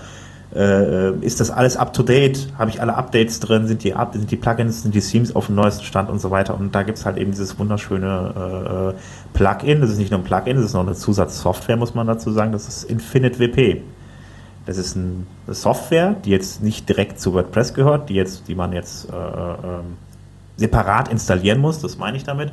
äh, 0.55 1.11
ist 1.19 1.39
das 1.39 1.51
alles 1.51 1.77
up 1.77 1.93
to 1.93 2.01
date? 2.01 2.51
Habe 2.57 2.71
ich 2.71 2.81
alle 2.81 2.95
Updates 2.95 3.39
drin? 3.39 3.67
Sind 3.67 3.83
die, 3.83 3.93
sind 4.13 4.31
die 4.31 4.35
Plugins, 4.35 4.81
sind 4.81 4.95
die 4.95 5.01
Themes 5.01 5.35
auf 5.35 5.45
dem 5.45 5.55
neuesten 5.55 5.83
Stand 5.83 6.09
und 6.09 6.19
so 6.19 6.31
weiter? 6.31 6.57
Und 6.59 6.73
da 6.73 6.83
gibt 6.83 6.97
es 6.97 7.05
halt 7.05 7.17
eben 7.17 7.31
dieses 7.31 7.59
wunderschöne 7.59 8.95
äh, 8.95 9.37
Plugin. 9.37 9.81
Das 9.81 9.91
ist 9.91 9.97
nicht 9.97 10.11
nur 10.11 10.19
ein 10.19 10.23
Plugin, 10.23 10.57
das 10.57 10.65
ist 10.65 10.73
noch 10.73 10.85
eine 10.85 10.95
Zusatzsoftware, 10.95 11.77
muss 11.77 11.93
man 11.93 12.07
dazu 12.07 12.31
sagen. 12.31 12.51
Das 12.51 12.67
ist 12.67 12.83
Infinite 12.85 13.39
WP. 13.39 13.83
Das 14.65 14.77
ist 14.77 14.97
eine 14.97 15.25
Software, 15.47 16.15
die 16.25 16.31
jetzt 16.31 16.63
nicht 16.63 16.87
direkt 16.89 17.19
zu 17.19 17.33
WordPress 17.33 17.73
gehört, 17.73 18.09
die 18.09 18.15
jetzt, 18.15 18.47
die 18.47 18.55
man 18.55 18.73
jetzt 18.73 19.09
äh, 19.09 19.15
äh, 19.15 19.55
separat 20.57 21.09
installieren 21.09 21.59
muss, 21.59 21.79
das 21.79 21.97
meine 21.97 22.17
ich 22.17 22.23
damit. 22.23 22.51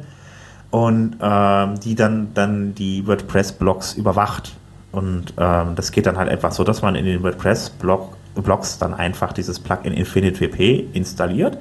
Und 0.70 1.16
ähm, 1.20 1.80
die 1.80 1.94
dann, 1.94 2.32
dann 2.34 2.74
die 2.74 3.06
WordPress-Blogs 3.06 3.94
überwacht. 3.94 4.54
Und 4.96 5.34
ähm, 5.36 5.74
das 5.74 5.92
geht 5.92 6.06
dann 6.06 6.16
halt 6.16 6.30
einfach 6.30 6.52
so, 6.52 6.64
dass 6.64 6.80
man 6.80 6.94
in 6.94 7.04
den 7.04 7.22
WordPress-Blogs 7.22 8.78
dann 8.78 8.94
einfach 8.94 9.34
dieses 9.34 9.60
Plugin 9.60 9.92
InfiniteWP 9.92 10.94
installiert 10.94 11.58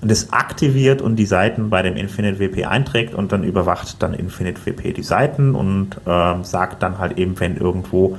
und 0.00 0.10
es 0.10 0.32
aktiviert 0.32 1.02
und 1.02 1.16
die 1.16 1.26
Seiten 1.26 1.68
bei 1.68 1.82
dem 1.82 1.94
InfiniteWP 1.96 2.66
einträgt 2.66 3.12
und 3.12 3.32
dann 3.32 3.44
überwacht 3.44 4.02
dann 4.02 4.14
InfiniteWP 4.14 4.94
die 4.94 5.02
Seiten 5.02 5.54
und 5.54 6.00
ähm, 6.06 6.42
sagt 6.42 6.82
dann 6.82 6.98
halt 6.98 7.18
eben, 7.18 7.38
wenn 7.38 7.58
irgendwo 7.58 8.16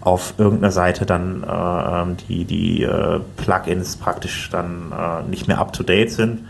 auf 0.00 0.34
irgendeiner 0.38 0.72
Seite 0.72 1.06
dann 1.06 1.44
äh, 1.44 2.02
ähm, 2.02 2.16
die, 2.28 2.44
die 2.44 2.82
äh, 2.82 3.20
Plugins 3.36 3.96
praktisch 3.96 4.50
dann 4.50 4.92
äh, 4.92 5.28
nicht 5.30 5.46
mehr 5.46 5.58
up 5.58 5.72
to 5.72 5.84
date 5.84 6.10
sind, 6.10 6.40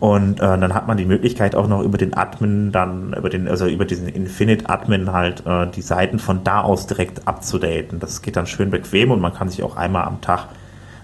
und 0.00 0.40
äh, 0.40 0.58
dann 0.58 0.72
hat 0.72 0.88
man 0.88 0.96
die 0.96 1.04
Möglichkeit 1.04 1.54
auch 1.54 1.68
noch 1.68 1.82
über 1.82 1.98
den 1.98 2.16
Admin 2.16 2.72
dann, 2.72 3.12
über 3.12 3.28
den, 3.28 3.46
also 3.46 3.66
über 3.66 3.84
diesen 3.84 4.08
Infinite 4.08 4.66
Admin 4.68 5.12
halt 5.12 5.44
äh, 5.46 5.66
die 5.66 5.82
Seiten 5.82 6.18
von 6.18 6.42
da 6.42 6.62
aus 6.62 6.86
direkt 6.86 7.28
abzudaten. 7.28 8.00
Das 8.00 8.22
geht 8.22 8.36
dann 8.36 8.46
schön 8.46 8.70
bequem 8.70 9.10
und 9.10 9.20
man 9.20 9.34
kann 9.34 9.50
sich 9.50 9.62
auch 9.62 9.76
einmal 9.76 10.04
am 10.04 10.22
Tag 10.22 10.48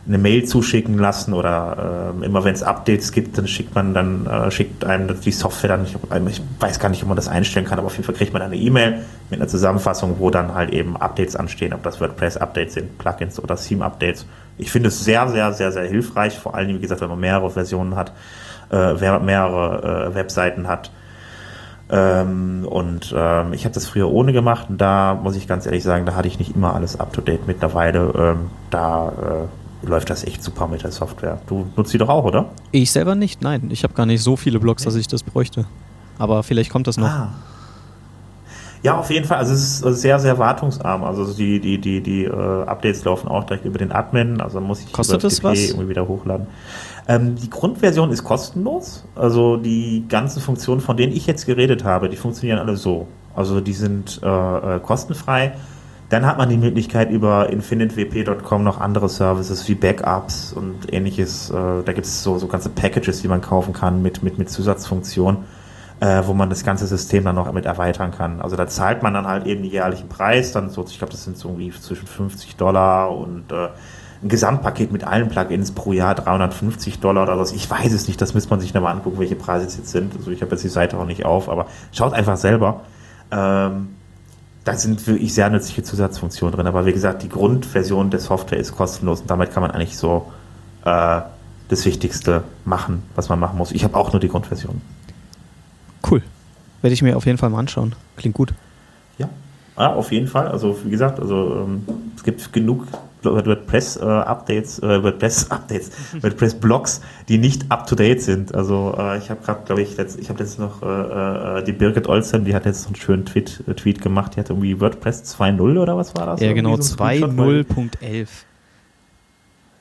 eine 0.09 0.16
Mail 0.16 0.44
zuschicken 0.44 0.97
lassen 0.97 1.34
oder 1.34 2.14
äh, 2.22 2.24
immer 2.24 2.44
wenn 2.44 2.55
es 2.55 2.62
Updates 2.62 3.12
gibt, 3.12 3.36
dann 3.36 3.47
schickt 3.47 3.74
man 3.74 3.92
dann, 3.92 4.24
äh, 4.26 4.51
schickt 4.51 4.84
einem 4.84 5.20
die 5.20 5.32
Software 5.32 5.76
dann, 5.76 5.84
ich, 5.84 5.94
ich, 6.30 6.42
weiß 6.61 6.78
gar 6.78 6.88
nicht, 6.88 7.03
ob 7.03 7.09
man 7.09 7.16
das 7.16 7.28
einstellen 7.28 7.66
kann, 7.66 7.78
aber 7.78 7.88
auf 7.88 7.94
jeden 7.94 8.05
Fall 8.05 8.14
kriegt 8.14 8.32
man 8.32 8.40
eine 8.40 8.57
E-Mail 8.57 9.03
mit 9.28 9.40
einer 9.40 9.49
Zusammenfassung, 9.49 10.16
wo 10.20 10.30
dann 10.30 10.55
halt 10.55 10.70
eben 10.72 10.97
Updates 10.97 11.36
anstehen, 11.36 11.74
ob 11.74 11.82
das 11.82 12.01
WordPress-Updates 12.01 12.74
sind, 12.74 12.97
Plugins 12.97 13.38
oder 13.42 13.57
Theme-Updates. 13.57 14.26
Ich 14.57 14.70
finde 14.70 14.88
es 14.88 15.05
sehr, 15.05 15.28
sehr, 15.28 15.53
sehr, 15.53 15.72
sehr 15.72 15.84
hilfreich, 15.84 16.38
vor 16.38 16.55
allem, 16.55 16.68
wie 16.68 16.78
gesagt, 16.78 17.03
wenn 17.03 17.11
man 17.11 17.20
mehrere 17.20 17.51
Versionen 17.51 17.97
hat 17.97 18.12
äh, 18.70 19.18
mehrere 19.18 20.10
äh, 20.10 20.14
Webseiten 20.14 20.68
hat. 20.68 20.90
Ähm, 21.88 22.66
und 22.68 23.14
ähm, 23.16 23.52
ich 23.52 23.64
habe 23.64 23.74
das 23.74 23.86
früher 23.86 24.10
ohne 24.10 24.32
gemacht 24.32 24.66
und 24.68 24.78
da 24.80 25.14
muss 25.14 25.36
ich 25.36 25.46
ganz 25.46 25.66
ehrlich 25.66 25.84
sagen, 25.84 26.04
da 26.04 26.16
hatte 26.16 26.26
ich 26.26 26.38
nicht 26.40 26.56
immer 26.56 26.74
alles 26.74 26.98
up 26.98 27.12
to 27.12 27.20
date. 27.20 27.46
Mittlerweile, 27.46 28.12
ähm, 28.16 28.50
da 28.70 29.08
äh, 29.08 29.86
läuft 29.86 30.10
das 30.10 30.24
echt 30.24 30.42
super 30.42 30.66
mit 30.66 30.82
der 30.82 30.90
Software. 30.90 31.38
Du 31.46 31.68
nutzt 31.76 31.92
die 31.92 31.98
doch 31.98 32.08
auch, 32.08 32.24
oder? 32.24 32.46
Ich 32.72 32.90
selber 32.90 33.14
nicht, 33.14 33.42
nein. 33.42 33.68
Ich 33.70 33.84
habe 33.84 33.94
gar 33.94 34.06
nicht 34.06 34.22
so 34.22 34.36
viele 34.36 34.58
Blogs, 34.58 34.82
dass 34.82 34.96
ich 34.96 35.06
das 35.06 35.22
bräuchte. 35.22 35.64
Aber 36.18 36.42
vielleicht 36.42 36.70
kommt 36.70 36.88
das 36.88 36.96
noch. 36.96 37.08
Ah. 37.08 37.34
Ja, 38.82 38.98
auf 38.98 39.10
jeden 39.10 39.26
Fall. 39.26 39.38
Also 39.38 39.52
es 39.52 39.80
ist 39.80 40.00
sehr, 40.00 40.18
sehr 40.18 40.38
wartungsarm. 40.38 41.04
Also 41.04 41.32
die, 41.32 41.60
die, 41.60 41.80
die, 41.80 42.00
die 42.00 42.24
äh, 42.24 42.30
Updates 42.30 43.04
laufen 43.04 43.28
auch 43.28 43.44
direkt 43.44 43.64
über 43.64 43.78
den 43.78 43.90
Admin. 43.92 44.40
Also 44.40 44.60
muss 44.60 44.80
ich 44.80 44.92
Kostet 44.92 45.24
das 45.24 45.42
was? 45.42 45.70
irgendwie 45.70 45.88
wieder 45.88 46.06
hochladen. 46.06 46.46
Ähm, 47.09 47.36
die 47.36 47.50
Grundversion 47.50 48.11
ist 48.11 48.24
kostenlos. 48.24 49.04
Also 49.14 49.57
die 49.57 50.04
ganzen 50.09 50.40
Funktionen, 50.40 50.80
von 50.80 50.96
denen 50.96 51.12
ich 51.12 51.26
jetzt 51.26 51.46
geredet 51.46 51.84
habe, 51.84 52.09
die 52.09 52.16
funktionieren 52.16 52.59
alle 52.59 52.76
so. 52.76 53.07
Also 53.34 53.61
die 53.61 53.74
sind 53.74 54.20
äh, 54.22 54.76
äh 54.76 54.80
kostenfrei. 54.80 55.52
Dann 56.09 56.24
hat 56.24 56.38
man 56.38 56.48
die 56.48 56.57
Möglichkeit 56.57 57.11
über 57.11 57.50
infinitewp.com 57.50 58.62
noch 58.62 58.80
andere 58.80 59.09
Services 59.09 59.68
wie 59.68 59.74
Backups 59.74 60.52
und 60.52 60.92
ähnliches. 60.92 61.50
Äh, 61.50 61.82
da 61.84 61.92
gibt 61.92 62.07
es 62.07 62.22
so, 62.22 62.38
so 62.38 62.46
ganze 62.46 62.70
Packages, 62.70 63.22
die 63.22 63.28
man 63.28 63.40
kaufen 63.40 63.72
kann 63.72 64.02
mit, 64.02 64.22
mit, 64.22 64.38
mit 64.38 64.48
Zusatzfunktionen, 64.48 65.44
äh, 65.98 66.22
wo 66.24 66.32
man 66.32 66.48
das 66.48 66.64
ganze 66.64 66.86
System 66.86 67.24
dann 67.24 67.34
noch 67.34 67.52
mit 67.52 67.66
erweitern 67.66 68.12
kann. 68.12 68.40
Also 68.40 68.54
da 68.54 68.68
zahlt 68.68 69.02
man 69.02 69.14
dann 69.14 69.26
halt 69.26 69.46
eben 69.46 69.62
den 69.62 69.72
jährlichen 69.72 70.09
Preis, 70.09 70.52
dann 70.52 70.70
so, 70.70 70.84
ich 70.84 70.98
glaube, 70.98 71.12
das 71.12 71.24
sind 71.24 71.36
so 71.36 71.48
irgendwie 71.48 71.72
zwischen 71.72 72.07
50 72.07 72.54
Dollar 72.54 73.11
und 73.11 73.50
äh, 73.50 73.68
Gesamtpaket 74.29 74.93
mit 74.93 75.05
allen 75.05 75.29
Plugins 75.29 75.72
pro 75.72 75.93
Jahr 75.93 76.14
350 76.14 77.01
Dollar 77.01 77.24
oder 77.24 77.39
was. 77.39 77.53
Ich 77.53 77.70
weiß 77.70 77.93
es 77.93 78.09
nicht, 78.09 78.20
das 78.20 78.35
müsste 78.35 78.51
man 78.51 78.61
sich 78.61 78.74
nochmal 78.74 78.95
angucken, 78.95 79.18
welche 79.18 79.37
Preise 79.37 79.66
es 79.66 79.77
jetzt 79.77 79.91
sind. 79.91 80.14
Also 80.16 80.31
ich 80.31 80.43
habe 80.43 80.53
jetzt 80.53 80.64
die 80.64 80.68
Seite 80.68 80.99
auch 80.99 81.07
nicht 81.07 81.24
auf, 81.24 81.49
aber 81.49 81.66
schaut 81.93 82.12
einfach 82.12 82.37
selber. 82.37 82.83
Ähm, 83.31 83.89
da 84.64 84.74
sind 84.74 85.07
wirklich 85.07 85.33
sehr 85.33 85.49
nützliche 85.49 85.83
Zusatzfunktionen 85.85 86.55
drin. 86.55 86.66
Aber 86.66 86.87
wie 86.87 86.93
gesagt, 86.93 87.22
die 87.22 87.29
Grundversion 87.29 88.11
der 88.11 88.20
Software 88.20 88.59
ist 88.59 88.77
kostenlos 88.77 89.20
und 89.20 89.31
damit 89.31 89.53
kann 89.53 89.62
man 89.62 89.70
eigentlich 89.70 89.97
so 89.97 90.33
äh, 90.85 91.20
das 91.68 91.85
Wichtigste 91.85 92.43
machen, 92.64 93.03
was 93.14 93.29
man 93.29 93.39
machen 93.39 93.59
muss. 93.59 93.72
Ich 93.72 93.85
habe 93.85 93.97
auch 93.97 94.12
nur 94.12 94.20
die 94.20 94.29
Grundversion. 94.29 94.81
Cool. 96.09 96.22
Werde 96.83 96.95
ich 96.95 97.03
mir 97.03 97.16
auf 97.16 97.27
jeden 97.27 97.39
Fall 97.39 97.51
mal 97.51 97.61
anschauen. 97.61 97.95
Klingt 98.16 98.35
gut. 98.35 98.55
Ja, 99.18 99.29
ja 99.79 99.95
auf 99.95 100.11
jeden 100.12 100.27
Fall. 100.27 100.49
Also 100.49 100.77
wie 100.85 100.91
gesagt, 100.91 101.20
also 101.20 101.64
ähm, 101.64 101.85
es 102.16 102.24
gibt 102.24 102.53
genug 102.53 102.87
WordPress-Updates, 103.22 104.78
äh, 104.80 105.02
WordPress-Updates, 105.02 105.90
WordPress-Blogs, 106.22 107.00
die 107.28 107.38
nicht 107.38 107.70
up-to-date 107.70 108.22
sind. 108.22 108.54
Also 108.54 108.94
äh, 108.98 109.18
ich 109.18 109.30
habe 109.30 109.42
gerade, 109.44 109.64
glaube 109.64 109.82
ich, 109.82 109.96
letzt, 109.96 110.18
ich 110.18 110.28
habe 110.28 110.40
jetzt 110.40 110.58
noch 110.58 110.82
äh, 110.82 111.58
äh, 111.58 111.64
die 111.64 111.72
Birgit 111.72 112.08
Olsen, 112.08 112.44
die 112.44 112.54
hat 112.54 112.66
jetzt 112.66 112.82
so 112.82 112.88
einen 112.88 112.96
schönen 112.96 113.24
Tweet, 113.24 113.62
äh, 113.66 113.74
Tweet 113.74 114.00
gemacht, 114.00 114.36
die 114.36 114.40
hat 114.40 114.50
irgendwie 114.50 114.80
WordPress 114.80 115.22
2.0 115.36 115.78
oder 115.78 115.96
was 115.96 116.14
war 116.14 116.26
das? 116.26 116.40
Ja, 116.40 116.52
genau, 116.52 116.76
so 116.76 116.96
2.0.11. 116.96 118.28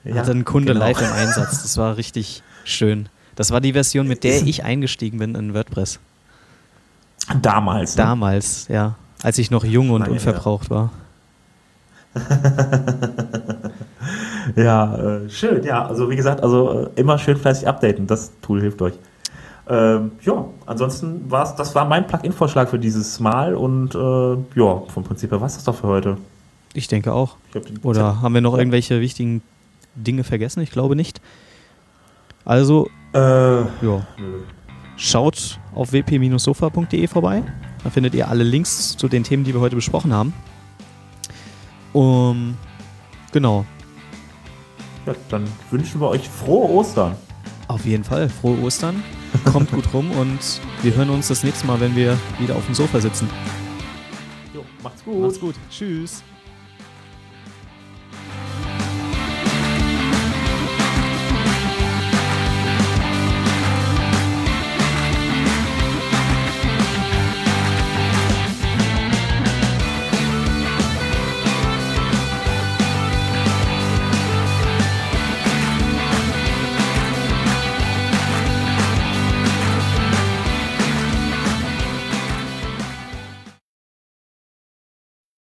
Ja, 0.06 0.16
hatte 0.16 0.32
ein 0.32 0.46
Kunde 0.46 0.74
genau. 0.74 0.86
live 0.86 1.02
im 1.02 1.12
Einsatz. 1.12 1.64
Das 1.64 1.78
war 1.78 1.98
richtig 1.98 2.44
schön. 2.64 3.10
Das 3.36 3.52
war 3.52 3.60
die 3.60 3.74
Version, 3.74 4.08
mit 4.08 4.24
der 4.24 4.44
ich 4.44 4.64
eingestiegen 4.64 5.18
bin 5.18 5.36
in 5.36 5.54
WordPress. 5.54 6.00
Damals. 7.42 7.96
Ne? 7.96 8.04
Damals, 8.04 8.68
ja. 8.68 8.96
Als 9.24 9.38
ich 9.40 9.50
noch 9.50 9.64
jung 9.64 9.90
und 9.90 10.02
Nein, 10.02 10.12
unverbraucht 10.12 10.70
ja. 10.70 10.76
war. 10.76 10.92
ja, 14.56 14.96
äh, 14.96 15.30
schön. 15.30 15.64
Ja, 15.64 15.86
also 15.86 16.10
wie 16.10 16.16
gesagt, 16.16 16.42
also 16.42 16.90
äh, 16.96 17.00
immer 17.00 17.18
schön 17.18 17.38
fleißig 17.38 17.68
updaten. 17.68 18.08
Das 18.08 18.32
Tool 18.42 18.62
hilft 18.62 18.82
euch. 18.82 18.94
Ähm, 19.68 20.12
ja, 20.22 20.46
ansonsten 20.66 21.30
war 21.30 21.44
es, 21.44 21.56
das 21.56 21.74
war 21.74 21.86
mein 21.86 22.06
Plugin-Vorschlag 22.06 22.70
für 22.70 22.78
dieses 22.78 23.20
Mal 23.20 23.56
und 23.56 23.96
äh, 23.96 24.60
ja, 24.60 24.84
vom 24.88 25.04
Prinzip 25.04 25.32
her 25.32 25.40
war 25.40 25.48
es 25.48 25.56
das 25.56 25.64
doch 25.64 25.76
für 25.76 25.88
heute. 25.88 26.18
Ich 26.74 26.88
denke 26.88 27.14
auch. 27.14 27.38
Ich 27.54 27.84
Oder 27.84 28.22
haben 28.22 28.34
wir 28.34 28.42
noch 28.42 28.58
irgendwelche 28.58 29.02
wichtigen 29.02 29.42
Dinge 29.96 30.24
vergessen? 30.24 30.62
Ich 30.62 30.72
glaube 30.72 30.96
nicht. 30.96 31.20
Also, 32.44 32.90
äh, 33.14 33.20
ja. 33.20 34.06
Schaut 34.98 35.60
auf 35.74 35.92
wp-sofa.de 35.92 37.08
vorbei. 37.08 37.44
Da 37.84 37.90
findet 37.90 38.14
ihr 38.14 38.30
alle 38.30 38.44
Links 38.44 38.96
zu 38.98 39.08
den 39.08 39.24
Themen, 39.24 39.44
die 39.44 39.54
wir 39.54 39.62
heute 39.62 39.76
besprochen 39.76 40.14
haben. 40.14 40.34
Um, 41.96 42.58
genau. 43.32 43.66
Ja, 45.06 45.16
dann 45.30 45.48
wünschen 45.72 46.02
wir 46.02 46.10
euch 46.10 46.28
frohe 46.28 46.70
Ostern. 46.70 47.16
Auf 47.70 47.86
jeden 47.86 48.04
Fall, 48.04 48.28
frohe 48.28 48.62
Ostern. 48.64 49.02
Kommt 49.46 49.72
gut 49.72 49.94
rum 49.94 50.12
und 50.12 50.40
wir 50.82 50.94
hören 50.94 51.10
uns 51.10 51.30
das 51.30 51.46
nächste 51.46 51.66
Mal, 51.66 51.80
wenn 51.80 51.96
wir 51.96 52.18
wieder 52.38 52.58
auf 52.58 52.66
dem 52.66 52.76
Sofa 52.76 53.00
sitzen. 53.00 53.30
Jo, 54.54 54.66
macht's 54.84 55.06
gut. 55.06 55.22
Macht's 55.22 55.40
gut. 55.40 55.56
Tschüss. 55.70 56.22